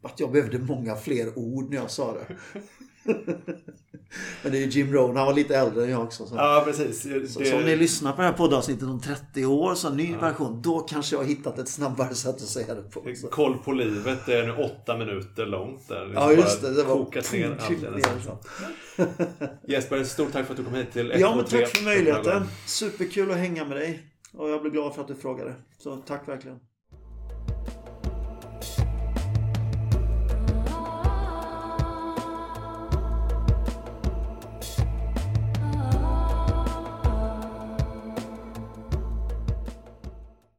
Att 0.03 0.21
jag 0.21 0.33
behövde 0.33 0.59
många 0.59 0.97
fler 0.97 1.39
ord 1.39 1.71
när 1.71 1.77
jag 1.77 1.91
sa 1.91 2.13
det. 2.15 2.37
Men 4.43 4.53
det 4.53 4.59
är 4.59 4.61
ju 4.61 4.67
Jim 4.69 4.93
Rohn, 4.93 5.17
han 5.17 5.27
var 5.27 5.35
lite 5.35 5.57
äldre 5.57 5.85
än 5.85 5.91
jag 5.91 6.03
också. 6.03 6.27
Så. 6.27 6.35
Ja, 6.37 6.63
precis. 6.67 7.03
Så, 7.03 7.09
Det- 7.09 7.47
så 7.47 7.57
om 7.57 7.63
ni 7.65 7.77
lyssnar 7.77 8.13
på 8.13 8.23
det 8.23 8.27
här 8.29 8.35
poddavsnittet 8.35 8.83
om 8.89 9.01
30 9.01 9.45
år, 9.47 9.75
så 9.75 9.91
ny 9.91 10.17
version, 10.17 10.63
då 10.63 10.81
kanske 10.81 11.15
jag 11.17 11.21
har 11.21 11.27
hittat 11.27 11.59
ett 11.59 11.69
snabbare 11.69 12.15
sätt 12.15 12.35
att 12.35 12.41
säga 12.41 12.75
det 12.75 12.83
på. 12.83 13.15
Så. 13.21 13.29
Koll 13.29 13.59
på 13.59 13.73
livet 13.73 14.19
det 14.27 14.39
är 14.39 14.47
nu 14.47 14.53
åtta 14.65 14.97
minuter 14.99 15.47
långt. 15.47 15.89
Där. 15.89 16.07
Liksom 16.07 16.23
Ja, 16.23 16.33
just 16.33 16.63
det. 16.63 16.75
Det 16.75 16.83
var 16.83 16.97
kokat 16.97 17.33
ner 17.33 17.59
så. 18.25 18.39
Jesper, 19.69 20.05
stort 20.05 20.33
tack 20.33 20.45
för 20.47 20.53
att 20.53 20.59
du 20.59 20.65
kom 20.65 20.75
hit 20.75 20.93
till 20.93 21.13
Ja, 21.19 21.29
men 21.31 21.39
123. 21.39 21.61
tack 21.67 21.77
för 21.77 21.85
möjligheten. 21.85 22.43
Superkul 22.67 23.31
att 23.31 23.37
hänga 23.37 23.65
med 23.65 23.77
dig. 23.77 24.03
Och 24.35 24.51
jag 24.51 24.63
blir 24.63 24.71
glad 24.73 24.95
för 24.95 25.03
att 25.03 25.09
du 25.09 25.15
frågade. 25.15 25.55
Så 25.79 25.97
tack 25.97 26.29
verkligen. 26.29 26.59